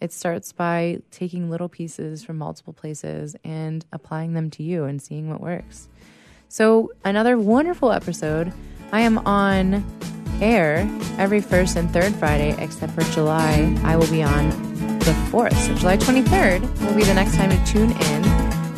It 0.00 0.12
starts 0.12 0.52
by 0.52 1.00
taking 1.12 1.48
little 1.48 1.68
pieces 1.68 2.24
from 2.24 2.38
multiple 2.38 2.72
places 2.72 3.36
and 3.44 3.84
applying 3.92 4.34
them 4.34 4.50
to 4.50 4.62
you 4.62 4.84
and 4.84 5.00
seeing 5.00 5.30
what 5.30 5.40
works. 5.40 5.88
So, 6.48 6.90
another 7.04 7.38
wonderful 7.38 7.92
episode. 7.92 8.52
I 8.90 9.00
am 9.00 9.18
on 9.18 9.84
air 10.40 10.88
every 11.18 11.40
first 11.40 11.76
and 11.76 11.90
third 11.92 12.14
Friday, 12.14 12.54
except 12.58 12.92
for 12.92 13.02
July. 13.12 13.76
I 13.84 13.96
will 13.96 14.10
be 14.10 14.22
on 14.22 14.50
the 15.00 15.12
4th. 15.30 15.54
So, 15.54 15.74
July 15.74 15.96
23rd 15.96 16.60
will 16.86 16.94
be 16.94 17.02
the 17.04 17.14
next 17.14 17.34
time 17.34 17.50
to 17.50 17.64
tune 17.64 17.90
in. 17.90 18.22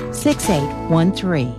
6813. 0.21 1.55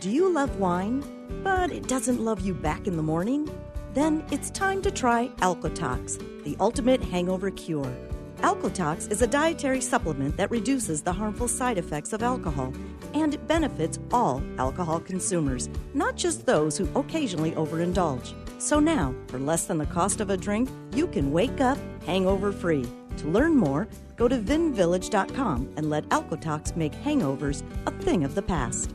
Do 0.00 0.10
you 0.10 0.32
love 0.32 0.58
wine, 0.58 1.04
but 1.44 1.70
it 1.70 1.86
doesn't 1.86 2.20
love 2.20 2.40
you 2.40 2.52
back 2.52 2.88
in 2.88 2.96
the 2.96 3.02
morning? 3.04 3.48
Then 3.94 4.24
it's 4.32 4.50
time 4.50 4.82
to 4.82 4.90
try 4.90 5.28
Alcotox, 5.36 6.18
the 6.42 6.56
ultimate 6.58 7.00
hangover 7.00 7.52
cure. 7.52 7.96
Alcotox 8.38 9.12
is 9.12 9.22
a 9.22 9.28
dietary 9.28 9.80
supplement 9.80 10.36
that 10.38 10.50
reduces 10.50 11.00
the 11.00 11.12
harmful 11.12 11.46
side 11.46 11.78
effects 11.78 12.12
of 12.12 12.24
alcohol 12.24 12.74
and 13.14 13.34
it 13.34 13.46
benefits 13.46 14.00
all 14.12 14.42
alcohol 14.58 14.98
consumers, 14.98 15.68
not 15.94 16.16
just 16.16 16.46
those 16.46 16.76
who 16.76 16.88
occasionally 16.98 17.52
overindulge. 17.52 18.34
So 18.60 18.80
now, 18.80 19.14
for 19.28 19.38
less 19.38 19.66
than 19.66 19.78
the 19.78 19.86
cost 19.86 20.20
of 20.20 20.30
a 20.30 20.36
drink, 20.36 20.68
you 20.96 21.06
can 21.06 21.30
wake 21.30 21.60
up 21.60 21.78
hangover 22.04 22.50
free. 22.50 22.84
To 23.18 23.28
learn 23.28 23.56
more, 23.56 23.88
go 24.16 24.28
to 24.28 24.38
vinvillage.com 24.38 25.74
and 25.76 25.90
let 25.90 26.08
Alcotox 26.10 26.76
make 26.76 26.92
hangovers 26.92 27.62
a 27.86 27.90
thing 28.02 28.24
of 28.24 28.34
the 28.34 28.42
past. 28.42 28.94